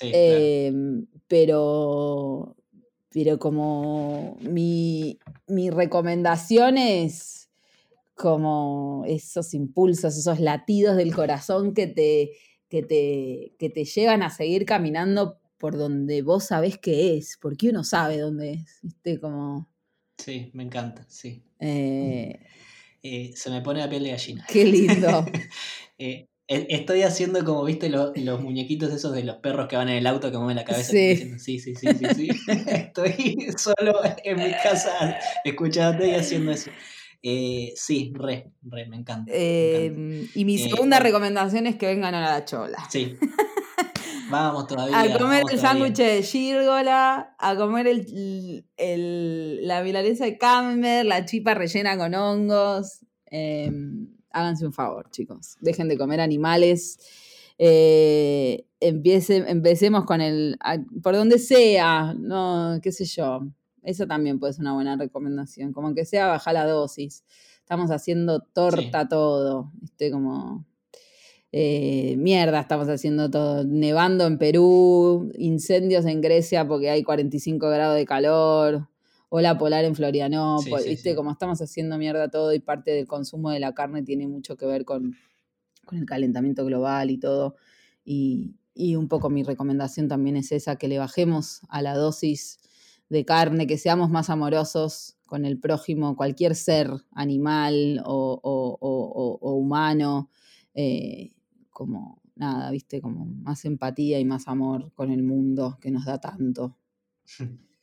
Em, 0.00 1.06
pero, 1.28 2.56
pero 3.10 3.38
como 3.38 4.36
mi, 4.40 5.18
mi 5.46 5.70
recomendación 5.70 6.78
es 6.78 7.50
como 8.14 9.04
esos 9.06 9.54
impulsos, 9.54 10.16
esos 10.16 10.40
latidos 10.40 10.96
del 10.96 11.14
corazón 11.14 11.74
que 11.74 11.86
te, 11.86 12.32
que 12.68 12.82
te, 12.82 13.54
que 13.58 13.70
te 13.70 13.84
llevan 13.84 14.22
a 14.22 14.30
seguir 14.30 14.64
caminando 14.64 15.38
por 15.64 15.78
donde 15.78 16.20
vos 16.20 16.44
sabés 16.44 16.76
que 16.76 17.16
es, 17.16 17.38
porque 17.40 17.70
uno 17.70 17.84
sabe 17.84 18.18
dónde 18.18 18.52
es, 18.52 18.80
¿viste? 18.82 19.18
Como... 19.18 19.66
Sí, 20.18 20.50
me 20.52 20.62
encanta, 20.62 21.06
sí. 21.08 21.42
Eh, 21.58 22.38
eh, 23.02 23.32
se 23.34 23.48
me 23.48 23.62
pone 23.62 23.80
la 23.80 23.88
piel 23.88 24.04
de 24.04 24.10
gallina. 24.10 24.44
Qué 24.46 24.66
lindo. 24.66 25.24
Eh, 25.96 26.28
E, 26.46 26.66
estoy 26.68 27.02
haciendo 27.02 27.42
como, 27.44 27.64
viste, 27.64 27.88
los, 27.88 28.12
muñequitos 28.42 28.92
esos 28.92 29.14
de 29.14 29.24
los 29.24 29.36
perros 29.36 29.68
que 29.68 29.76
van 29.76 29.88
en 29.88 29.96
el 29.96 30.06
auto 30.06 30.30
que 30.30 30.36
mueven 30.36 30.56
la 30.56 30.64
cabeza. 30.64 30.90
Sí, 30.90 31.38
sí, 31.38 31.58
sí, 31.58 31.74
sí, 31.74 31.88
sí, 32.14 32.28
estoy 32.66 33.48
solo 33.56 34.00
en 34.22 34.36
mi 34.36 34.50
casa 34.62 35.16
escuchándote 35.44 36.10
y 36.10 36.14
haciendo 36.14 36.52
eso. 36.52 36.70
Eh, 37.22 37.72
sí, 37.74 38.12
re, 38.14 38.52
re, 38.60 38.86
me 38.86 38.96
encanta. 38.96 39.32
Em, 39.34 40.28
y 40.34 40.44
mi 40.44 40.56
eh, 40.56 40.68
segunda 40.68 41.00
recomendación 41.00 41.66
es 41.66 41.76
que 41.76 41.86
vengan 41.86 42.14
a 42.14 42.20
la 42.20 42.44
chola. 42.44 42.86
Sí. 42.90 43.16
Vamos 44.34 44.66
todavía. 44.66 45.00
A 45.00 45.18
comer 45.18 45.44
el 45.50 45.58
sándwich 45.58 45.96
de 45.96 46.22
gírgola, 46.22 47.36
a 47.38 47.56
comer 47.56 47.86
el, 47.86 48.66
el, 48.76 49.66
la 49.66 49.82
milanesa 49.82 50.24
de 50.24 50.36
camber, 50.38 51.06
la 51.06 51.24
chipa 51.24 51.54
rellena 51.54 51.96
con 51.96 52.14
hongos. 52.14 53.04
Em, 53.26 54.08
háganse 54.30 54.66
un 54.66 54.72
favor, 54.72 55.08
chicos. 55.10 55.56
Dejen 55.60 55.88
de 55.88 55.96
comer 55.96 56.20
animales. 56.20 56.98
Eh, 57.58 58.66
empecemos 58.80 60.04
con 60.04 60.20
el. 60.20 60.58
por 61.02 61.14
donde 61.14 61.38
sea, 61.38 62.12
no, 62.18 62.78
qué 62.82 62.90
sé 62.90 63.04
yo. 63.04 63.40
Eso 63.82 64.06
también 64.06 64.40
puede 64.40 64.54
ser 64.54 64.62
una 64.62 64.74
buena 64.74 64.96
recomendación. 64.96 65.72
Como 65.72 65.94
que 65.94 66.04
sea, 66.04 66.26
baja 66.26 66.52
la 66.52 66.66
dosis. 66.66 67.22
Estamos 67.60 67.90
haciendo 67.90 68.40
torta 68.40 69.08
todo. 69.08 69.70
¿viste? 69.80 70.10
Como. 70.10 70.66
Eh, 71.56 72.16
mierda, 72.18 72.58
estamos 72.58 72.88
haciendo 72.88 73.30
todo. 73.30 73.62
Nevando 73.62 74.26
en 74.26 74.38
Perú, 74.38 75.30
incendios 75.38 76.04
en 76.04 76.20
Grecia 76.20 76.66
porque 76.66 76.90
hay 76.90 77.04
45 77.04 77.68
grados 77.68 77.94
de 77.94 78.04
calor 78.04 78.88
ola 79.28 79.56
polar 79.56 79.84
en 79.84 79.94
Florianópolis, 79.94 80.84
¿viste? 80.84 81.14
Como 81.14 81.30
estamos 81.30 81.62
haciendo 81.62 81.96
mierda 81.96 82.28
todo 82.28 82.52
y 82.52 82.58
parte 82.58 82.90
del 82.90 83.06
consumo 83.06 83.50
de 83.50 83.60
la 83.60 83.72
carne 83.72 84.02
tiene 84.02 84.26
mucho 84.26 84.56
que 84.56 84.66
ver 84.66 84.84
con, 84.84 85.14
el 85.92 86.06
calentamiento 86.06 86.64
global 86.64 87.12
y 87.12 87.18
todo. 87.18 87.54
Y, 88.04 88.56
un 88.96 89.06
poco 89.06 89.30
mi 89.30 89.44
recomendación 89.44 90.08
también 90.08 90.36
es 90.36 90.50
esa, 90.50 90.74
que 90.74 90.88
le 90.88 90.98
bajemos 90.98 91.60
a 91.68 91.82
la 91.82 91.94
dosis 91.94 92.58
de 93.08 93.24
carne, 93.24 93.68
que 93.68 93.78
seamos 93.78 94.10
más 94.10 94.28
amorosos 94.28 95.18
con 95.24 95.44
el 95.44 95.60
prójimo, 95.60 96.16
cualquier 96.16 96.56
ser 96.56 96.90
animal 97.12 98.02
o, 98.04 99.38
humano, 99.40 100.30
eh, 100.74 101.33
como 101.74 102.22
nada, 102.36 102.70
viste, 102.70 103.02
como 103.02 103.26
más 103.26 103.66
empatía 103.66 104.18
y 104.18 104.24
más 104.24 104.48
amor 104.48 104.92
con 104.94 105.10
el 105.10 105.22
mundo 105.22 105.76
que 105.82 105.90
nos 105.90 106.06
da 106.06 106.18
tanto. 106.18 106.78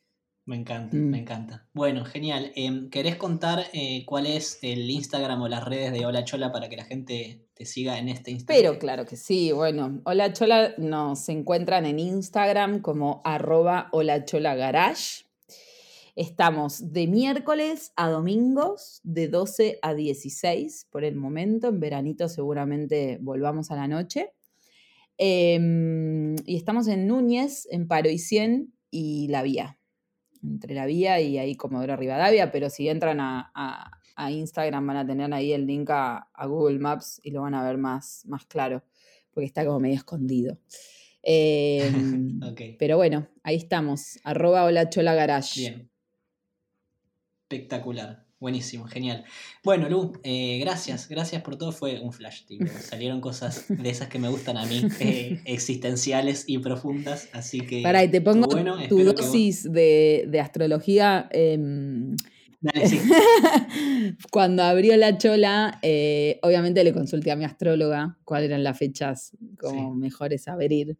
Me 0.44 0.56
encanta, 0.56 0.96
me 0.96 1.02
mm. 1.02 1.14
encanta. 1.14 1.68
Bueno, 1.72 2.04
genial. 2.04 2.50
Em, 2.56 2.90
¿Querés 2.90 3.14
contar 3.14 3.66
eh, 3.72 4.04
cuál 4.04 4.26
es 4.26 4.58
el 4.62 4.90
Instagram 4.90 5.40
o 5.40 5.48
las 5.48 5.64
redes 5.64 5.92
de 5.92 6.04
Hola 6.04 6.24
Chola 6.24 6.50
para 6.50 6.68
que 6.68 6.76
la 6.76 6.84
gente 6.84 7.46
te 7.54 7.64
siga 7.64 7.96
en 7.98 8.08
este 8.08 8.32
Instagram? 8.32 8.60
Pero 8.60 8.78
claro 8.80 9.06
que 9.06 9.16
sí. 9.16 9.52
Bueno, 9.52 10.00
Hola 10.04 10.32
Chola 10.32 10.74
nos 10.78 11.28
encuentran 11.28 11.86
en 11.86 12.00
Instagram 12.00 12.80
como 12.80 13.22
arroba 13.24 13.88
Hola 13.92 14.24
Chola 14.24 14.56
Garage. 14.56 15.26
Estamos 16.14 16.92
de 16.92 17.06
miércoles 17.06 17.92
a 17.96 18.08
domingos 18.08 19.00
de 19.02 19.28
12 19.28 19.78
a 19.80 19.94
16 19.94 20.88
por 20.90 21.04
el 21.04 21.16
momento. 21.16 21.68
En 21.68 21.80
veranito 21.80 22.28
seguramente 22.28 23.18
volvamos 23.20 23.70
a 23.70 23.76
la 23.76 23.88
noche. 23.88 24.32
Em, 25.16 26.36
y 26.46 26.56
estamos 26.56 26.88
en 26.88 27.06
Núñez, 27.06 27.66
en 27.70 27.88
Paro 27.88 28.10
y 28.10 28.18
100 28.18 28.74
y 28.90 29.28
La 29.28 29.42
Vía 29.42 29.78
entre 30.42 30.74
la 30.74 30.86
vía 30.86 31.20
y 31.20 31.38
ahí 31.38 31.54
Comodoro 31.56 31.96
Rivadavia, 31.96 32.50
pero 32.50 32.68
si 32.68 32.88
entran 32.88 33.18
a, 33.20 33.98
Instagram 34.30 34.86
van 34.86 34.96
a 34.98 35.06
tener 35.06 35.32
ahí 35.32 35.52
el 35.52 35.66
link 35.66 35.90
a, 35.90 36.28
Google 36.46 36.78
Maps 36.78 37.20
y 37.22 37.30
lo 37.30 37.42
van 37.42 37.54
a 37.54 37.64
ver 37.64 37.78
más, 37.78 38.24
más 38.26 38.44
claro, 38.46 38.84
porque 39.32 39.46
está 39.46 39.64
como 39.64 39.80
medio 39.80 39.96
escondido. 39.96 40.58
Em, 41.22 42.40
pero 42.78 42.96
bueno, 42.96 43.28
ahí 43.42 43.56
estamos, 43.56 44.18
arroba 44.24 44.64
hola 44.64 44.90
chola 44.90 45.14
garage. 45.14 45.60
Bien. 45.60 45.91
Espectacular. 47.52 48.24
Buenísimo, 48.40 48.86
genial. 48.86 49.24
Bueno, 49.62 49.88
Lu, 49.88 50.14
eh, 50.24 50.58
gracias, 50.58 51.06
gracias 51.08 51.42
por 51.42 51.56
todo. 51.56 51.70
Fue 51.70 52.00
un 52.00 52.12
flash, 52.12 52.44
tipo. 52.46 52.64
Salieron 52.80 53.20
cosas 53.20 53.66
de 53.68 53.88
esas 53.88 54.08
que 54.08 54.18
me 54.18 54.28
gustan 54.28 54.56
a 54.56 54.64
mí, 54.64 54.82
eh, 55.00 55.40
existenciales 55.44 56.44
y 56.48 56.58
profundas. 56.58 57.28
Así 57.32 57.60
que. 57.60 57.82
Para, 57.82 58.02
y 58.02 58.08
te 58.08 58.20
pongo 58.20 58.48
tu 58.88 59.04
dosis 59.04 59.70
de, 59.70 60.40
astrología. 60.42 61.28
Em, 61.30 62.16
Dale, 62.60 62.88
sí. 62.88 62.98
Cuando 64.32 64.62
abrió 64.62 64.96
la 64.96 65.18
chola, 65.18 65.78
eh, 65.82 66.38
obviamente 66.42 66.82
le 66.82 66.92
consulté 66.92 67.32
a 67.32 67.36
mi 67.36 67.44
astróloga 67.44 68.18
cuáles 68.24 68.48
eran 68.48 68.64
las 68.64 68.78
fechas 68.78 69.36
como 69.58 69.94
mejores 69.94 70.48
a 70.48 70.54
abrir. 70.54 70.96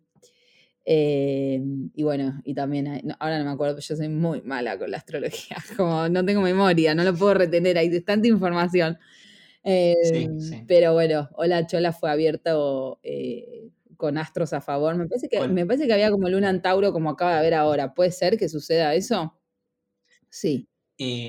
Eh, 0.84 1.62
y 1.94 2.02
bueno, 2.02 2.40
y 2.44 2.54
también, 2.54 3.14
ahora 3.20 3.38
no 3.38 3.44
me 3.44 3.50
acuerdo, 3.52 3.78
yo 3.78 3.96
soy 3.96 4.08
muy 4.08 4.42
mala 4.42 4.78
con 4.78 4.90
la 4.90 4.96
astrología, 4.98 5.56
como 5.76 6.08
no 6.08 6.24
tengo 6.24 6.40
memoria, 6.40 6.94
no 6.94 7.04
lo 7.04 7.14
puedo 7.14 7.34
retener, 7.34 7.78
hay 7.78 8.00
tanta 8.00 8.26
información. 8.28 8.98
Eh, 9.64 10.26
pero 10.66 10.92
bueno, 10.92 11.28
Hola 11.34 11.66
Chola 11.66 11.92
fue 11.92 12.10
abierto 12.10 12.98
eh, 13.02 13.70
con 13.96 14.18
astros 14.18 14.52
a 14.52 14.60
favor. 14.60 14.96
Me 14.96 15.06
parece, 15.06 15.28
que, 15.28 15.46
me 15.48 15.64
parece 15.66 15.86
que 15.86 15.92
había 15.92 16.10
como 16.10 16.28
luna 16.28 16.50
en 16.50 16.60
Tauro, 16.62 16.92
como 16.92 17.10
acaba 17.10 17.32
de 17.32 17.38
haber 17.38 17.54
ahora. 17.54 17.94
¿Puede 17.94 18.10
ser 18.10 18.36
que 18.36 18.48
suceda 18.48 18.94
eso? 18.94 19.38
Sí. 20.28 20.68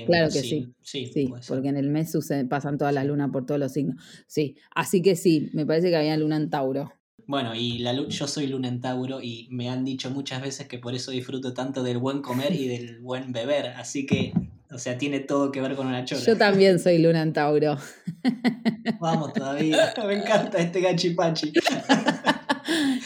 claro 0.06 0.26
que 0.32 0.40
sí. 0.40 0.74
Sí, 0.80 1.06
sí 1.06 1.32
porque 1.46 1.68
en 1.68 1.76
el 1.76 1.90
mes 1.90 2.16
pasan 2.48 2.76
todas 2.76 2.92
las 2.92 3.06
lunas 3.06 3.30
por 3.30 3.46
todos 3.46 3.60
los 3.60 3.72
signos. 3.72 4.02
Sí, 4.26 4.56
así 4.74 5.00
que 5.00 5.14
sí, 5.14 5.50
me 5.54 5.64
parece 5.64 5.90
que 5.90 5.96
había 5.96 6.16
luna 6.16 6.36
en 6.36 6.50
Tauro. 6.50 6.92
Bueno, 7.26 7.54
y 7.54 7.78
la, 7.78 7.94
yo 7.94 8.26
soy 8.26 8.46
luna 8.46 8.68
en 8.68 8.80
Tauro 8.80 9.20
y 9.22 9.48
me 9.50 9.70
han 9.70 9.84
dicho 9.84 10.10
muchas 10.10 10.42
veces 10.42 10.68
que 10.68 10.78
por 10.78 10.94
eso 10.94 11.10
disfruto 11.10 11.54
tanto 11.54 11.82
del 11.82 11.98
buen 11.98 12.20
comer 12.20 12.52
y 12.52 12.68
del 12.68 13.00
buen 13.00 13.32
beber. 13.32 13.68
Así 13.68 14.04
que, 14.04 14.32
o 14.70 14.78
sea, 14.78 14.98
tiene 14.98 15.20
todo 15.20 15.50
que 15.50 15.60
ver 15.60 15.74
con 15.74 15.86
una 15.86 16.04
chola. 16.04 16.22
Yo 16.22 16.36
también 16.36 16.78
soy 16.78 16.98
luna 16.98 17.22
en 17.22 17.32
Tauro. 17.32 17.78
Vamos 19.00 19.32
todavía. 19.32 19.94
Me 20.06 20.14
encanta 20.14 20.58
este 20.58 20.80
gachipachi. 20.80 21.52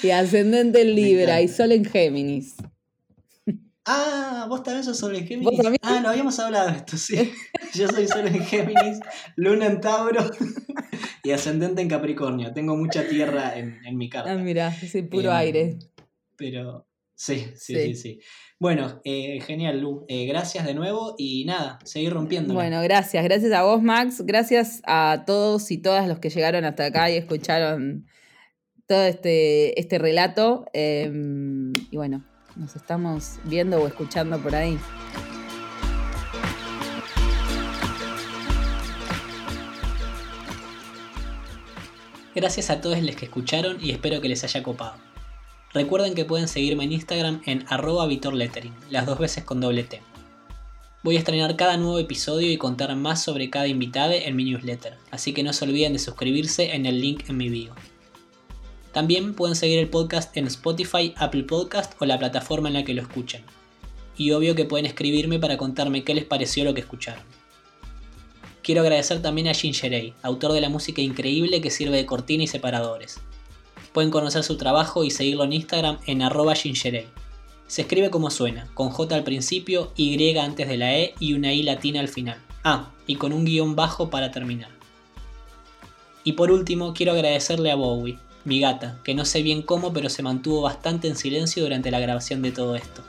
y 0.02 0.10
ascendente 0.10 0.82
en 0.82 0.94
Libra 0.94 1.40
y 1.40 1.48
sol 1.48 1.72
en 1.72 1.84
Géminis. 1.84 2.56
Ah, 3.90 4.44
vos 4.50 4.62
también 4.62 4.84
sos 4.84 4.98
sol 4.98 5.16
en 5.16 5.26
Géminis. 5.26 5.60
Ah, 5.80 6.00
no 6.02 6.10
habíamos 6.10 6.38
hablado 6.38 6.70
de 6.70 6.76
esto, 6.76 6.98
sí. 6.98 7.32
Yo 7.74 7.88
soy 7.88 8.06
sol 8.06 8.26
en 8.26 8.44
Géminis, 8.44 9.00
luna 9.34 9.64
en 9.64 9.80
Tauro 9.80 10.30
y 11.24 11.30
ascendente 11.30 11.80
en 11.80 11.88
Capricornio. 11.88 12.52
Tengo 12.52 12.76
mucha 12.76 13.08
tierra 13.08 13.58
en, 13.58 13.80
mi 13.96 14.10
carta. 14.10 14.30
Ah, 14.30 14.36
mira, 14.36 14.68
es 14.68 14.94
puro 15.10 15.30
em, 15.30 15.36
aire. 15.36 15.78
Pero 16.36 16.86
sí, 17.14 17.46
sí, 17.56 17.76
sí, 17.76 17.94
sí. 17.94 18.20
Bueno, 18.60 19.00
eh, 19.04 19.40
genial, 19.40 19.80
Lu. 19.80 20.04
Eh, 20.06 20.26
gracias 20.26 20.66
de 20.66 20.74
nuevo 20.74 21.14
y 21.16 21.46
nada, 21.46 21.78
seguir 21.82 22.12
rompiendo. 22.12 22.52
Bueno, 22.52 22.82
gracias. 22.82 23.24
Gracias 23.24 23.52
a 23.52 23.62
vos, 23.62 23.82
Max. 23.82 24.20
Gracias 24.26 24.82
a 24.84 25.24
todos 25.26 25.70
y 25.70 25.78
todas 25.78 26.06
los 26.06 26.18
que 26.18 26.28
llegaron 26.28 26.66
hasta 26.66 26.84
acá 26.84 27.10
y 27.10 27.16
escucharon 27.16 28.04
todo 28.86 29.04
este, 29.04 29.80
este 29.80 29.96
relato. 29.96 30.66
Em, 30.74 31.72
y 31.90 31.96
bueno, 31.96 32.22
nos 32.58 32.76
estamos 32.76 33.38
viendo 33.44 33.80
o 33.80 33.86
escuchando 33.86 34.38
por 34.38 34.54
ahí. 34.54 34.78
Gracias 42.34 42.70
a 42.70 42.80
todos 42.80 43.02
los 43.02 43.16
que 43.16 43.24
escucharon 43.24 43.78
y 43.80 43.90
espero 43.90 44.20
que 44.20 44.28
les 44.28 44.44
haya 44.44 44.62
copado. 44.62 44.94
Recuerden 45.72 46.14
que 46.14 46.24
pueden 46.24 46.48
seguirme 46.48 46.84
en 46.84 46.92
Instagram 46.92 47.42
en 47.46 47.64
arroba 47.68 48.06
vitorlettering, 48.06 48.74
las 48.90 49.06
dos 49.06 49.18
veces 49.18 49.44
con 49.44 49.60
doble 49.60 49.84
T. 49.84 50.00
Voy 51.02 51.16
a 51.16 51.20
estrenar 51.20 51.56
cada 51.56 51.76
nuevo 51.76 51.98
episodio 51.98 52.50
y 52.50 52.56
contar 52.56 52.94
más 52.96 53.22
sobre 53.22 53.50
cada 53.50 53.66
invitado 53.66 54.12
en 54.12 54.34
mi 54.34 54.44
newsletter, 54.44 54.96
así 55.10 55.32
que 55.32 55.42
no 55.42 55.52
se 55.52 55.64
olviden 55.64 55.92
de 55.92 55.98
suscribirse 55.98 56.74
en 56.74 56.86
el 56.86 57.00
link 57.00 57.28
en 57.28 57.36
mi 57.36 57.48
bio. 57.48 57.74
También 58.98 59.32
pueden 59.32 59.54
seguir 59.54 59.78
el 59.78 59.88
podcast 59.88 60.36
en 60.36 60.48
Spotify, 60.48 61.14
Apple 61.18 61.44
Podcast 61.44 61.92
o 62.02 62.04
la 62.04 62.18
plataforma 62.18 62.66
en 62.66 62.74
la 62.74 62.82
que 62.82 62.94
lo 62.94 63.02
escuchen. 63.02 63.44
Y 64.16 64.32
obvio 64.32 64.56
que 64.56 64.64
pueden 64.64 64.86
escribirme 64.86 65.38
para 65.38 65.56
contarme 65.56 66.02
qué 66.02 66.16
les 66.16 66.24
pareció 66.24 66.64
lo 66.64 66.74
que 66.74 66.80
escucharon. 66.80 67.22
Quiero 68.60 68.80
agradecer 68.80 69.22
también 69.22 69.46
a 69.46 69.54
Gingerei, 69.54 70.14
autor 70.22 70.50
de 70.50 70.60
la 70.60 70.68
música 70.68 71.00
increíble 71.00 71.60
que 71.60 71.70
sirve 71.70 71.96
de 71.96 72.06
cortina 72.06 72.42
y 72.42 72.48
separadores. 72.48 73.20
Pueden 73.92 74.10
conocer 74.10 74.42
su 74.42 74.56
trabajo 74.56 75.04
y 75.04 75.12
seguirlo 75.12 75.44
en 75.44 75.52
Instagram 75.52 75.98
en 76.06 76.22
arroba. 76.22 76.56
Se 76.56 77.82
escribe 77.82 78.10
como 78.10 78.32
suena, 78.32 78.68
con 78.74 78.90
J 78.90 79.14
al 79.14 79.22
principio, 79.22 79.92
Y 79.94 80.36
antes 80.38 80.66
de 80.66 80.76
la 80.76 80.98
E 80.98 81.14
y 81.20 81.34
una 81.34 81.54
I 81.54 81.62
latina 81.62 82.00
al 82.00 82.08
final. 82.08 82.38
Ah, 82.64 82.90
y 83.06 83.14
con 83.14 83.32
un 83.32 83.44
guion 83.44 83.76
bajo 83.76 84.10
para 84.10 84.32
terminar. 84.32 84.70
Y 86.24 86.32
por 86.32 86.50
último, 86.50 86.94
quiero 86.94 87.12
agradecerle 87.12 87.70
a 87.70 87.76
Bowie, 87.76 88.18
mi 88.48 88.60
gata, 88.60 88.98
que 89.04 89.14
no 89.14 89.24
sé 89.24 89.42
bien 89.42 89.62
cómo, 89.62 89.92
pero 89.92 90.08
se 90.08 90.22
mantuvo 90.22 90.62
bastante 90.62 91.06
en 91.06 91.16
silencio 91.16 91.62
durante 91.62 91.90
la 91.90 92.00
grabación 92.00 92.42
de 92.42 92.50
todo 92.50 92.74
esto. 92.74 93.02